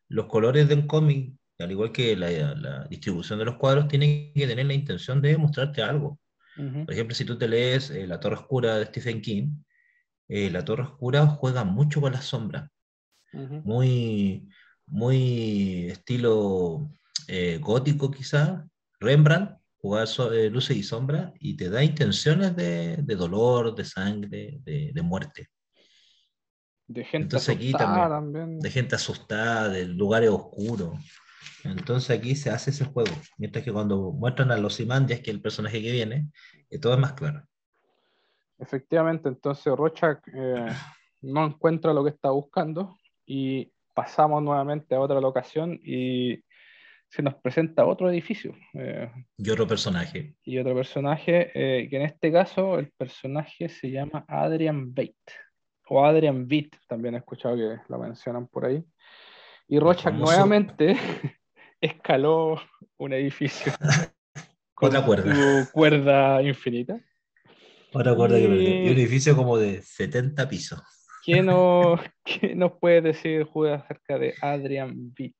Los 0.09 0.27
colores 0.27 0.67
del 0.69 0.85
cómic, 0.85 1.33
al 1.59 1.71
igual 1.71 1.91
que 1.91 2.15
la, 2.15 2.55
la, 2.55 2.85
distribución 2.85 3.39
de 3.39 3.45
los 3.45 3.57
cuadros, 3.57 3.87
tienen 3.87 4.33
que 4.33 4.47
tener 4.47 4.65
la 4.65 4.73
intención 4.73 5.21
de 5.21 5.37
mostrarte 5.37 5.81
algo. 5.81 6.19
Por 6.55 6.93
ejemplo, 6.93 7.15
si 7.15 7.25
tú 7.25 7.35
te 7.35 7.47
lees 7.47 7.89
eh, 7.89 8.05
La 8.05 8.19
Torre 8.19 8.35
Oscura 8.35 8.77
de 8.77 8.85
Stephen 8.85 9.21
King, 9.21 9.55
eh, 10.27 10.51
La 10.51 10.63
Torre 10.63 10.83
Oscura 10.83 11.25
juega 11.25 11.63
mucho 11.63 11.99
con 11.99 12.11
las 12.11 12.25
sombras 12.25 12.69
muy, 13.33 14.47
muy 14.85 15.87
estilo 15.89 16.89
eh, 17.27 17.57
gótico 17.61 18.11
quizá, 18.11 18.67
Rembrandt, 18.99 19.57
jugar 19.77 20.07
eh, 20.33 20.49
luces 20.49 20.77
y 20.77 20.83
sombras 20.83 21.33
y 21.39 21.57
te 21.57 21.69
da 21.69 21.83
intenciones 21.83 22.55
de, 22.55 22.97
dolor, 23.17 23.75
de 23.75 23.85
sangre, 23.85 24.59
de, 24.63 25.01
muerte. 25.01 25.49
De 26.87 27.03
gente 27.03 27.35
asustada 27.35 28.09
también, 28.09 28.59
De 28.59 28.69
gente 28.69 28.95
asustada, 28.95 29.69
de 29.69 29.85
lugares 29.85 30.29
oscuros. 30.29 30.93
Entonces 31.63 32.17
aquí 32.17 32.35
se 32.35 32.49
hace 32.49 32.71
ese 32.71 32.85
juego. 32.85 33.11
Mientras 33.37 33.63
que 33.63 33.71
cuando 33.71 34.11
muestran 34.11 34.51
a 34.51 34.57
los 34.57 34.79
Imandias, 34.79 35.19
que 35.19 35.31
es 35.31 35.35
el 35.35 35.41
personaje 35.41 35.81
que 35.81 35.91
viene, 35.91 36.27
eh, 36.69 36.79
todo 36.79 36.93
es 36.93 36.99
más 36.99 37.13
claro. 37.13 37.43
Efectivamente, 38.59 39.29
entonces 39.29 39.73
Rochak 39.75 40.25
no 41.21 41.45
encuentra 41.45 41.93
lo 41.93 42.03
que 42.03 42.11
está 42.11 42.29
buscando 42.29 42.97
y 43.25 43.71
pasamos 43.93 44.41
nuevamente 44.41 44.95
a 44.95 44.99
otra 44.99 45.19
locación 45.19 45.79
y 45.83 46.43
se 47.13 47.21
nos 47.21 47.35
presenta 47.35 47.85
otro 47.85 48.09
edificio. 48.09 48.55
Eh, 48.73 49.09
y 49.37 49.49
otro 49.51 49.67
personaje. 49.67 50.35
Y 50.43 50.57
otro 50.57 50.73
personaje, 50.73 51.51
eh, 51.53 51.87
que 51.87 51.97
en 51.97 52.01
este 52.01 52.31
caso 52.31 52.79
el 52.79 52.91
personaje 52.91 53.69
se 53.69 53.91
llama 53.91 54.25
Adrian 54.27 54.93
Bate, 54.93 55.13
o 55.89 56.03
Adrian 56.03 56.47
Beat, 56.47 56.69
también 56.87 57.13
he 57.13 57.19
escuchado 57.19 57.55
que 57.55 57.77
lo 57.87 57.99
mencionan 57.99 58.47
por 58.47 58.65
ahí. 58.65 58.83
Y 59.67 59.79
Rochak 59.79 60.13
nuevamente 60.13 60.97
escaló 61.81 62.61
un 62.97 63.13
edificio 63.13 63.71
con 64.73 64.89
Otra 64.89 65.05
cuerda. 65.05 65.35
Su 65.35 65.71
cuerda 65.71 66.41
infinita. 66.41 66.99
Otra 67.93 68.15
cuerda 68.15 68.39
y... 68.39 68.41
que 68.41 68.47
un 68.47 68.97
edificio 68.97 69.35
como 69.35 69.57
de 69.57 69.81
70 69.81 70.47
pisos. 70.49 70.81
¿Qué, 71.23 71.41
no, 71.41 71.97
¿Qué 72.23 72.55
nos 72.55 72.73
puede 72.79 73.01
decir 73.01 73.45
Judas 73.45 73.83
acerca 73.83 74.17
de 74.19 74.35
Adrian 74.41 75.13
Witt? 75.17 75.35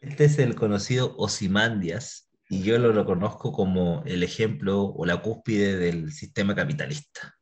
Este 0.00 0.24
es 0.24 0.38
el 0.38 0.54
conocido 0.54 1.14
Osimandias 1.16 2.30
y 2.48 2.62
yo 2.62 2.78
lo, 2.78 3.04
conozco 3.04 3.52
como 3.52 4.02
el 4.04 4.22
ejemplo 4.22 4.82
o 4.82 5.06
la 5.06 5.22
cúspide 5.22 5.76
del 5.76 6.12
sistema 6.12 6.54
capitalista. 6.54 7.36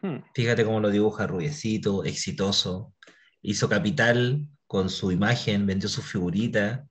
Hmm. 0.00 0.20
Fíjate 0.34 0.64
cómo 0.64 0.80
lo 0.80 0.90
dibuja 0.90 1.26
rubiecito, 1.26 2.04
exitoso, 2.04 2.94
hizo 3.42 3.68
capital 3.68 4.46
con 4.70 4.88
su 4.88 5.10
imagen, 5.10 5.66
vendió 5.66 5.88
su 5.88 6.00
figurita 6.00 6.86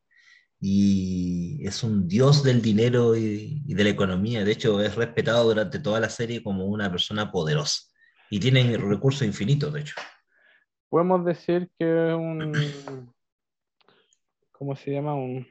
y 0.60 1.66
es 1.66 1.82
un 1.82 2.10
dios 2.10 2.44
del 2.44 2.62
dinero 2.62 3.16
y, 3.16 3.64
de 3.64 3.84
la 3.86 3.90
economía. 3.90 4.44
De 4.44 4.52
hecho, 4.52 4.82
es 4.82 4.96
respetado 4.96 5.46
durante 5.46 5.80
toda 5.80 6.02
la 6.02 6.10
serie 6.10 6.44
como 6.44 6.66
una 6.66 6.92
persona 6.92 7.32
poderosa 7.32 7.84
y 8.30 8.38
tiene 8.38 8.76
recursos 8.76 9.26
infinitos, 9.26 9.72
de 9.72 9.80
hecho. 9.80 9.96
Podemos 10.90 11.24
decir 11.24 11.70
que 11.80 12.10
es 12.10 12.14
un, 12.14 13.14
¿cómo 14.52 14.76
se 14.76 14.92
llama? 14.92 15.16
Un, 15.16 15.48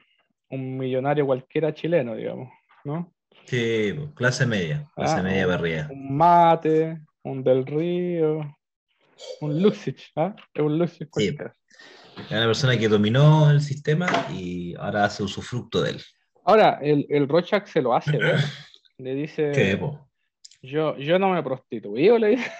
un 0.51 0.77
millonario 0.77 1.25
cualquiera 1.25 1.73
chileno, 1.73 2.13
digamos, 2.13 2.47
¿no? 2.83 3.11
Sí, 3.45 3.95
clase 4.13 4.45
media, 4.45 4.87
clase 4.95 5.15
ah, 5.17 5.23
media 5.23 5.47
barriga. 5.47 5.87
Un 5.91 6.15
mate, 6.15 7.01
un 7.23 7.43
del 7.43 7.65
río, 7.65 8.55
un 9.41 9.63
Luxich, 9.63 10.11
¿ah? 10.15 10.35
Es 10.53 10.61
un 10.61 10.77
Luxich 10.77 11.09
cualquiera. 11.09 11.55
Es 12.25 12.31
una 12.31 12.45
persona 12.45 12.77
que 12.77 12.87
dominó 12.87 13.49
el 13.49 13.61
sistema 13.61 14.07
y 14.31 14.75
ahora 14.75 15.05
hace 15.05 15.23
usufructo 15.23 15.81
de 15.81 15.91
él. 15.91 16.01
Ahora, 16.45 16.79
el, 16.81 17.05
el 17.09 17.27
Rochak 17.27 17.67
se 17.67 17.81
lo 17.81 17.93
hace 17.93 18.17
ver. 18.17 18.39
Le 18.97 19.15
dice. 19.15 19.51
¿Qué, 19.53 19.79
Yo, 20.61 20.97
yo 20.97 21.19
no 21.19 21.29
me 21.29 21.41
prostituí, 21.43 22.17
le 22.19 22.27
dice. 22.29 22.51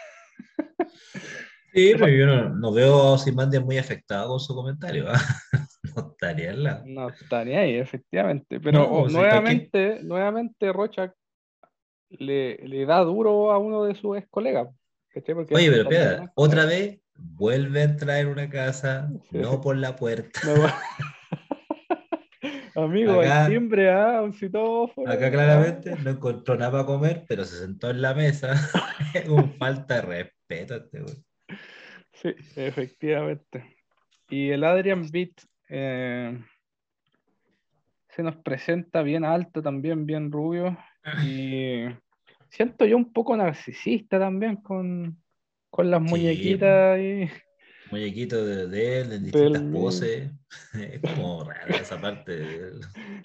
Sí, 1.72 1.94
pero 1.94 2.10
yo 2.10 2.26
no, 2.50 2.74
veo 2.74 3.14
a 3.14 3.18
Simandia 3.20 3.62
muy 3.62 3.78
afectado 3.78 4.30
con 4.30 4.40
su 4.40 4.56
comentario. 4.56 5.06
¿ah? 5.08 5.20
No 5.96 6.12
estaría 6.12 6.52
en 6.52 6.64
la... 6.64 6.84
No 6.86 7.10
estaría 7.10 7.62
ahí, 7.62 7.76
efectivamente. 7.76 8.60
Pero 8.60 9.08
nuevamente, 9.08 10.00
nuevamente 10.04 10.74
Rochak 10.74 11.14
le, 12.10 12.58
le, 12.58 12.86
da 12.86 13.00
duro 13.00 13.52
a 13.52 13.58
uno 13.58 13.86
de 13.86 13.96
sus 13.96 14.18
ex 14.18 14.28
colegas. 14.30 14.68
Oye, 15.16 15.72
pero 15.72 15.82
espera, 15.84 16.32
otra 16.36 16.66
vez 16.66 17.00
vuelve 17.20 17.82
a 17.82 17.84
entrar 17.86 18.18
en 18.18 18.28
una 18.28 18.50
casa, 18.50 19.10
no 19.32 19.62
por 19.62 19.78
la 19.78 19.96
puerta. 19.96 20.40
Amigo, 22.76 23.20
acá, 23.20 23.46
hay 23.46 23.54
timbre, 23.54 23.92
¿ah? 23.92 24.22
un 24.22 24.34
citófono. 24.34 25.12
Acá 25.12 25.30
claramente 25.30 25.96
no 25.98 26.12
encontró 26.12 26.56
nada 26.56 26.72
para 26.72 26.86
comer, 26.86 27.26
pero 27.28 27.44
se 27.44 27.58
sentó 27.58 27.90
en 27.90 28.02
la 28.02 28.14
mesa 28.14 28.54
con 29.28 29.54
falta 29.56 29.96
de 29.96 30.02
respeto. 30.02 30.76
Este 30.76 31.04
sí, 32.14 32.34
efectivamente. 32.56 33.76
Y 34.30 34.50
el 34.52 34.64
Adrian 34.64 35.10
Beat 35.12 35.32
eh, 35.70 36.40
se 38.10 38.24
nos 38.24 38.38
presenta 38.38 39.02
bien 39.02 39.26
alto 39.26 39.62
también, 39.62 40.06
bien 40.06 40.32
rubio. 40.32 40.78
Y 41.26 41.86
siento 42.50 42.86
yo 42.86 42.98
un 42.98 43.12
poco 43.14 43.36
narcisista 43.36 44.20
también 44.20 44.58
con, 44.58 45.18
con 45.70 45.90
las 45.90 46.02
muñequitas 46.02 47.00
y. 47.00 47.30
Muñequitos 47.92 48.70
de, 48.70 49.02
él 49.02 49.14
en 49.14 49.24
distintas 49.24 49.64
poses. 49.64 50.32
Es 50.74 51.02
como 51.02 51.44
raro 51.44 51.74
esa 51.74 52.00
parte. 52.00 52.32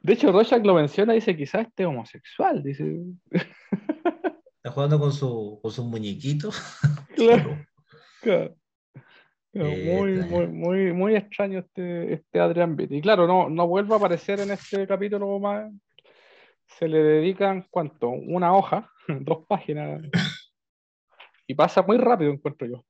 De 0.03 0.13
hecho, 0.13 0.33
Rorschach 0.33 0.65
lo 0.65 0.75
menciona 0.75 1.13
y 1.15 1.17
dice: 1.17 1.37
quizás 1.37 1.67
este 1.67 1.87
homosexual. 1.87 2.63
Dice. 2.63 3.01
Está 3.31 4.71
jugando 4.71 4.99
con, 4.99 5.13
su, 5.13 5.59
con 5.63 5.71
sus 5.71 5.85
muñequitos. 5.85 6.61
Claro. 8.25 8.57
Eh, 9.53 9.95
muy, 9.97 10.13
muy, 10.15 10.47
muy, 10.49 10.93
muy 10.93 11.15
extraño 11.15 11.59
este, 11.61 12.15
este 12.15 12.41
Adrian 12.41 12.75
Beat. 12.75 12.91
Y 12.91 13.01
claro, 13.03 13.27
no, 13.27 13.51
no 13.51 13.69
vuelve 13.69 13.93
a 13.93 13.99
aparecer 13.99 14.41
en 14.41 14.51
este 14.51 14.87
capítulo 14.87 15.39
más. 15.39 15.71
Se 16.67 16.89
le 16.89 17.03
dedican, 17.03 17.67
¿cuánto? 17.71 18.09
Una 18.09 18.57
hoja, 18.57 18.91
dos 19.21 19.45
páginas 19.47 20.01
y 21.47 21.55
pasa 21.55 21.83
muy 21.83 21.99
rápido, 21.99 22.33
encuentro 22.33 22.67
yo. 22.67 22.85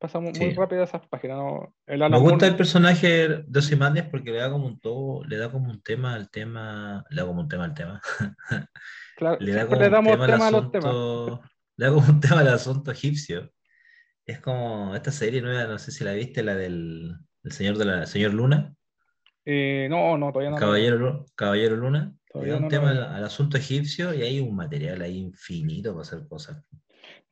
Pasa 0.00 0.18
muy, 0.18 0.32
rápido 0.54 0.82
esas 0.82 1.06
páginas. 1.08 1.38
Me 1.86 2.18
gusta 2.18 2.46
el 2.46 2.56
personaje 2.56 3.44
de 3.46 3.58
Ozymandias 3.58 4.08
porque 4.10 4.30
le 4.30 4.38
da 4.38 4.50
como 4.50 4.66
un 4.66 4.80
todo, 4.80 5.22
le 5.24 5.36
da 5.36 5.52
como 5.52 5.70
un 5.70 5.82
tema 5.82 6.14
al 6.14 6.30
tema, 6.30 7.04
le 7.10 7.20
da 7.20 7.26
como 7.26 7.42
un 7.42 7.48
tema 7.48 7.64
al 7.64 7.74
tema. 7.74 8.00
Claro, 9.16 9.36
le 9.38 9.52
da 9.52 9.66
como 9.66 9.78
le 9.78 9.90
damos 9.90 10.14
un 10.14 10.26
tema, 10.26 10.46
a 10.46 10.50
los 10.50 10.72
temas. 10.72 10.94
Le 11.76 11.84
da 11.84 11.92
como 11.92 12.08
un 12.08 12.20
tema 12.20 12.40
al 12.40 12.48
asunto 12.48 12.90
egipcio. 12.90 13.52
Es 14.24 14.40
como 14.40 14.94
esta 14.94 15.12
serie 15.12 15.42
nueva, 15.42 15.70
no 15.70 15.78
sé 15.78 15.92
si 15.92 16.04
la 16.04 16.14
viste, 16.14 16.42
la 16.42 16.54
del 16.54 17.18
señor 17.44 17.76
de 17.76 17.84
la 17.84 18.06
señor 18.06 18.32
Luna. 18.32 18.74
Eh, 19.44 19.88
no, 19.90 20.16
no, 20.16 20.32
todavía 20.32 20.52
no. 20.52 20.56
Caballero, 20.56 21.26
Caballero 21.34 21.76
Luna. 21.76 22.14
Todavía 22.32 22.54
le 22.54 22.58
da 22.60 22.64
un 22.64 22.70
tema 22.70 22.90
al, 22.92 23.04
al, 23.04 23.24
asunto 23.24 23.58
egipcio 23.58 24.14
y 24.14 24.22
hay 24.22 24.40
un 24.40 24.56
material 24.56 25.02
ahí 25.02 25.18
infinito 25.18 25.92
para 25.92 26.00
hacer 26.00 26.26
cosas. 26.26 26.64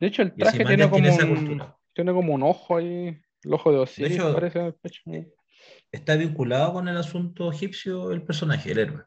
De 0.01 0.07
hecho, 0.07 0.23
el 0.23 0.35
traje 0.35 0.65
tiene 0.65 0.89
como, 0.89 1.09
un, 1.09 1.63
tiene 1.93 2.13
como 2.13 2.35
un 2.35 2.43
ojo 2.43 2.77
ahí, 2.77 3.21
el 3.43 3.53
ojo 3.53 3.73
de 3.73 3.79
Osiris, 3.79 4.23
parece 4.23 4.61
en 4.61 4.67
el 4.67 4.75
pecho. 4.75 5.03
Está 5.91 6.17
vinculado 6.17 6.75
con 6.75 6.89
el 6.89 6.97
asunto 6.97 7.51
egipcio 7.51 8.13
el 8.13 8.23
personaje, 8.23 8.71
el 8.73 8.79
héroe. 8.79 9.05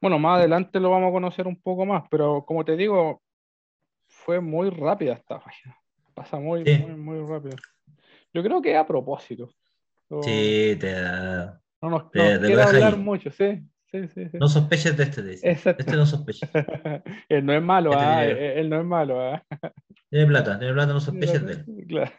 Bueno, 0.00 0.18
más 0.18 0.38
adelante 0.38 0.78
lo 0.78 0.90
vamos 0.90 1.08
a 1.08 1.12
conocer 1.12 1.46
un 1.46 1.60
poco 1.60 1.86
más, 1.86 2.04
pero 2.10 2.44
como 2.44 2.64
te 2.64 2.76
digo, 2.76 3.22
fue 4.06 4.40
muy 4.40 4.70
rápida 4.70 5.14
esta 5.14 5.40
página. 5.40 5.76
Pasa 6.14 6.38
muy, 6.38 6.64
muy, 6.64 6.94
muy 6.94 7.28
rápido. 7.28 7.56
Yo 8.32 8.42
creo 8.42 8.60
que 8.60 8.76
a 8.76 8.86
propósito. 8.86 9.48
Sí, 10.22 10.76
te 10.78 10.92
da. 10.92 11.60
No 11.80 11.90
nos, 11.90 12.10
quiero 12.10 12.62
hablar 12.62 12.96
mucho, 12.96 13.30
sí. 13.30 13.62
No 14.32 14.48
sospeches 14.48 14.96
de 14.96 15.04
este, 15.04 15.22
dice. 15.22 15.50
Este 15.50 15.96
no 15.96 16.06
sospecha. 16.06 16.48
él 17.28 17.44
no 17.44 17.52
es 17.52 17.62
malo, 17.62 17.92
este 17.92 18.04
ah, 18.04 18.24
él, 18.24 18.68
no 18.68 18.80
es 18.80 18.86
malo. 18.86 19.20
Ah. 19.20 19.42
Tiene 20.10 20.26
plata, 20.26 20.58
tiene 20.58 20.74
plata, 20.74 20.92
no 20.92 21.00
sospeches 21.00 21.46
de 21.46 21.52
él. 21.52 21.64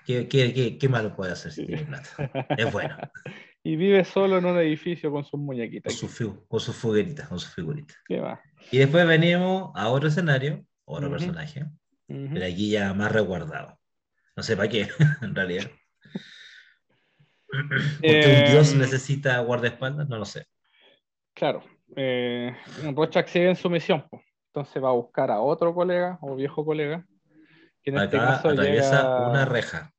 ¿Qué, 0.05 0.27
qué, 0.27 0.77
qué, 0.77 0.89
malo 0.89 1.15
puede 1.15 1.33
hacer 1.33 1.51
si 1.51 1.65
tiene 1.65 1.83
plata? 1.83 2.09
Es 2.57 2.71
bueno. 2.71 2.97
Y 3.63 3.75
vive 3.75 4.05
solo 4.05 4.37
en 4.37 4.45
un 4.45 4.57
edificio 4.59 5.11
con 5.11 5.25
sus 5.25 5.37
muñequitas. 5.37 5.99
Con, 5.99 6.09
su, 6.09 6.47
con 6.47 6.59
sus 6.61 6.73
fogueritas, 6.73 7.27
con 7.27 7.37
sus 7.37 7.53
figuritas. 7.53 7.97
¿Qué 8.05 8.21
va? 8.21 8.39
Y 8.71 8.77
después 8.77 9.05
venimos 9.05 9.71
a 9.75 9.89
otro 9.89 10.07
escenario, 10.07 10.65
otro 10.85 11.09
personaje, 11.09 11.65
pero 12.07 12.45
aquí 12.45 12.69
ya 12.69 12.93
más 12.93 13.11
resguardado. 13.11 13.77
No 14.37 14.43
sé 14.43 14.55
para 14.55 14.69
qué, 14.69 14.87
en 15.21 15.35
realidad. 15.35 15.69
Porque 17.99 18.45
un 18.45 18.51
dios 18.53 18.73
necesita 18.73 19.39
guardaespaldas, 19.39 20.07
no 20.07 20.17
lo 20.17 20.25
sé. 20.25 20.45
Claro, 21.37 21.61
eh, 21.95 22.51
Rochak 22.95 23.27
sigue 23.27 23.49
en 23.49 23.55
su 23.55 23.69
misión, 23.69 24.03
entonces 24.47 24.83
va 24.83 24.89
a 24.89 24.93
buscar 24.93 25.29
a 25.29 25.39
otro 25.39 25.71
colega 25.71 26.17
o 26.19 26.35
viejo 26.35 26.65
colega. 26.65 27.05
Que 27.83 27.91
en 27.91 27.99
este 27.99 28.17
caso 28.17 28.49
atraviesa 28.49 29.29
una 29.29 29.45
reja. 29.45 29.93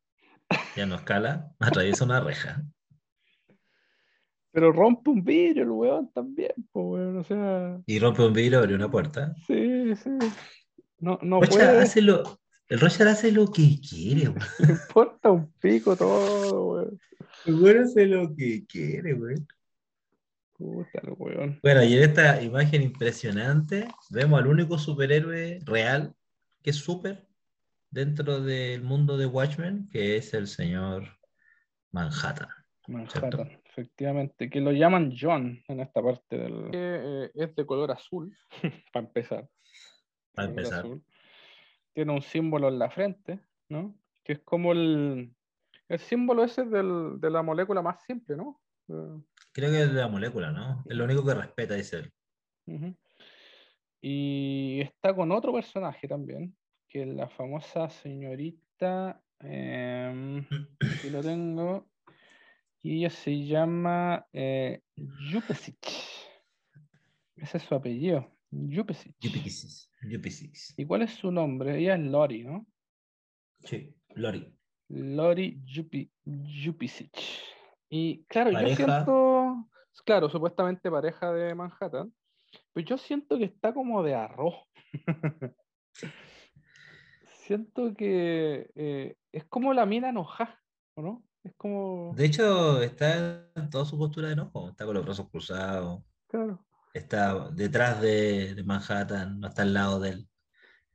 Ya 0.75 0.85
no 0.87 0.97
escala, 0.97 1.53
atraviesa 1.61 2.05
una 2.05 2.19
reja. 2.19 2.61
Pero 4.51 4.73
rompe 4.73 5.11
un 5.11 5.23
vidrio 5.23 5.63
el 5.63 5.71
weón 5.71 6.11
también, 6.13 6.55
pues 6.73 7.15
o 7.15 7.23
sea. 7.23 7.81
Y 7.87 8.01
rompe 8.01 8.27
un 8.27 8.33
vidrio, 8.33 8.59
abre 8.59 8.75
una 8.75 8.91
puerta. 8.91 9.33
Sí, 9.47 9.95
sí. 9.95 10.11
No, 10.99 11.21
no 11.23 11.39
puede... 11.39 11.83
hace 11.83 12.03
lo, 12.03 12.41
el 12.67 12.81
Rochak 12.81 13.07
hace 13.07 13.31
lo 13.31 13.47
que 13.47 13.79
quiere, 13.81 14.29
weón. 14.31 14.41
Le 14.59 14.73
importa 14.73 15.31
un 15.31 15.53
pico 15.61 15.95
todo, 15.95 16.73
weón. 16.73 17.01
El 17.47 17.55
weón 17.63 17.85
hace 17.85 18.07
lo 18.07 18.35
que 18.35 18.67
quiere, 18.67 19.15
weón. 19.15 19.47
Bueno, 20.59 21.85
y 21.85 21.97
en 21.97 22.03
esta 22.03 22.43
imagen 22.43 22.83
impresionante 22.83 23.87
vemos 24.11 24.41
al 24.41 24.49
único 24.49 24.77
superhéroe 24.77 25.61
real 25.65 26.15
que 26.63 26.71
es 26.71 26.77
super 26.77 27.29
dentro 27.91 28.41
del 28.41 28.83
mundo 28.83 29.17
de 29.17 29.27
Watchmen, 29.27 29.89
que 29.91 30.17
es 30.17 30.35
el 30.35 30.49
señor 30.49 31.05
Manhattan. 31.93 32.49
Manhattan, 32.89 33.61
efectivamente, 33.65 34.51
que 34.51 34.61
lo 34.61 34.73
llaman 34.73 35.15
John 35.19 35.63
en 35.69 35.81
esta 35.81 36.03
parte 36.03 36.37
del... 36.37 36.71
Eh, 36.73 37.31
es 37.35 37.55
de 37.55 37.67
color 37.67 37.93
azul, 37.93 38.37
para 38.93 39.07
empezar. 39.07 39.49
Para 40.35 40.49
empezar. 40.49 40.87
Tiene 41.93 42.13
un 42.13 42.23
símbolo 42.23 42.69
en 42.69 42.79
la 42.79 42.91
frente, 42.91 43.41
¿no? 43.69 43.95
Que 44.25 44.35
es 44.35 44.39
como 44.41 44.73
el, 44.73 45.33
el 45.89 45.99
símbolo 45.99 46.45
ese 46.45 46.65
del, 46.65 47.21
de 47.21 47.31
la 47.31 47.43
molécula 47.43 47.81
más 47.81 48.03
simple, 48.03 48.37
¿no? 48.37 48.61
Creo 49.53 49.71
que 49.71 49.83
es 49.83 49.93
de 49.93 50.01
la 50.01 50.09
molécula, 50.09 50.51
¿no? 50.51 50.85
Es 50.89 50.97
lo 50.97 51.05
único 51.05 51.25
que 51.25 51.35
respeta, 51.35 51.75
dice 51.75 51.97
él. 51.97 52.13
Y 54.01 54.81
está 54.81 55.15
con 55.15 55.33
otro 55.33 55.53
personaje 55.53 56.07
también, 56.07 56.57
que 56.89 57.03
es 57.03 57.09
la 57.09 57.29
famosa 57.29 57.89
señorita. 57.89 59.21
Eh, 59.41 60.47
aquí 60.81 61.11
lo 61.11 61.21
tengo. 61.23 61.89
Y 62.83 62.99
ella 62.99 63.11
se 63.11 63.45
llama 63.45 64.27
eh. 64.33 64.83
Ese 67.37 67.57
es 67.57 67.63
su 67.63 67.75
apellido. 67.75 68.33
Yupesic. 68.51 69.17
¿Y 70.77 70.85
cuál 70.85 71.03
es 71.03 71.11
su 71.13 71.31
nombre? 71.31 71.79
Ella 71.79 71.95
es 71.97 72.01
Lori, 72.01 72.45
¿no? 72.45 72.67
Sí, 73.65 73.95
Lori. 74.15 74.55
Lori 74.89 75.61
Yupisic. 75.65 77.13
Y 77.91 78.25
claro, 78.25 78.51
yo 78.51 78.75
siento, 78.75 79.38
claro, 80.05 80.29
supuestamente 80.29 80.91
pareja 80.91 81.33
de 81.33 81.55
Manhattan, 81.55 82.13
pero 82.73 82.87
yo 82.87 82.99
siento 82.99 83.39
que 83.39 83.45
está 83.45 83.73
como 83.75 84.03
de 84.03 84.15
arroz. 84.15 84.55
siento 87.47 87.95
que 87.95 88.71
eh, 88.75 89.17
es 89.33 89.45
como 89.47 89.73
la 89.75 89.87
mina 89.87 90.11
enojada, 90.11 90.61
¿no? 90.97 91.25
Es 91.43 91.55
como. 91.57 92.13
De 92.15 92.25
hecho, 92.27 92.83
está 92.83 93.49
en 93.55 93.71
toda 93.71 93.85
su 93.85 93.97
postura 93.99 94.29
de 94.29 94.35
enojo. 94.35 94.71
Está 94.71 94.85
con 94.85 94.95
los 94.95 95.05
brazos 95.05 95.29
cruzados. 95.31 96.03
Claro. 96.27 96.65
Está 96.93 97.51
detrás 97.51 98.01
de, 98.01 98.55
de 98.55 98.65
Manhattan, 98.65 99.41
no 99.41 99.49
está 99.49 99.63
al 99.63 99.75
lado 99.75 100.01
de 100.01 100.11
él. 100.11 100.29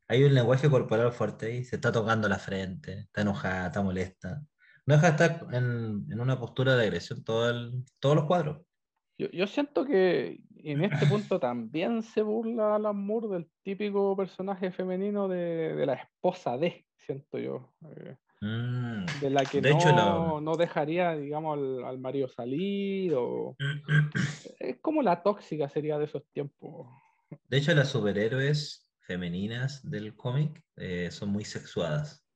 Hay 0.08 0.24
un 0.24 0.34
lenguaje 0.34 0.70
corporal 0.70 1.12
fuerte 1.14 1.46
ahí, 1.48 1.64
se 1.64 1.78
está 1.78 1.92
tocando 1.92 2.28
la 2.28 2.38
frente, 2.38 3.00
está 3.00 3.22
enojada, 3.22 3.68
está 3.68 3.82
molesta. 3.82 4.42
No 4.86 4.96
deja 4.96 5.12
de 5.12 5.24
estar 5.24 5.48
en, 5.56 6.06
en 6.12 6.20
una 6.20 6.38
postura 6.38 6.76
de 6.76 6.84
agresión 6.84 7.24
todo 7.24 7.50
el- 7.50 7.86
todos 8.00 8.16
los 8.16 8.26
cuadros. 8.26 8.62
Yo, 9.18 9.28
yo 9.32 9.46
siento 9.48 9.86
que 9.86 10.40
en 10.58 10.84
este 10.84 11.06
punto 11.06 11.40
también 11.40 12.02
se 12.04 12.22
burla 12.22 12.76
Alan 12.76 12.98
Moore 12.98 13.28
del 13.30 13.50
típico 13.64 14.16
personaje 14.18 14.72
femenino 14.72 15.28
de, 15.28 15.76
de 15.76 15.86
la 15.86 15.94
esposa 15.94 16.58
de, 16.58 16.86
siento 16.98 17.38
yo. 17.38 17.74
eh, 17.96 18.18
Mm. 18.46 19.22
de 19.22 19.30
la 19.30 19.46
que 19.46 19.62
De 19.62 19.70
no, 19.70 19.78
hecho, 19.78 19.90
la- 19.94 20.42
no 20.42 20.58
dejaría, 20.58 21.16
digamos, 21.16 21.58
al, 21.58 21.86
al 21.86 21.98
marido 21.98 22.28
salir. 22.28 23.14
O... 23.16 23.56
Es 24.60 24.80
como 24.82 25.02
la 25.02 25.24
tóxica 25.24 25.70
sería 25.70 25.98
de 25.98 26.04
esos 26.06 26.26
tiempos. 26.34 26.90
De 27.48 27.58
hecho, 27.58 27.74
las 27.74 27.88
superhéroes 27.88 28.92
femeninas 29.00 29.90
del 29.90 30.14
cómic 30.18 30.62
eh, 30.76 31.10
son 31.10 31.30
muy 31.30 31.46
sexuadas. 31.46 32.28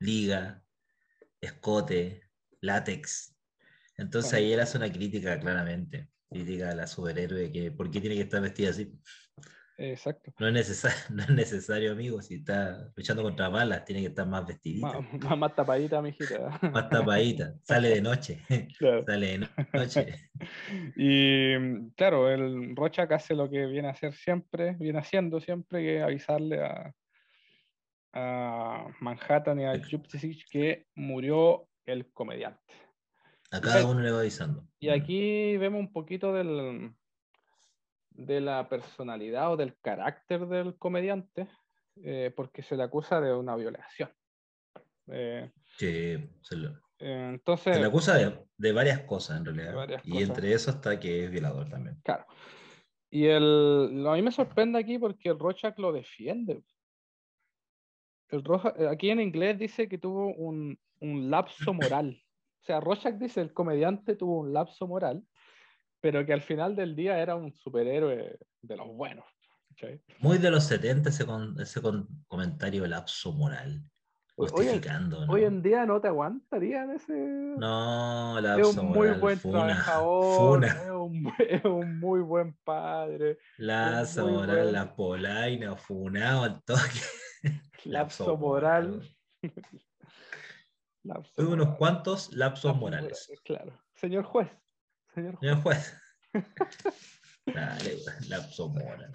Liga, 0.00 0.64
escote, 1.40 2.22
látex. 2.60 3.36
Entonces 3.96 4.32
ahí 4.32 4.52
él 4.52 4.58
hace 4.60 4.78
una 4.78 4.90
crítica 4.90 5.38
claramente. 5.38 6.08
Crítica 6.32 6.70
a 6.70 6.74
la 6.74 6.86
superhéroe 6.86 7.52
que 7.52 7.70
por 7.70 7.90
qué 7.90 8.00
tiene 8.00 8.16
que 8.16 8.22
estar 8.22 8.40
vestida 8.40 8.70
así. 8.70 8.92
Exacto. 9.78 10.32
No 10.38 10.48
es, 10.48 10.52
necesario, 10.52 10.96
no 11.10 11.22
es 11.22 11.30
necesario, 11.30 11.92
amigo. 11.92 12.22
Si 12.22 12.34
está 12.34 12.90
luchando 12.94 13.22
contra 13.22 13.48
balas, 13.48 13.84
tiene 13.84 14.00
que 14.02 14.08
estar 14.08 14.26
más 14.26 14.46
vestidita, 14.46 15.00
Más, 15.00 15.22
más, 15.24 15.38
más 15.38 15.54
tapadita, 15.54 16.02
mijita. 16.02 16.60
más 16.72 16.88
tapadita. 16.88 17.54
Sale 17.62 17.88
de 17.88 18.02
noche. 18.02 18.42
Claro. 18.78 19.04
Sale 19.04 19.38
de 19.38 19.48
noche. 19.72 20.06
Y 20.96 21.90
claro, 21.96 22.30
el 22.30 22.76
Rochak 22.76 23.12
hace 23.12 23.34
lo 23.34 23.48
que 23.50 23.66
viene 23.66 23.88
a 23.88 23.92
hacer 23.92 24.14
siempre, 24.14 24.76
viene 24.78 24.98
haciendo 24.98 25.40
siempre, 25.40 25.80
que 25.80 25.98
es 25.98 26.02
avisarle 26.02 26.62
a, 26.62 26.94
a 28.12 28.86
Manhattan 29.00 29.60
y 29.60 29.64
a 29.64 29.78
Justice 29.78 30.36
que 30.50 30.86
murió 30.94 31.68
el 31.86 32.10
comediante. 32.12 32.60
A 33.52 33.60
cada 33.60 33.86
uno 33.86 34.00
le 34.00 34.10
va 34.10 34.20
avisando. 34.20 34.66
Y 34.80 34.88
aquí 34.88 35.56
vemos 35.58 35.80
un 35.80 35.92
poquito 35.92 36.32
del, 36.32 36.92
de 38.10 38.40
la 38.40 38.68
personalidad 38.68 39.52
o 39.52 39.56
del 39.56 39.76
carácter 39.80 40.46
del 40.46 40.76
comediante, 40.78 41.48
eh, 42.02 42.32
porque 42.34 42.62
se 42.62 42.76
le 42.76 42.82
acusa 42.82 43.20
de 43.20 43.34
una 43.34 43.54
violación. 43.56 44.10
Eh, 45.08 45.50
Que 45.78 46.30
se, 46.42 46.56
lo- 46.56 46.70
eh, 46.98 47.28
entonces, 47.34 47.74
se 47.74 47.80
le 47.80 47.86
acusa 47.86 48.14
de, 48.16 48.38
de 48.56 48.72
varias 48.72 49.00
cosas 49.02 49.38
en 49.38 49.44
realidad. 49.44 50.00
Y 50.04 50.10
cosas. 50.12 50.28
entre 50.28 50.52
eso 50.52 50.70
está 50.70 50.98
que 50.98 51.24
es 51.24 51.30
violador 51.30 51.68
también. 51.68 52.00
Claro. 52.02 52.26
Y 53.10 53.26
el, 53.26 54.04
a 54.08 54.14
mí 54.14 54.22
me 54.22 54.32
sorprende 54.32 54.78
aquí 54.78 54.98
porque 54.98 55.28
el 55.28 55.38
Rorschach 55.38 55.78
lo 55.78 55.92
defiende. 55.92 56.62
El 58.30 58.42
Roja- 58.42 58.72
eh, 58.78 58.88
aquí 58.88 59.10
en 59.10 59.20
inglés 59.20 59.58
dice 59.58 59.86
que 59.88 59.98
tuvo 59.98 60.32
un, 60.34 60.78
un 61.00 61.30
lapso 61.30 61.74
moral. 61.74 62.18
O 62.62 62.64
sea, 62.64 62.78
Rorschach 62.78 63.14
dice 63.16 63.40
el 63.40 63.52
comediante 63.52 64.14
tuvo 64.14 64.38
un 64.38 64.52
lapso 64.52 64.86
moral, 64.86 65.24
pero 66.00 66.24
que 66.24 66.32
al 66.32 66.42
final 66.42 66.76
del 66.76 66.94
día 66.94 67.18
era 67.18 67.34
un 67.34 67.52
superhéroe 67.52 68.38
de 68.62 68.76
los 68.76 68.86
buenos. 68.86 69.24
¿cachai? 69.70 70.00
Muy 70.20 70.38
de 70.38 70.50
los 70.50 70.64
70 70.64 71.08
ese, 71.08 71.26
con- 71.26 71.58
ese 71.60 71.82
con- 71.82 72.06
comentario 72.28 72.86
lapso 72.86 73.32
moral. 73.32 73.82
Hoy- 74.36 74.48
Justificando, 74.48 75.26
¿no? 75.26 75.32
Hoy 75.32 75.44
en 75.44 75.60
día 75.62 75.84
no 75.86 76.00
te 76.00 76.08
aguantarían 76.08 76.90
ese. 76.92 77.12
No, 77.12 78.38
es 78.38 78.44
lapso 78.44 78.80
un 78.82 78.86
muy 78.88 78.96
moral. 79.08 79.20
buen 79.20 79.38
funa, 79.38 79.58
trabajador, 79.66 80.36
funa. 80.54 80.66
es 80.68 80.90
un, 80.90 81.32
es 81.48 81.64
un 81.64 81.98
muy 82.00 82.20
buen 82.20 82.54
padre. 82.64 83.38
Lapso 83.58 84.26
moral, 84.28 84.56
buen- 84.62 84.72
la 84.72 84.94
polaina, 84.94 85.76
funado 85.76 86.44
al 86.44 86.62
toque. 86.62 87.00
Lapso 87.84 88.36
moral. 88.36 89.02
Lapso 91.04 91.32
Tuve 91.34 91.52
unos 91.54 91.76
cuantos 91.76 92.32
lapsos 92.32 92.70
Lapso 92.72 92.74
morales. 92.74 93.26
moral, 93.28 93.42
Claro. 93.44 93.82
Señor 93.94 94.24
juez. 94.24 94.48
Señor 95.14 95.36
juez. 95.36 95.40
Señor 95.40 95.62
juez. 95.62 95.98
Dale, 97.46 97.96
lapso 98.28 98.68
moral. 98.68 99.12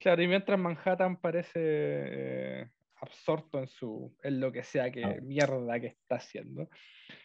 Claro, 0.00 0.22
y 0.22 0.26
mientras 0.28 0.58
Manhattan 0.58 1.16
parece 1.20 1.52
eh, 1.54 2.70
absorto 3.00 3.60
en 3.60 3.68
su 3.68 4.16
en 4.22 4.40
lo 4.40 4.50
que 4.50 4.64
sea 4.64 4.90
que 4.90 5.04
Ah. 5.04 5.16
mierda 5.22 5.78
que 5.80 5.86
está 5.86 6.16
haciendo. 6.16 6.68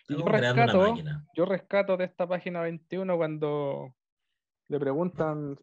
Y 0.07 0.17
yo 0.17 0.25
rescato, 0.25 0.95
yo 1.35 1.45
rescato 1.45 1.97
de 1.97 2.05
esta 2.05 2.27
página 2.27 2.61
21 2.61 3.17
cuando 3.17 3.95
le 4.67 4.79
preguntan 4.79 5.59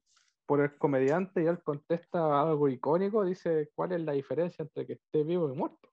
por 0.47 0.61
el 0.61 0.77
comediante 0.77 1.45
y 1.45 1.47
él 1.47 1.63
contesta 1.63 2.41
algo 2.41 2.69
icónico, 2.69 3.25
dice, 3.25 3.71
¿cuál 3.73 3.93
es 3.93 4.01
la 4.01 4.13
diferencia 4.13 4.65
entre 4.65 4.85
que 4.85 4.95
esté 4.95 5.23
vivo 5.23 5.49
y 5.49 5.57
muerto? 5.57 5.90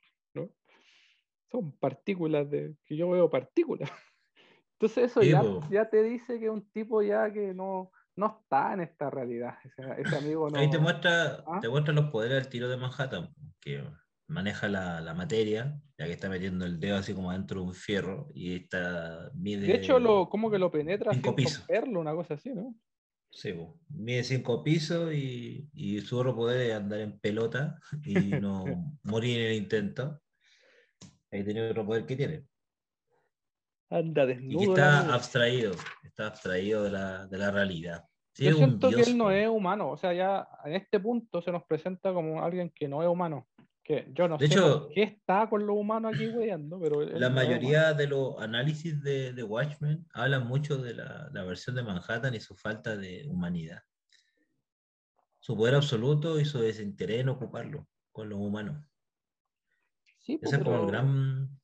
Son 1.52 1.72
partículas 1.78 2.50
de 2.50 2.76
que 2.86 2.96
yo 2.96 3.10
veo 3.10 3.30
partículas. 3.30 3.90
Entonces 4.80 5.12
eso 5.12 5.24
ya, 5.24 5.44
ya 5.70 5.90
te 5.90 6.04
dice 6.04 6.40
que 6.40 6.46
es 6.46 6.52
un 6.52 6.70
tipo 6.70 7.02
ya 7.02 7.32
que 7.34 7.54
no, 7.54 7.92
no 8.16 8.42
está 8.42 8.74
en 8.74 8.82
esta 8.82 9.10
realidad. 9.10 9.56
Ese, 9.64 9.84
ese 10.02 10.16
amigo 10.18 10.50
no. 10.50 10.60
Ahí 10.60 10.70
te 10.70 10.78
muestra, 10.78 11.44
¿Ah? 11.48 11.60
te 11.62 11.70
muestra 11.70 11.94
los 11.94 12.12
poderes 12.12 12.44
del 12.44 12.50
tiro 12.50 12.70
de 12.70 12.78
Manhattan, 12.78 13.34
que 13.60 13.84
maneja 14.28 14.68
la, 14.68 15.02
la 15.02 15.14
materia, 15.14 15.80
ya 15.98 16.06
que 16.06 16.12
está 16.12 16.30
metiendo 16.30 16.66
el 16.66 16.80
dedo 16.80 16.98
así 16.98 17.14
como 17.14 17.32
dentro 17.32 17.62
de 17.62 17.68
un 17.68 17.74
fierro 17.74 18.28
y 18.34 18.56
está 18.56 19.32
mide. 19.34 19.68
De 19.68 19.76
hecho, 19.76 20.00
lo, 20.00 20.30
como 20.30 20.52
que 20.52 20.60
lo 20.60 20.70
penetra 20.70 21.12
sin 21.12 21.24
cinco 21.24 21.36
pisos. 21.36 21.60
romperlo, 21.60 22.02
una 22.02 22.14
cosa 22.14 22.36
así, 22.36 22.54
¿no? 22.54 22.76
Sí, 23.32 23.54
mide 23.90 24.24
cinco 24.24 24.64
pisos 24.64 25.14
y, 25.14 25.70
y 25.74 26.02
su 26.02 26.18
otro 26.18 26.36
poder 26.36 26.70
es 26.70 26.76
andar 26.76 27.00
en 27.00 27.20
pelota 27.20 27.80
y 28.04 28.14
no 28.14 28.64
morir 29.04 29.40
en 29.40 29.46
el 29.48 29.54
intento. 29.54 30.22
Ahí 31.32 31.44
tiene 31.44 31.70
otro 31.70 31.86
poder 31.86 32.06
que 32.06 32.16
tiene. 32.16 32.46
Anda 33.90 34.24
Y 34.24 34.28
que 34.28 34.34
desnudo. 34.34 34.64
el 34.64 34.70
está 34.70 35.14
abstraído, 35.14 35.72
está 36.04 36.28
abstraído 36.28 36.84
de 36.84 36.92
la, 36.92 37.28
de 37.28 37.38
la 37.38 37.52
realidad. 37.52 38.04
Sí, 38.34 38.44
Yo 38.44 38.50
es 38.52 38.56
un 38.58 38.64
siento 38.66 38.90
que 38.90 39.02
él 39.02 39.18
no 39.18 39.32
es 39.32 39.48
humano, 39.48 39.90
o 39.92 39.98
sea, 39.98 40.14
ya 40.14 40.48
en 40.66 40.74
este 40.76 41.00
punto 41.00 41.42
se 41.42 41.52
nos 41.52 41.64
presenta 41.64 42.14
como 42.14 42.44
alguien 42.44 42.72
que 42.76 42.88
no 42.88 43.02
es 43.02 43.08
humano. 43.10 43.48
Que 43.84 44.12
yo 44.14 44.28
no 44.28 44.38
De 44.38 44.48
sé 44.48 44.54
hecho, 44.54 44.90
qué 44.94 45.04
está 45.04 45.48
con 45.50 45.66
lo 45.66 45.74
humano 45.76 46.10
aquí 46.10 46.28
weyando, 46.28 46.78
pero 46.80 47.02
La 47.04 47.30
no 47.30 47.36
mayoría 47.36 47.94
de 47.94 48.08
los 48.08 48.38
análisis 48.42 49.02
de, 49.02 49.32
de 49.32 49.44
Watchmen 49.44 50.06
hablan 50.14 50.46
mucho 50.46 50.78
de 50.78 50.94
la, 50.94 51.30
la 51.32 51.44
versión 51.46 51.76
de 51.78 51.84
Manhattan 51.84 52.36
y 52.36 52.42
su 52.42 52.54
falta 52.58 52.98
de 52.98 53.26
humanidad. 53.30 53.82
Su 55.40 55.56
poder 55.56 55.76
absoluto 55.76 56.38
y 56.40 56.44
su 56.44 56.60
desinterés 56.60 57.22
en 57.22 57.30
ocuparlo 57.30 57.88
con 58.12 58.28
los 58.28 58.38
humanos. 58.40 58.84
Sí, 60.28 60.38
pues, 60.40 60.52
Ese 60.52 60.62
es 60.62 60.68
como 60.68 60.82
el 60.82 60.88
gran, 60.88 61.60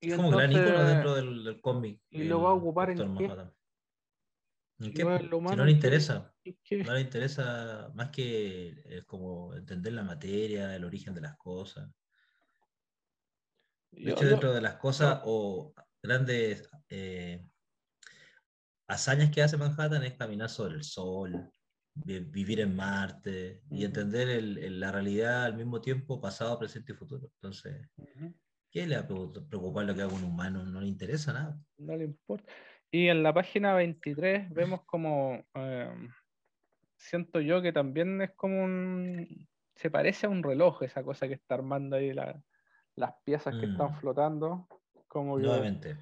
es 0.00 0.16
como 0.16 0.28
el 0.30 0.34
gran 0.34 0.50
entonces, 0.50 0.72
ícono 0.72 0.88
dentro 0.88 1.14
del, 1.14 1.44
del 1.44 1.60
cómic. 1.60 2.02
¿y 2.10 2.24
lo 2.24 2.42
va 2.42 2.50
a 2.50 2.54
ocupar 2.54 2.90
en 2.90 2.96
qué? 2.96 3.04
Manhattan. 3.04 3.54
¿En 4.80 4.86
Si 4.86 4.92
qué? 4.92 5.18
Si 5.48 5.56
no 5.56 5.64
le 5.64 5.70
interesa, 5.70 6.34
no 6.84 6.94
le 6.94 7.00
interesa 7.00 7.92
más 7.94 8.10
que 8.10 8.70
eh, 8.86 9.04
como 9.06 9.54
entender 9.54 9.92
la 9.92 10.02
materia, 10.02 10.74
el 10.74 10.84
origen 10.84 11.14
de 11.14 11.20
las 11.20 11.36
cosas. 11.36 11.88
De 13.92 14.10
hecho, 14.10 14.22
yo- 14.24 14.30
dentro 14.30 14.52
de 14.52 14.62
las 14.62 14.74
cosas 14.78 15.20
o 15.24 15.72
grandes 16.02 16.68
eh, 16.88 17.46
hazañas 18.88 19.30
que 19.30 19.42
hace 19.42 19.56
Manhattan 19.56 20.02
es 20.02 20.14
caminar 20.14 20.50
sobre 20.50 20.74
el 20.74 20.82
sol, 20.82 21.52
vivir 22.04 22.60
en 22.60 22.74
Marte 22.76 23.62
y 23.70 23.84
entender 23.84 24.28
el- 24.28 24.58
el- 24.58 24.80
la 24.80 24.92
realidad 24.92 25.44
al 25.44 25.56
mismo 25.56 25.80
tiempo, 25.80 26.20
pasado, 26.20 26.58
presente 26.58 26.92
y 26.92 26.96
futuro. 26.96 27.30
Entonces, 27.34 27.88
Ujú. 27.96 28.34
¿qué 28.70 28.86
le 28.86 28.96
va 28.96 29.02
a 29.02 29.08
preocu- 29.08 29.48
preocupar 29.48 29.84
lo 29.86 29.94
que 29.94 30.02
haga 30.02 30.14
un 30.14 30.24
humano? 30.24 30.64
No 30.64 30.80
le 30.80 30.88
interesa 30.88 31.32
nada. 31.32 31.58
no 31.78 31.96
le 31.96 32.04
importa. 32.04 32.52
Y 32.90 33.08
en 33.08 33.22
la 33.22 33.32
página 33.32 33.74
23 33.74 34.50
vemos 34.50 34.84
como, 34.84 35.44
eh, 35.54 36.08
siento 36.96 37.40
yo 37.40 37.62
que 37.62 37.72
también 37.72 38.20
es 38.22 38.30
como 38.34 38.64
un, 38.64 39.48
se 39.76 39.90
parece 39.90 40.26
a 40.26 40.28
un 40.30 40.42
reloj 40.42 40.82
esa 40.82 41.02
cosa 41.04 41.28
que 41.28 41.34
está 41.34 41.54
armando 41.54 41.96
ahí 41.96 42.12
la- 42.12 42.42
las 42.96 43.12
piezas 43.24 43.54
que 43.60 43.66
están 43.66 43.92
Mm. 43.92 44.00
flotando, 44.00 44.66
como 45.06 45.36
que 45.36 45.44
Nuevamente, 45.44 45.96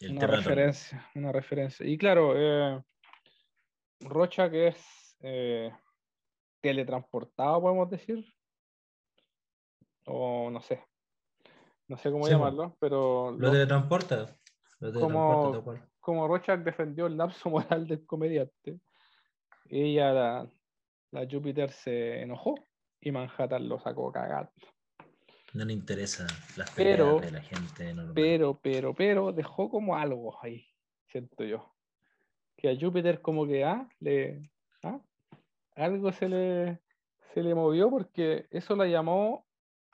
el 0.00 0.16
una 0.16 0.26
referencia, 0.26 1.06
una 1.14 1.30
referencia. 1.30 1.86
Y 1.86 1.96
claro, 1.96 2.32
eh, 2.36 2.82
Rocha 4.00 4.50
que 4.50 4.68
es 4.68 4.76
eh, 5.22 5.72
teletransportado, 6.60 7.60
podemos 7.60 7.88
decir, 7.90 8.24
o 10.06 10.50
no 10.50 10.60
sé, 10.60 10.84
no 11.88 11.96
sé 11.96 12.10
cómo 12.10 12.24
Sí, 12.26 12.32
llamarlo, 12.32 12.76
pero 12.80 13.32
Lo 13.32 13.50
teletransporta. 13.50 14.36
Lo 14.80 14.92
Como- 14.92 15.42
teletransporta 15.52 15.88
como 16.00 16.26
Rorschach 16.26 16.58
defendió 16.64 17.06
el 17.06 17.16
lapso 17.16 17.48
moral 17.78 17.86
del 17.86 18.04
comediante, 18.04 18.80
ella, 19.68 20.12
la, 20.12 20.50
la 21.12 21.28
Júpiter, 21.30 21.70
se 21.70 22.22
enojó 22.22 22.54
y 23.00 23.12
Manhattan 23.12 23.68
lo 23.68 23.78
sacó 23.78 24.10
cagando. 24.10 24.50
No 25.54 25.64
le 25.64 25.72
interesa 25.74 26.26
las 26.56 26.70
Pero- 26.72 27.16
peleas 27.18 27.32
de 27.32 27.38
la 27.38 27.42
gente 27.44 27.94
normal. 27.94 28.14
Pero, 28.14 28.58
pero, 28.60 28.94
pero, 28.94 29.32
dejó 29.32 29.70
como 29.70 29.96
algo 29.96 30.36
ahí, 30.42 30.66
siento 31.06 31.44
yo. 31.44 31.72
Que 32.56 32.70
a 32.70 32.76
Júpiter 32.78 33.20
como 33.22 33.46
que, 33.46 33.62
ah, 33.64 33.88
le, 34.00 34.50
algo 35.74 36.12
se 36.12 36.28
le, 36.28 36.80
se 37.34 37.42
le 37.42 37.54
movió 37.54 37.90
porque 37.90 38.46
eso 38.50 38.76
la 38.76 38.86
llamó, 38.86 39.46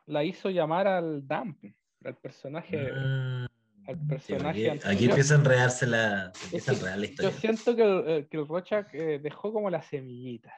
la 0.06 0.24
hizo 0.24 0.50
llamar 0.50 0.86
al 0.86 1.26
Damp, 1.26 1.62
al 2.04 2.16
personaje. 2.16 2.92
Mm, 2.92 3.46
al 3.86 3.96
sí, 3.96 4.06
personaje 4.06 4.48
aquí, 4.48 4.68
anterior. 4.68 4.94
aquí 4.94 5.04
empieza 5.06 5.34
a 5.34 5.38
enredarse 5.38 5.86
la, 5.86 6.32
Es 6.34 6.42
empieza 6.44 6.72
a 6.72 6.74
que 6.74 6.82
la 6.82 6.96
yo 6.96 7.04
historia. 7.04 7.30
siento 7.30 7.76
que 7.76 7.82
el, 7.82 8.04
eh, 8.08 8.28
que 8.30 8.36
el 8.36 8.46
Rorschach 8.46 8.88
eh, 8.94 9.18
dejó 9.18 9.52
como 9.52 9.70
la 9.70 9.80
semillita, 9.82 10.52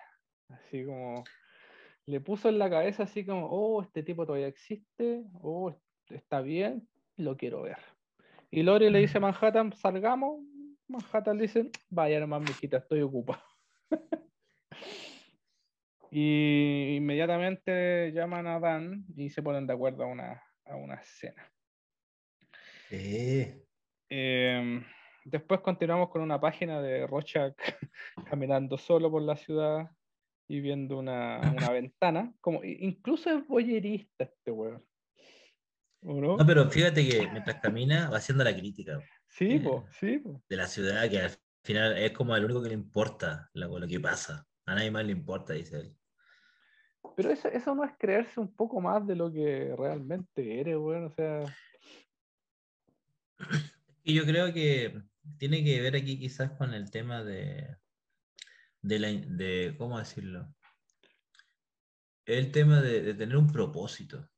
así 0.48 0.84
como 0.84 1.24
le 2.06 2.20
puso 2.20 2.48
en 2.48 2.58
la 2.58 2.68
cabeza 2.68 3.04
así 3.04 3.24
como, 3.24 3.46
oh, 3.46 3.82
este 3.82 4.02
tipo 4.02 4.26
todavía 4.26 4.48
existe, 4.48 5.22
oh, 5.42 5.72
está 6.08 6.40
bien, 6.40 6.88
lo 7.16 7.36
quiero 7.36 7.62
ver. 7.62 7.78
Y 8.50 8.62
Lori 8.64 8.90
le 8.90 8.98
dice 8.98 9.18
a 9.18 9.20
Manhattan, 9.20 9.72
salgamos. 9.74 10.40
Manhattan 10.88 11.36
le 11.36 11.42
dice, 11.42 11.70
vaya 11.88 12.18
nomás, 12.18 12.40
mijita, 12.42 12.78
estoy 12.78 13.02
ocupado. 13.02 13.42
y 16.10 16.96
inmediatamente 16.96 18.12
llaman 18.12 18.46
a 18.46 18.58
Dan 18.58 19.04
y 19.16 19.30
se 19.30 19.42
ponen 19.42 19.66
de 19.66 19.74
acuerdo 19.74 20.04
a 20.04 20.06
una, 20.06 20.42
a 20.64 20.76
una 20.76 20.96
escena. 20.96 21.50
Sí. 22.88 23.46
Eh, 24.08 24.82
después 25.24 25.60
continuamos 25.60 26.10
con 26.10 26.22
una 26.22 26.40
página 26.40 26.82
de 26.82 27.06
Rorschach 27.06 27.54
caminando 28.28 28.76
solo 28.76 29.10
por 29.10 29.22
la 29.22 29.36
ciudad 29.36 29.90
y 30.48 30.60
viendo 30.60 30.98
una, 30.98 31.40
una 31.52 31.70
ventana. 31.72 32.34
Como, 32.40 32.64
incluso 32.64 33.30
es 33.30 33.46
boyerista 33.46 34.24
este 34.24 34.50
weón. 34.50 34.84
¿O 36.02 36.14
no? 36.14 36.36
No, 36.36 36.46
pero 36.46 36.68
fíjate 36.68 37.06
que 37.06 37.28
mientras 37.30 37.60
camina 37.60 38.08
va 38.10 38.16
haciendo 38.16 38.42
la 38.42 38.56
crítica 38.56 38.98
Sí, 39.28 39.56
eh, 39.56 39.60
po, 39.60 39.86
sí, 39.92 40.18
po. 40.18 40.42
de 40.48 40.56
la 40.56 40.66
ciudad, 40.66 41.08
que 41.08 41.20
al 41.20 41.30
final 41.62 41.96
es 41.98 42.10
como 42.12 42.34
el 42.34 42.44
único 42.44 42.62
que 42.62 42.70
le 42.70 42.74
importa 42.74 43.48
lo, 43.52 43.78
lo 43.78 43.86
que 43.86 44.00
pasa. 44.00 44.46
A 44.66 44.74
nadie 44.74 44.90
más 44.90 45.04
le 45.04 45.12
importa, 45.12 45.52
dice 45.52 45.76
él. 45.76 45.99
Pero 47.16 47.30
eso, 47.30 47.48
eso 47.48 47.74
no 47.74 47.84
es 47.84 47.92
creerse 47.98 48.40
un 48.40 48.54
poco 48.54 48.80
más 48.80 49.06
de 49.06 49.16
lo 49.16 49.32
que 49.32 49.74
realmente 49.76 50.60
eres, 50.60 50.76
weón. 50.76 51.06
O 51.06 51.10
sea, 51.10 51.44
Y 54.02 54.14
yo 54.14 54.24
creo 54.24 54.52
que 54.52 55.02
tiene 55.38 55.62
que 55.64 55.80
ver 55.80 55.96
aquí 55.96 56.18
quizás 56.18 56.52
con 56.52 56.74
el 56.74 56.90
tema 56.90 57.22
de, 57.22 57.76
de, 58.82 58.98
la, 58.98 59.08
de 59.08 59.74
¿cómo 59.78 59.98
decirlo? 59.98 60.54
El 62.26 62.52
tema 62.52 62.80
de, 62.80 63.02
de 63.02 63.14
tener 63.14 63.36
un 63.36 63.50
propósito, 63.50 64.28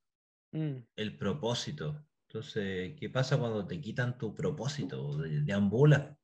mm, 0.53 0.77
el 0.97 1.17
propósito. 1.17 2.05
Entonces, 2.29 2.95
¿qué 2.99 3.11
pasa 3.11 3.39
cuando 3.39 3.67
te 3.67 3.81
quitan 3.81 4.17
tu 4.17 4.35
propósito? 4.35 5.17
De- 5.19 5.43
deambulas 5.43 6.17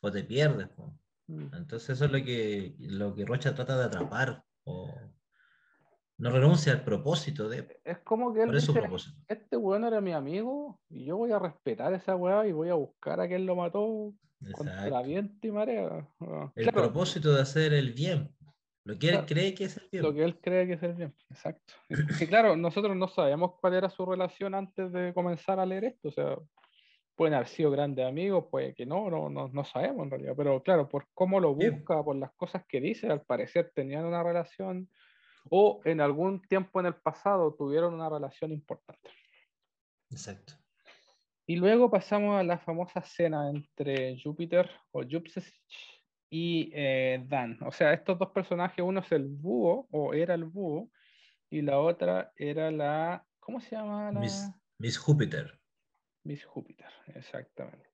o 0.00 0.10
te 0.10 0.24
pierdes. 0.24 0.68
po? 0.68 0.98
mm. 1.26 1.54
Entonces 1.54 1.90
eso 1.90 2.04
es 2.04 2.12
lo 2.12 2.24
que, 2.24 2.76
lo 2.78 3.14
que 3.14 3.24
Rocha 3.24 3.54
trata 3.54 3.76
de 3.78 3.84
atrapar. 3.84 4.44
O 4.64 4.88
no 6.22 6.30
renuncia 6.30 6.72
al 6.72 6.84
propósito 6.84 7.48
de... 7.48 7.80
es 7.84 7.98
como 7.98 8.32
que 8.32 8.40
él 8.42 8.46
¿Cuál 8.46 8.58
es 8.58 8.64
su 8.64 8.72
dice, 8.72 9.10
este 9.26 9.56
weón 9.56 9.84
era 9.84 10.00
mi 10.00 10.12
amigo 10.12 10.80
y 10.88 11.04
yo 11.04 11.16
voy 11.16 11.32
a 11.32 11.38
respetar 11.40 11.92
esa 11.94 12.14
weá 12.14 12.46
y 12.46 12.52
voy 12.52 12.68
a 12.68 12.74
buscar 12.74 13.20
a 13.20 13.26
quien 13.26 13.44
lo 13.44 13.56
mató 13.56 14.12
contra 14.52 15.02
viento 15.02 15.44
y 15.46 15.50
marea. 15.50 16.08
Ah, 16.20 16.52
El 16.54 16.62
claro, 16.64 16.82
propósito 16.82 17.34
de 17.34 17.42
hacer 17.42 17.72
el 17.72 17.92
bien. 17.92 18.30
Lo 18.84 18.96
que 18.98 19.08
él 19.08 19.12
Claro. 19.14 19.26
cree 19.26 19.54
que 19.54 19.64
es 19.64 19.76
el 19.76 19.88
bien. 19.90 20.04
lo 20.04 20.14
que 20.14 20.22
él 20.22 20.40
cree 20.40 20.66
que 20.68 20.72
es 20.74 20.82
el 20.84 20.94
bien, 20.94 21.14
exacto. 21.28 21.74
Que 22.18 22.28
claro, 22.28 22.56
nosotros 22.56 22.96
no 22.96 23.08
sabíamos 23.08 23.54
cuál 23.60 23.74
era 23.74 23.90
su 23.90 24.06
relación 24.06 24.54
antes 24.54 24.92
de 24.92 25.12
comenzar 25.12 25.58
a 25.58 25.66
leer 25.66 25.84
esto, 25.84 26.08
o 26.08 26.12
sea, 26.12 26.36
pueden 27.16 27.34
haber 27.34 27.48
sido 27.48 27.70
grandes 27.72 28.06
amigos, 28.06 28.46
puede 28.50 28.74
que 28.74 28.86
no, 28.86 29.10
no, 29.10 29.28
no, 29.28 29.48
no 29.48 29.64
sabemos 29.64 30.04
en 30.04 30.10
realidad, 30.10 30.34
pero 30.36 30.62
claro, 30.62 30.88
por 30.88 31.06
cómo 31.14 31.40
lo 31.40 31.54
busca, 31.54 32.02
por 32.04 32.14
las 32.16 32.32
cosas 32.34 32.64
que 32.68 32.80
dice, 32.80 33.08
al 33.08 33.22
parecer 33.22 33.72
tenían 33.74 34.04
una 34.04 34.22
relación 34.22 34.88
o 35.50 35.80
en 35.84 36.00
algún 36.00 36.40
tiempo 36.42 36.80
en 36.80 36.86
el 36.86 36.94
pasado 36.94 37.54
tuvieron 37.54 37.94
una 37.94 38.08
relación 38.08 38.52
importante. 38.52 39.10
Exacto. 40.10 40.54
Y 41.46 41.56
luego 41.56 41.90
pasamos 41.90 42.38
a 42.38 42.42
la 42.44 42.58
famosa 42.58 43.00
escena 43.00 43.50
entre 43.50 44.20
Júpiter 44.22 44.70
o 44.92 45.02
Jupsich 45.02 45.52
y 46.30 46.70
eh, 46.72 47.24
Dan. 47.28 47.58
O 47.62 47.72
sea, 47.72 47.92
estos 47.92 48.18
dos 48.18 48.30
personajes, 48.30 48.84
uno 48.84 49.00
es 49.00 49.12
el 49.12 49.26
búho, 49.26 49.86
o 49.90 50.14
era 50.14 50.34
el 50.34 50.44
búho, 50.44 50.90
y 51.50 51.60
la 51.62 51.78
otra 51.78 52.32
era 52.36 52.70
la. 52.70 53.26
¿Cómo 53.40 53.60
se 53.60 53.74
llama 53.76 54.12
la? 54.12 54.20
Miss, 54.20 54.48
Miss 54.78 54.96
Júpiter. 54.96 55.58
Miss 56.24 56.44
Júpiter, 56.44 56.86
exactamente. 57.14 57.90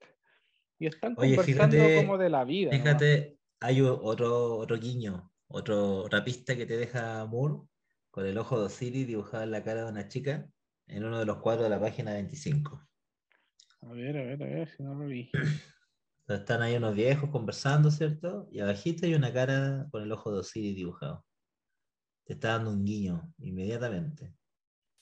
Y 0.79 0.87
están 0.87 1.15
Oye, 1.17 1.35
conversando 1.35 1.75
fíjate- 1.75 1.97
como 1.97 2.19
de 2.19 2.29
la 2.31 2.45
vida. 2.45 2.71
Fíjate, 2.71 3.39
hay 3.61 3.81
o- 3.81 4.01
otro, 4.01 4.59
otro 4.59 4.77
guiño, 4.77 5.33
otro, 5.49 5.99
otra 6.05 6.25
pista 6.25 6.57
que 6.57 6.67
te 6.67 6.77
deja 6.77 7.25
Moore 7.27 7.67
con 8.11 8.27
el 8.27 8.39
ojo 8.39 8.59
de 8.61 8.67
Osiris 8.67 9.07
dibujado 9.07 9.45
en 9.45 9.51
la 9.51 9.63
cara 9.65 9.85
de 9.85 9.91
una 9.91 10.09
chica 10.09 10.49
en 10.87 11.05
uno 11.05 11.19
de 11.19 11.27
los 11.27 11.39
cuadros 11.39 11.65
de 11.65 11.71
la 11.71 11.81
página 11.81 12.13
25. 12.15 12.87
A 13.83 13.93
ver, 13.93 14.17
a 14.19 14.23
ver, 14.23 14.43
a 14.43 14.47
ver 14.47 14.69
si 14.69 14.83
no 14.83 14.95
lo 14.95 15.07
vi. 15.07 15.31
Están 16.27 16.63
ahí 16.63 16.77
unos 16.77 16.95
viejos 16.95 17.31
conversando, 17.31 17.91
¿cierto? 17.91 18.49
Y 18.51 18.61
abajito 18.61 19.07
hay 19.07 19.15
una 19.15 19.33
cara 19.33 19.87
con 19.91 20.03
el 20.03 20.13
ojo 20.13 20.33
de 20.33 20.41
Osiris 20.41 20.77
dibujado. 20.77 21.25
Te 22.25 22.35
está 22.35 22.49
dando 22.53 22.71
un 22.71 22.85
guiño 22.85 23.33
inmediatamente. 23.39 24.35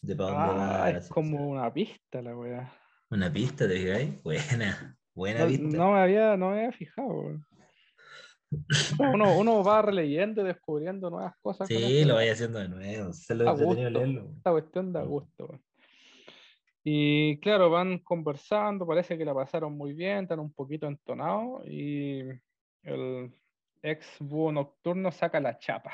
De 0.00 0.14
para 0.14 0.84
Ah, 0.84 0.90
es 0.90 1.08
como 1.08 1.28
situación. 1.28 1.50
una 1.50 1.72
pista 1.72 2.22
la 2.22 2.36
weá. 2.36 2.72
Una 3.10 3.32
pista, 3.32 3.66
¿te 3.66 3.76
fijáis? 3.78 4.22
Buena, 4.22 4.96
buena 5.14 5.40
No, 5.40 5.46
pista. 5.48 5.64
no 5.78 5.92
me 5.92 5.98
había, 5.98 6.36
no 6.36 6.50
me 6.50 6.58
había 6.58 6.72
fijado. 6.72 7.08
weón. 7.08 7.46
Uno, 9.14 9.38
uno 9.38 9.62
va 9.62 9.82
releyendo 9.82 10.42
y 10.42 10.46
descubriendo 10.46 11.10
nuevas 11.10 11.34
cosas. 11.42 11.68
Sí, 11.68 11.74
esto. 11.74 12.08
lo 12.08 12.14
vaya 12.14 12.32
haciendo 12.32 12.58
de 12.58 12.68
nuevo. 12.68 13.12
Se 13.12 13.34
lo 13.34 13.50
gusto. 13.56 13.74
leerlo. 13.90 14.30
Esta 14.36 14.50
cuestión 14.50 14.92
da 14.92 15.02
gusto. 15.02 15.60
Y 16.88 17.40
claro, 17.40 17.68
van 17.68 17.98
conversando, 17.98 18.86
parece 18.86 19.18
que 19.18 19.24
la 19.24 19.34
pasaron 19.34 19.76
muy 19.76 19.92
bien, 19.92 20.22
están 20.22 20.38
un 20.38 20.52
poquito 20.52 20.86
entonados 20.86 21.66
y 21.66 22.20
el 22.84 23.34
ex 23.82 24.06
búho 24.20 24.52
nocturno 24.52 25.10
saca 25.10 25.40
la 25.40 25.58
chapa. 25.58 25.92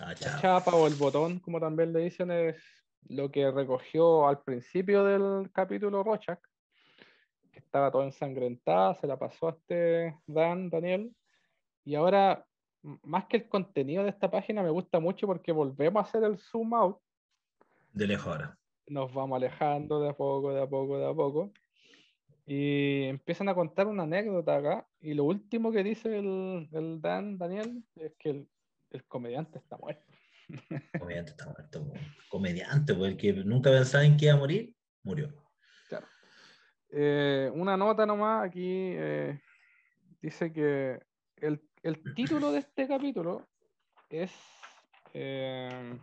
Ah, 0.00 0.14
La 0.20 0.40
chapa 0.40 0.72
o 0.72 0.86
el 0.86 0.94
botón, 0.94 1.40
como 1.40 1.58
también 1.58 1.92
le 1.92 2.00
dicen, 2.00 2.30
es 2.30 2.62
lo 3.08 3.30
que 3.30 3.50
recogió 3.50 4.28
al 4.28 4.42
principio 4.42 5.04
del 5.04 5.50
capítulo 5.52 6.02
Rochak, 6.02 6.40
que 7.50 7.58
estaba 7.58 7.90
todo 7.90 8.04
ensangrentada, 8.04 8.94
se 8.94 9.06
la 9.06 9.18
pasó 9.18 9.48
a 9.48 9.52
este 9.52 10.14
Dan, 10.26 10.68
Daniel, 10.68 11.10
y 11.88 11.94
ahora, 11.94 12.44
más 13.02 13.24
que 13.24 13.38
el 13.38 13.48
contenido 13.48 14.02
de 14.02 14.10
esta 14.10 14.30
página, 14.30 14.62
me 14.62 14.68
gusta 14.68 15.00
mucho 15.00 15.26
porque 15.26 15.52
volvemos 15.52 15.96
a 15.98 16.06
hacer 16.06 16.22
el 16.22 16.38
zoom 16.38 16.74
out 16.74 16.98
De 17.94 18.06
lejos 18.06 18.26
ahora. 18.26 18.58
nos 18.88 19.10
vamos 19.14 19.36
alejando 19.36 19.98
de 20.02 20.10
a 20.10 20.12
poco, 20.12 20.52
de 20.52 20.60
a 20.60 20.66
poco, 20.66 20.98
de 20.98 21.06
a 21.08 21.14
poco. 21.14 21.50
Y 22.44 23.04
empiezan 23.04 23.48
a 23.48 23.54
contar 23.54 23.86
una 23.86 24.02
anécdota 24.02 24.56
acá. 24.56 24.86
Y 25.00 25.14
lo 25.14 25.24
último 25.24 25.72
que 25.72 25.82
dice 25.82 26.18
el, 26.18 26.68
el 26.72 27.00
Dan, 27.00 27.38
Daniel, 27.38 27.82
es 27.96 28.12
que 28.18 28.30
el, 28.30 28.48
el 28.90 29.04
comediante 29.04 29.58
está 29.58 29.78
muerto. 29.78 30.04
Comediante 31.00 31.30
está 31.30 31.46
muerto. 31.46 31.90
Comediante, 32.28 32.94
pues 32.94 33.12
el 33.12 33.16
que 33.16 33.32
nunca 33.32 33.70
pensaba 33.70 34.04
en 34.04 34.18
que 34.18 34.26
iba 34.26 34.34
a 34.34 34.38
morir, 34.38 34.74
murió. 35.02 35.32
Claro. 35.88 36.06
Eh, 36.90 37.50
una 37.54 37.78
nota 37.78 38.04
nomás 38.04 38.46
aquí 38.46 38.92
eh, 38.94 39.40
dice 40.20 40.52
que 40.52 41.00
el, 41.40 41.67
el 41.82 42.14
título 42.14 42.52
de 42.52 42.60
este 42.60 42.86
capítulo 42.88 43.46
es, 44.10 44.32
eh, 45.14 45.98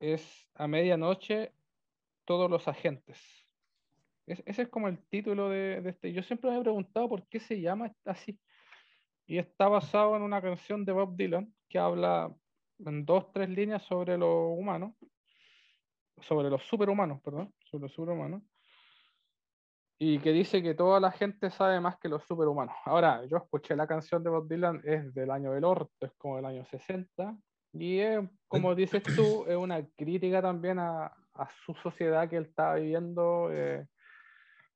es 0.00 0.48
A 0.54 0.66
medianoche 0.66 1.52
todos 2.24 2.50
los 2.50 2.68
agentes. 2.68 3.20
Es- 4.26 4.42
ese 4.46 4.62
es 4.62 4.68
como 4.68 4.88
el 4.88 4.98
título 5.08 5.48
de, 5.48 5.82
este. 5.88 6.12
Yo 6.12 6.22
siempre 6.22 6.50
me 6.50 6.58
he 6.58 6.62
preguntado 6.62 7.08
por 7.08 7.26
qué 7.28 7.40
se 7.40 7.60
llama 7.60 7.92
así. 8.04 8.38
Y 9.26 9.38
está 9.38 9.68
basado 9.68 10.16
en 10.16 10.22
una 10.22 10.40
canción 10.40 10.84
de 10.84 10.92
Bob 10.92 11.16
Dylan 11.16 11.52
que 11.68 11.78
habla 11.78 12.34
en 12.78 13.04
dos, 13.04 13.32
tres 13.32 13.48
líneas 13.50 13.82
sobre 13.82 14.16
los 14.16 14.58
humanos, 14.58 14.94
sobre 16.20 16.48
los 16.48 16.62
superhumanos, 16.62 17.20
perdón, 17.22 17.52
sobre 17.64 17.82
los 17.82 17.92
superhumanos, 17.92 18.42
y 19.98 20.18
que 20.20 20.32
dice 20.32 20.62
que 20.62 20.74
toda 20.74 21.00
la 21.00 21.10
gente 21.10 21.50
sabe 21.50 21.80
más 21.80 21.98
que 21.98 22.08
los 22.08 22.22
superhumanos. 22.24 22.74
Ahora, 22.84 23.24
yo 23.26 23.36
escuché 23.38 23.74
la 23.74 23.86
canción 23.86 24.22
de 24.22 24.30
Bob 24.30 24.48
Dylan, 24.48 24.80
es 24.84 25.12
del 25.14 25.30
año 25.30 25.52
del 25.52 25.64
orto, 25.64 26.06
es 26.06 26.12
como 26.18 26.36
del 26.36 26.44
año 26.46 26.64
60, 26.66 27.36
y 27.72 27.98
es, 27.98 28.20
como 28.46 28.74
dices 28.74 29.02
tú, 29.02 29.44
es 29.46 29.56
una 29.56 29.84
crítica 29.96 30.40
también 30.40 30.78
a, 30.78 31.06
a 31.06 31.48
su 31.64 31.74
sociedad 31.74 32.28
que 32.28 32.36
él 32.36 32.44
estaba 32.44 32.76
viviendo. 32.76 33.48
eh, 33.52 33.86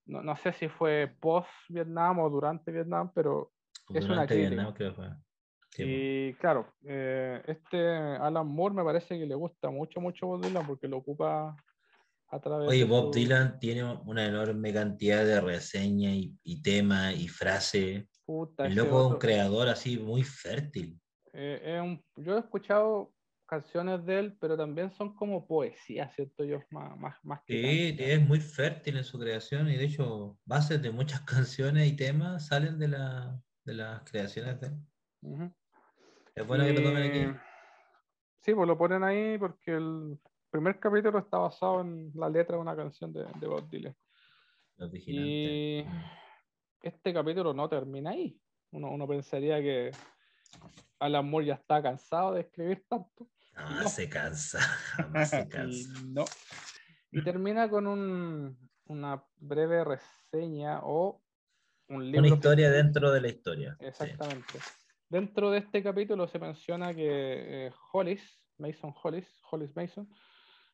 no, 0.06 0.22
no 0.22 0.36
sé 0.36 0.52
si 0.52 0.68
fue 0.68 1.14
post-Vietnam 1.20 2.18
o 2.18 2.28
durante 2.28 2.72
Vietnam, 2.72 3.10
pero 3.14 3.52
Es 3.94 4.04
una 4.04 4.26
Durante 4.26 4.34
crítica. 4.34 4.50
Vietnam, 4.50 4.74
creo 4.74 4.94
fue. 4.94 5.08
y 5.78 6.34
claro, 6.34 6.66
eh, 6.84 7.42
este 7.46 7.88
Alan 7.96 8.46
Moore 8.46 8.74
me 8.74 8.84
parece 8.84 9.18
que 9.18 9.26
le 9.26 9.34
gusta 9.34 9.70
mucho, 9.70 10.00
mucho 10.00 10.26
Bob 10.26 10.42
Dylan 10.42 10.66
porque 10.66 10.88
lo 10.88 10.98
ocupa 10.98 11.56
a 12.32 12.40
través 12.40 12.68
Oye, 12.68 12.84
Bob 12.84 13.14
Dylan 13.14 13.58
tiene 13.60 13.84
una 13.84 14.26
enorme 14.26 14.72
cantidad 14.72 15.22
de 15.22 15.38
reseñas 15.40 16.14
y, 16.14 16.34
y 16.42 16.62
temas 16.62 17.14
y 17.14 17.28
frases. 17.28 18.06
El 18.58 18.74
loco 18.74 19.06
es 19.06 19.12
un 19.12 19.18
creador 19.18 19.68
así 19.68 19.98
muy 19.98 20.24
fértil. 20.24 20.98
Eh, 21.34 22.00
yo 22.16 22.36
he 22.36 22.40
escuchado 22.40 23.12
canciones 23.46 24.06
de 24.06 24.18
él, 24.18 24.36
pero 24.40 24.56
también 24.56 24.90
son 24.92 25.14
como 25.14 25.46
poesía, 25.46 26.08
¿cierto? 26.08 26.42
Yo 26.42 26.60
más, 26.70 26.96
más, 26.96 27.22
más 27.22 27.42
que. 27.44 27.52
Sí, 27.52 27.96
es 27.98 28.26
muy 28.26 28.40
fértil 28.40 28.96
en 28.96 29.04
su 29.04 29.18
creación 29.18 29.68
y 29.68 29.76
de 29.76 29.84
hecho, 29.84 30.38
bases 30.46 30.80
de 30.80 30.90
muchas 30.90 31.20
canciones 31.26 31.86
y 31.86 31.96
temas 31.96 32.46
salen 32.46 32.78
de, 32.78 32.88
la, 32.88 33.38
de 33.64 33.74
las 33.74 34.02
creaciones 34.10 34.58
de 34.58 34.68
él. 34.68 35.52
Es 36.34 36.46
bueno 36.46 36.64
que 36.64 36.72
lo 36.72 36.82
tomen 36.82 37.10
aquí. 37.10 37.38
Sí, 38.40 38.54
pues 38.54 38.66
lo 38.66 38.78
ponen 38.78 39.04
ahí 39.04 39.36
porque 39.36 39.72
el 39.72 40.18
primer 40.52 40.78
capítulo 40.78 41.18
está 41.18 41.38
basado 41.38 41.80
en 41.80 42.12
la 42.14 42.28
letra 42.28 42.56
de 42.56 42.62
una 42.62 42.76
canción 42.76 43.10
de, 43.10 43.24
de 43.40 43.46
Bob 43.46 43.68
Dylan. 43.70 43.96
y 45.06 45.82
este 46.82 47.14
capítulo 47.14 47.54
no 47.54 47.68
termina 47.70 48.10
ahí. 48.10 48.38
Uno, 48.70 48.90
uno 48.90 49.08
pensaría 49.08 49.60
que 49.60 49.90
Alan 51.00 51.28
Moore 51.28 51.46
ya 51.46 51.54
está 51.54 51.82
cansado 51.82 52.34
de 52.34 52.42
escribir 52.42 52.84
tanto. 52.86 53.28
No, 53.56 53.88
se 53.88 54.10
cansa, 54.10 54.60
se 55.24 55.48
cansa. 55.48 56.00
y, 56.00 56.12
no. 56.12 56.24
y 57.10 57.24
termina 57.24 57.70
con 57.70 57.86
un, 57.86 58.70
una 58.86 59.24
breve 59.36 59.84
reseña 59.84 60.80
o 60.82 61.22
un 61.88 62.04
libro. 62.04 62.26
Una 62.26 62.34
historia 62.34 62.70
dentro 62.70 63.10
de 63.10 63.20
la 63.22 63.28
historia. 63.28 63.76
Exactamente. 63.80 64.58
Dentro 65.08 65.50
de 65.50 65.58
este 65.60 65.82
capítulo 65.82 66.28
se 66.28 66.38
menciona 66.38 66.94
que 66.94 67.66
eh, 67.66 67.72
Hollis, 67.92 68.22
Mason 68.58 68.94
Hollis, 69.02 69.28
Hollis 69.50 69.74
Mason, 69.74 70.08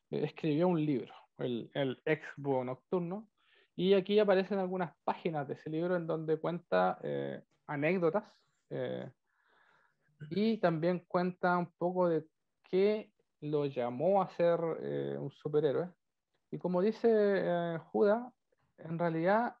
escribió 0.09 0.67
un 0.67 0.85
libro, 0.85 1.13
el, 1.37 1.69
el 1.73 2.01
ex 2.05 2.25
búho 2.37 2.63
nocturno, 2.63 3.29
y 3.75 3.93
aquí 3.93 4.19
aparecen 4.19 4.59
algunas 4.59 4.93
páginas 5.03 5.47
de 5.47 5.53
ese 5.53 5.69
libro 5.69 5.95
en 5.95 6.05
donde 6.05 6.37
cuenta 6.37 6.99
eh, 7.03 7.41
anécdotas 7.67 8.23
y 10.31 10.57
también 10.57 11.05
cuenta 11.07 11.57
un 11.57 11.71
poco 11.77 12.09
de 12.09 12.27
qué 12.69 13.11
lo 13.41 13.65
llamó 13.65 14.21
a 14.21 14.29
ser 14.35 14.59
un 14.61 15.31
superhéroe. 15.31 15.89
Y 16.51 16.57
como 16.57 16.81
dice 16.81 17.79
Judas, 17.91 18.31
en 18.77 18.99
realidad 18.99 19.55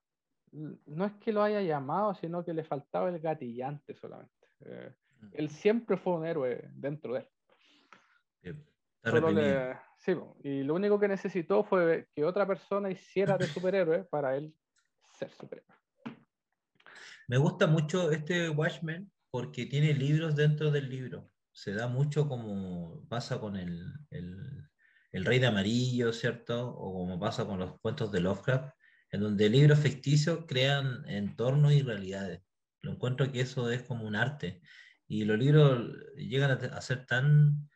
no 0.51 1.05
es 1.05 1.13
que 1.15 1.31
lo 1.31 1.43
haya 1.43 1.61
llamado, 1.61 2.13
sino 2.15 2.43
que 2.43 2.53
le 2.53 2.63
faltaba 2.63 3.09
el 3.09 3.19
gatillante 3.19 3.95
solamente. 3.95 4.47
Eh, 4.61 4.93
él 5.33 5.49
siempre 5.49 5.97
fue 5.97 6.13
un 6.13 6.25
héroe 6.25 6.69
dentro 6.73 7.13
de 7.13 7.27
él. 8.41 8.65
Sí, 9.97 10.15
y 10.43 10.63
lo 10.63 10.75
único 10.75 10.99
que 10.99 11.07
necesitó 11.07 11.63
fue 11.63 12.07
que 12.15 12.25
otra 12.25 12.47
persona 12.47 12.89
hiciera 12.89 13.37
de 13.37 13.47
superhéroe 13.47 14.03
para 14.05 14.35
él 14.35 14.53
ser 15.17 15.31
superhéroe. 15.31 15.75
Me 17.27 17.37
gusta 17.37 17.67
mucho 17.67 18.11
este 18.11 18.49
Watchmen 18.49 19.11
porque 19.29 19.65
tiene 19.65 19.93
libros 19.93 20.35
dentro 20.35 20.71
del 20.71 20.89
libro. 20.89 21.29
Se 21.51 21.73
da 21.73 21.87
mucho 21.87 22.27
como 22.27 23.05
pasa 23.07 23.39
con 23.39 23.55
el, 23.55 23.93
el, 24.09 24.69
el 25.11 25.25
Rey 25.25 25.39
de 25.39 25.47
Amarillo, 25.47 26.13
¿cierto? 26.13 26.69
O 26.69 26.93
como 26.93 27.19
pasa 27.19 27.45
con 27.45 27.59
los 27.59 27.79
cuentos 27.81 28.11
de 28.11 28.21
Lovecraft, 28.21 28.73
en 29.11 29.21
donde 29.21 29.49
libros 29.49 29.79
ficticios 29.79 30.45
crean 30.47 31.03
entornos 31.07 31.73
y 31.73 31.81
realidades. 31.81 32.41
Lo 32.81 32.91
encuentro 32.91 33.31
que 33.31 33.41
eso 33.41 33.69
es 33.69 33.83
como 33.83 34.07
un 34.07 34.15
arte. 34.15 34.61
Y 35.07 35.25
los 35.25 35.37
libros 35.37 35.91
llegan 36.15 36.51
a, 36.51 36.81
ser 36.81 37.05
tan 37.05 37.67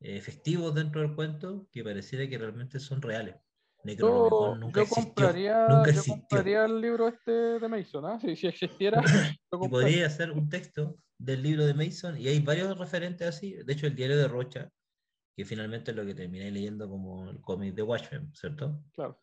efectivos 0.00 0.74
dentro 0.74 1.00
del 1.00 1.14
cuento 1.14 1.68
que 1.70 1.84
pareciera 1.84 2.28
que 2.28 2.38
realmente 2.38 2.80
son 2.80 3.02
reales. 3.02 3.36
Necronomicon 3.84 4.60
nunca 4.60 4.82
yo 4.82 4.88
compraría, 4.88 5.66
nunca 5.68 5.90
Yo 5.90 6.02
compraría 6.06 6.64
el 6.64 6.80
libro 6.80 7.08
este 7.08 7.30
de 7.30 7.68
Mason, 7.68 8.04
¿ah? 8.04 8.18
si, 8.20 8.36
si, 8.36 8.46
existiera. 8.46 9.02
y 9.52 9.68
podría 9.68 10.06
hacer 10.06 10.32
un 10.32 10.48
texto 10.48 10.96
del 11.18 11.42
libro 11.42 11.64
de 11.64 11.74
Mason, 11.74 12.18
y 12.18 12.28
hay 12.28 12.40
varios 12.40 12.76
referentes 12.78 13.28
así. 13.28 13.54
De 13.64 13.72
hecho, 13.72 13.86
el 13.86 13.94
diario 13.94 14.18
de 14.18 14.28
Rocha, 14.28 14.70
que 15.36 15.44
finalmente 15.44 15.92
es 15.92 15.96
lo 15.96 16.04
que 16.04 16.14
terminé 16.14 16.50
leyendo 16.50 16.88
como 16.88 17.30
el 17.30 17.40
cómic 17.40 17.74
de 17.74 17.82
Watchmen, 17.82 18.30
¿cierto? 18.34 18.82
Claro. 18.92 19.20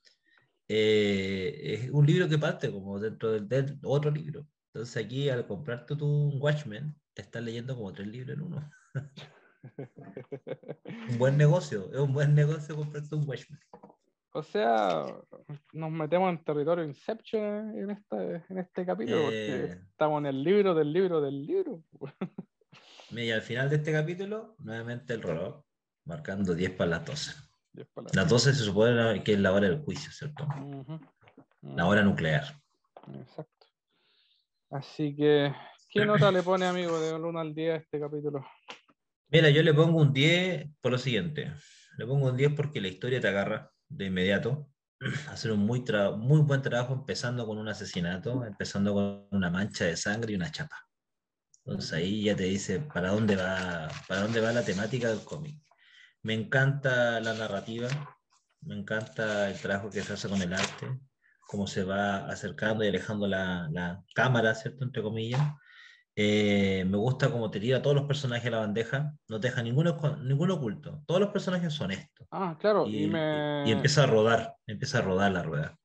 Eh, 0.68 1.60
es 1.64 1.90
un 1.92 2.06
libro 2.06 2.28
que 2.28 2.38
parte 2.38 2.72
como 2.72 3.00
dentro 3.00 3.32
del, 3.32 3.48
del 3.48 3.80
otro 3.84 4.12
libro. 4.12 4.48
Entonces 4.74 5.04
aquí 5.04 5.30
al 5.30 5.48
comprarte 5.48 5.96
tu 5.96 6.06
un 6.06 6.42
Watchmen, 6.42 6.96
te 7.14 7.22
estás 7.22 7.44
leyendo 7.44 7.76
como 7.76 7.94
tres 7.94 8.08
libros 8.08 8.38
en 8.38 8.42
uno. 8.44 8.72
un 11.10 11.18
buen 11.18 11.38
negocio, 11.38 11.90
es 11.92 12.00
un 12.00 12.14
buen 12.14 12.36
negocio 12.36 12.76
comprarte 12.76 13.16
un 13.16 13.28
Watchmen. 13.28 13.60
O 14.34 14.44
sea, 14.44 15.06
nos 15.74 15.92
metemos 15.92 16.30
en 16.30 16.44
territorio 16.44 16.84
Inception 16.84 17.76
en 17.76 17.90
este, 17.90 18.44
en 18.50 18.60
este 18.60 18.86
capítulo, 18.86 19.24
porque 19.24 19.66
eh. 19.66 19.80
estamos 19.90 20.20
en 20.20 20.28
el 20.28 20.44
libro 20.44 20.76
del 20.76 20.94
libro 20.94 21.22
del 21.22 21.44
libro. 21.44 21.84
y 23.10 23.32
al 23.32 23.42
final 23.42 23.70
de 23.70 23.78
este 23.78 23.92
capítulo, 23.92 24.56
nuevamente 24.60 25.14
el 25.14 25.24
reloj, 25.24 25.64
marcando 26.06 26.54
10 26.54 26.72
para 26.72 26.92
las 26.92 27.06
12. 27.06 27.32
las 28.14 28.30
12 28.30 28.54
se 28.54 28.64
supone 28.64 29.24
que 29.24 29.34
es 29.34 29.40
la 29.40 29.54
hora 29.54 29.70
del 29.70 29.82
juicio, 29.82 30.12
¿cierto? 30.12 30.48
La 31.62 31.88
hora 31.88 32.04
nuclear. 32.04 32.44
Exacto. 33.12 33.66
Así 34.70 35.16
que, 35.16 35.52
¿qué 35.90 36.06
nota 36.06 36.32
le 36.32 36.44
pone, 36.44 36.66
amigo, 36.66 37.00
de 37.00 37.14
1 37.14 37.40
al 37.40 37.56
10 37.56 37.74
a 37.74 37.78
este 37.78 38.00
capítulo? 38.00 38.46
Mira, 39.30 39.50
yo 39.50 39.62
le 39.62 39.74
pongo 39.74 40.00
un 40.00 40.14
10 40.14 40.70
por 40.82 40.94
lo 40.94 40.98
siguiente. 40.98 41.54
Le 41.98 42.06
pongo 42.06 42.28
un 42.28 42.38
10 42.38 42.54
porque 42.56 42.80
la 42.80 42.88
historia 42.88 43.20
te 43.20 43.28
agarra 43.28 43.72
de 43.90 44.06
inmediato. 44.06 44.70
Hacer 45.30 45.52
un 45.52 45.60
muy, 45.60 45.84
muy 46.18 46.42
buen 46.42 46.62
trabajo 46.62 46.94
empezando 46.94 47.46
con 47.46 47.58
un 47.58 47.68
asesinato, 47.68 48.46
empezando 48.46 48.94
con 48.94 49.28
una 49.32 49.50
mancha 49.50 49.84
de 49.86 49.98
sangre 49.98 50.32
y 50.32 50.36
una 50.36 50.52
chapa. 50.52 50.78
Entonces 51.66 51.92
ahí 51.92 52.24
ya 52.24 52.36
te 52.38 52.44
dice 52.46 52.80
para 52.80 53.10
dónde 53.10 53.36
va, 53.36 53.90
para 54.08 54.22
dónde 54.22 54.40
va 54.40 54.54
la 54.54 54.64
temática 54.64 55.10
del 55.10 55.24
cómic. 55.26 55.62
Me 56.24 56.34
encanta 56.34 57.20
la 57.20 57.34
narrativa, 57.34 57.90
me 58.62 58.76
encanta 58.76 59.50
el 59.50 59.60
trabajo 59.60 59.90
que 59.90 60.02
se 60.02 60.14
hace 60.14 60.30
con 60.30 60.42
el 60.42 60.54
arte, 60.54 60.88
cómo 61.48 61.68
se 61.68 61.84
va 61.84 62.28
acercando 62.28 62.86
y 62.86 62.88
alejando 62.88 63.28
la, 63.28 63.68
la 63.74 64.02
cámara, 64.16 64.56
¿cierto? 64.56 64.86
Entre 64.86 65.04
comillas. 65.04 65.42
Eh, 66.20 66.84
me 66.88 66.98
gusta 66.98 67.30
cómo 67.30 67.52
te 67.52 67.60
tira 67.60 67.78
a 67.78 67.82
todos 67.84 67.96
los 67.96 68.06
personajes 68.06 68.48
a 68.48 68.50
la 68.50 68.58
bandeja, 68.58 69.14
no 69.28 69.40
te 69.40 69.50
deja 69.50 69.62
ninguno, 69.62 69.96
ninguno 70.24 70.56
oculto. 70.56 71.04
Todos 71.06 71.22
los 71.22 71.30
personajes 71.30 71.72
son 71.72 71.92
estos. 71.92 72.28
Ah, 72.32 72.58
claro. 72.60 72.88
Y, 72.88 73.06
y, 73.06 73.72
empieza 73.72 74.02
a 74.02 74.08
rodar, 74.08 74.56
empieza 74.66 74.98
a 74.98 75.02
rodar 75.02 75.32
la 75.32 75.44
rueda. 75.44 75.78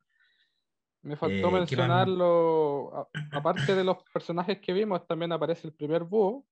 Me 1.03 1.17
faltó 1.17 1.49
eh, 1.49 1.53
mencionarlo, 1.53 3.11
aparte 3.31 3.75
de 3.75 3.85
los 3.85 3.99
personajes 4.11 4.59
que 4.59 4.73
vimos, 4.73 5.07
también 5.07 5.33
aparece 5.33 5.67
el 5.67 5.75
primer 5.75 6.05
búho, 6.05 6.47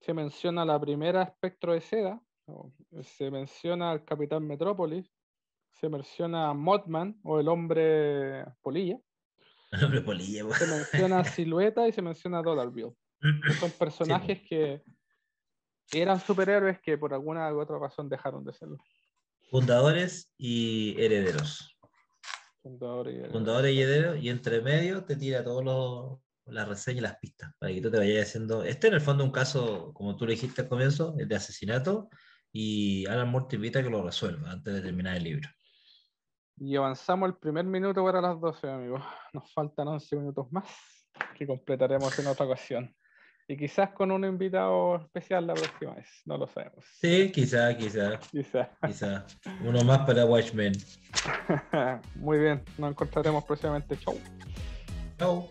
se 0.00 0.12
menciona 0.12 0.64
la 0.64 0.80
primera 0.80 1.22
espectro 1.22 1.72
de 1.72 1.82
seda, 1.82 2.20
se 3.00 3.30
menciona 3.30 3.92
al 3.92 4.04
Capitán 4.04 4.44
Metrópolis, 4.44 5.08
se 5.70 5.88
menciona 5.88 6.52
Modman 6.52 7.20
o 7.22 7.38
el 7.38 7.46
hombre 7.46 8.44
polilla. 8.60 8.98
El 9.70 9.84
hombre 9.84 10.00
polilla. 10.00 10.52
Se 10.52 10.66
menciona 10.66 11.22
Silueta 11.24 11.86
y 11.86 11.92
se 11.92 12.02
menciona 12.02 12.42
Dollar 12.42 12.72
Bill. 12.72 12.92
Son 13.58 13.70
personajes 13.78 14.40
que 14.48 14.82
eran 15.92 16.20
superhéroes 16.20 16.80
que 16.80 16.96
por 16.96 17.12
alguna 17.12 17.52
u 17.52 17.60
otra 17.60 17.78
razón 17.78 18.08
dejaron 18.08 18.44
de 18.44 18.52
serlo. 18.52 18.78
Fundadores 19.50 20.32
y 20.38 20.94
herederos. 21.02 21.76
Fundadores 22.62 23.12
y 23.12 23.16
herederos. 23.16 23.32
Fundadores 23.32 23.74
y 23.74 23.82
herederos, 23.82 24.22
y 24.22 24.28
entre 24.28 24.60
medio 24.60 25.04
te 25.04 25.16
tira 25.16 25.42
todas 25.42 26.20
las 26.46 26.68
reseñas 26.68 26.98
y 26.98 27.02
las 27.02 27.16
pistas, 27.18 27.52
para 27.58 27.72
que 27.72 27.80
tú 27.80 27.90
te 27.90 27.98
vayas 27.98 28.28
haciendo. 28.28 28.62
Este 28.62 28.88
en 28.88 28.94
el 28.94 29.00
fondo 29.00 29.24
un 29.24 29.32
caso, 29.32 29.92
como 29.94 30.16
tú 30.16 30.26
le 30.26 30.32
dijiste 30.32 30.62
al 30.62 30.68
comienzo, 30.68 31.16
el 31.18 31.26
de 31.26 31.36
asesinato, 31.36 32.08
y 32.52 33.06
Alan 33.06 33.30
Moore 33.30 33.46
te 33.48 33.56
invita 33.56 33.80
a 33.80 33.82
que 33.82 33.90
lo 33.90 34.02
resuelva 34.02 34.52
antes 34.52 34.74
de 34.74 34.82
terminar 34.82 35.16
el 35.16 35.24
libro. 35.24 35.48
Y 36.56 36.76
avanzamos 36.76 37.28
el 37.28 37.36
primer 37.36 37.64
minuto 37.64 38.04
para 38.04 38.20
las 38.20 38.38
12, 38.38 38.68
amigos. 38.68 39.02
Nos 39.32 39.50
faltan 39.52 39.88
11 39.88 40.16
minutos 40.16 40.52
más 40.52 40.66
que 41.36 41.46
completaremos 41.46 42.16
en 42.18 42.26
otra 42.26 42.46
ocasión. 42.46 42.94
Y 43.50 43.56
quizás 43.56 43.90
con 43.90 44.12
un 44.12 44.24
invitado 44.24 44.98
especial 44.98 45.44
la 45.44 45.54
próxima 45.54 45.94
vez, 45.94 46.06
no 46.24 46.38
lo 46.38 46.46
sabemos. 46.46 46.84
Sí, 47.00 47.32
quizá, 47.32 47.76
quizá. 47.76 48.16
Quizá. 48.30 48.70
quizá. 48.86 49.26
Uno 49.64 49.82
más 49.82 50.06
para 50.06 50.24
Watchmen. 50.24 50.72
Muy 52.14 52.38
bien, 52.38 52.62
nos 52.78 52.92
encontraremos 52.92 53.42
próximamente. 53.42 53.98
Chau. 53.98 54.16
Chau. 55.18 55.48